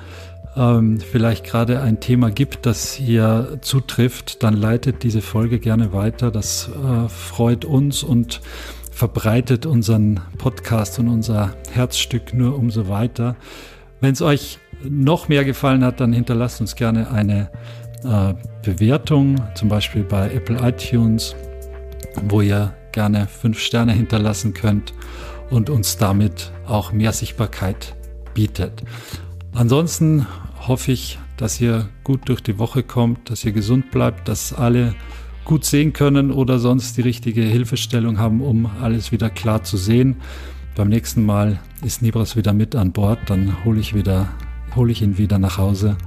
ähm, 0.56 1.00
vielleicht 1.00 1.46
gerade 1.46 1.82
ein 1.82 2.00
Thema 2.00 2.30
gibt, 2.30 2.66
das 2.66 2.94
hier 2.94 3.58
zutrifft, 3.62 4.44
dann 4.44 4.54
leitet 4.54 5.04
diese 5.04 5.22
Folge 5.22 5.60
gerne 5.60 5.94
weiter. 5.94 6.32
Das 6.32 6.70
äh, 6.70 7.10
freut 7.10 7.66
uns 7.66 8.04
und 8.04 8.42
verbreitet 8.92 9.66
unseren 9.66 10.20
Podcast 10.38 11.00
und 11.00 11.08
unser 11.08 11.56
Herzstück 11.72 12.34
nur 12.34 12.58
umso 12.58 12.88
weiter. 12.88 13.36
Wenn 14.02 14.14
es 14.14 14.22
euch 14.22 14.60
noch 14.88 15.30
mehr 15.30 15.46
gefallen 15.46 15.84
hat, 15.84 16.00
dann 16.00 16.14
hinterlasst 16.14 16.62
uns 16.62 16.76
gerne 16.76 17.10
eine 17.10 17.50
äh, 18.04 18.34
Bewertung, 18.64 19.38
zum 19.56 19.70
Beispiel 19.70 20.04
bei 20.04 20.32
Apple 20.32 20.58
iTunes, 20.62 21.36
wo 22.28 22.42
ihr 22.42 22.74
gerne 22.92 23.28
fünf 23.28 23.60
Sterne 23.60 23.94
hinterlassen 23.94 24.54
könnt 24.54 24.94
und 25.50 25.70
uns 25.70 25.98
damit 25.98 26.52
auch 26.68 26.92
mehr 26.92 27.12
Sichtbarkeit 27.12 27.96
bietet. 28.34 28.84
Ansonsten 29.54 30.26
hoffe 30.68 30.92
ich, 30.92 31.20
dass 31.38 31.60
ihr 31.60 31.90
gut 32.04 32.30
durch 32.30 32.42
die 32.42 32.58
Woche 32.58 32.84
kommt, 32.84 33.30
dass 33.30 33.44
ihr 33.46 33.52
gesund 33.52 33.92
bleibt, 33.92 34.28
dass 34.28 34.54
alle 34.54 34.96
gut 35.46 35.66
sehen 35.66 35.94
können 35.94 36.32
oder 36.32 36.60
sonst 36.60 36.98
die 36.98 37.02
richtige 37.02 37.42
Hilfestellung 37.42 38.18
haben, 38.18 38.42
um 38.42 38.66
alles 38.82 39.12
wieder 39.12 39.30
klar 39.30 39.64
zu 39.64 39.78
sehen. 39.78 40.18
Beim 40.76 40.90
nächsten 40.90 41.26
Mal 41.26 41.60
ist 41.84 42.02
Nibras 42.02 42.36
wieder 42.36 42.54
mit 42.54 42.76
an 42.76 42.92
Bord, 42.92 43.20
dann 43.28 43.64
hole 43.64 43.80
ich 43.80 43.94
wieder, 43.94 44.30
hole 44.76 44.92
ich 44.92 45.02
ihn 45.02 45.18
wieder 45.18 45.38
nach 45.38 45.58
Hause. 45.58 45.98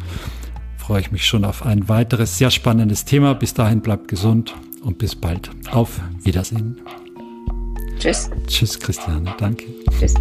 Freue 0.77 1.01
ich 1.01 1.13
mich 1.13 1.27
schon 1.27 1.45
auf 1.45 1.67
ein 1.67 1.89
weiteres 1.89 2.39
sehr 2.39 2.51
spannendes 2.51 3.05
Thema. 3.05 3.35
Bis 3.35 3.55
dahin 3.55 3.81
bleibt 3.81 4.09
gesund 4.09 4.55
und 4.83 4.99
bis 4.99 5.17
bald. 5.17 5.51
Auf 5.73 6.01
Wiedersehen. 6.23 6.81
Tschüss. 7.99 8.31
Tschüss, 8.47 8.79
Christiane. 8.79 9.35
Danke. 9.39 9.65
Tschüss. 9.99 10.15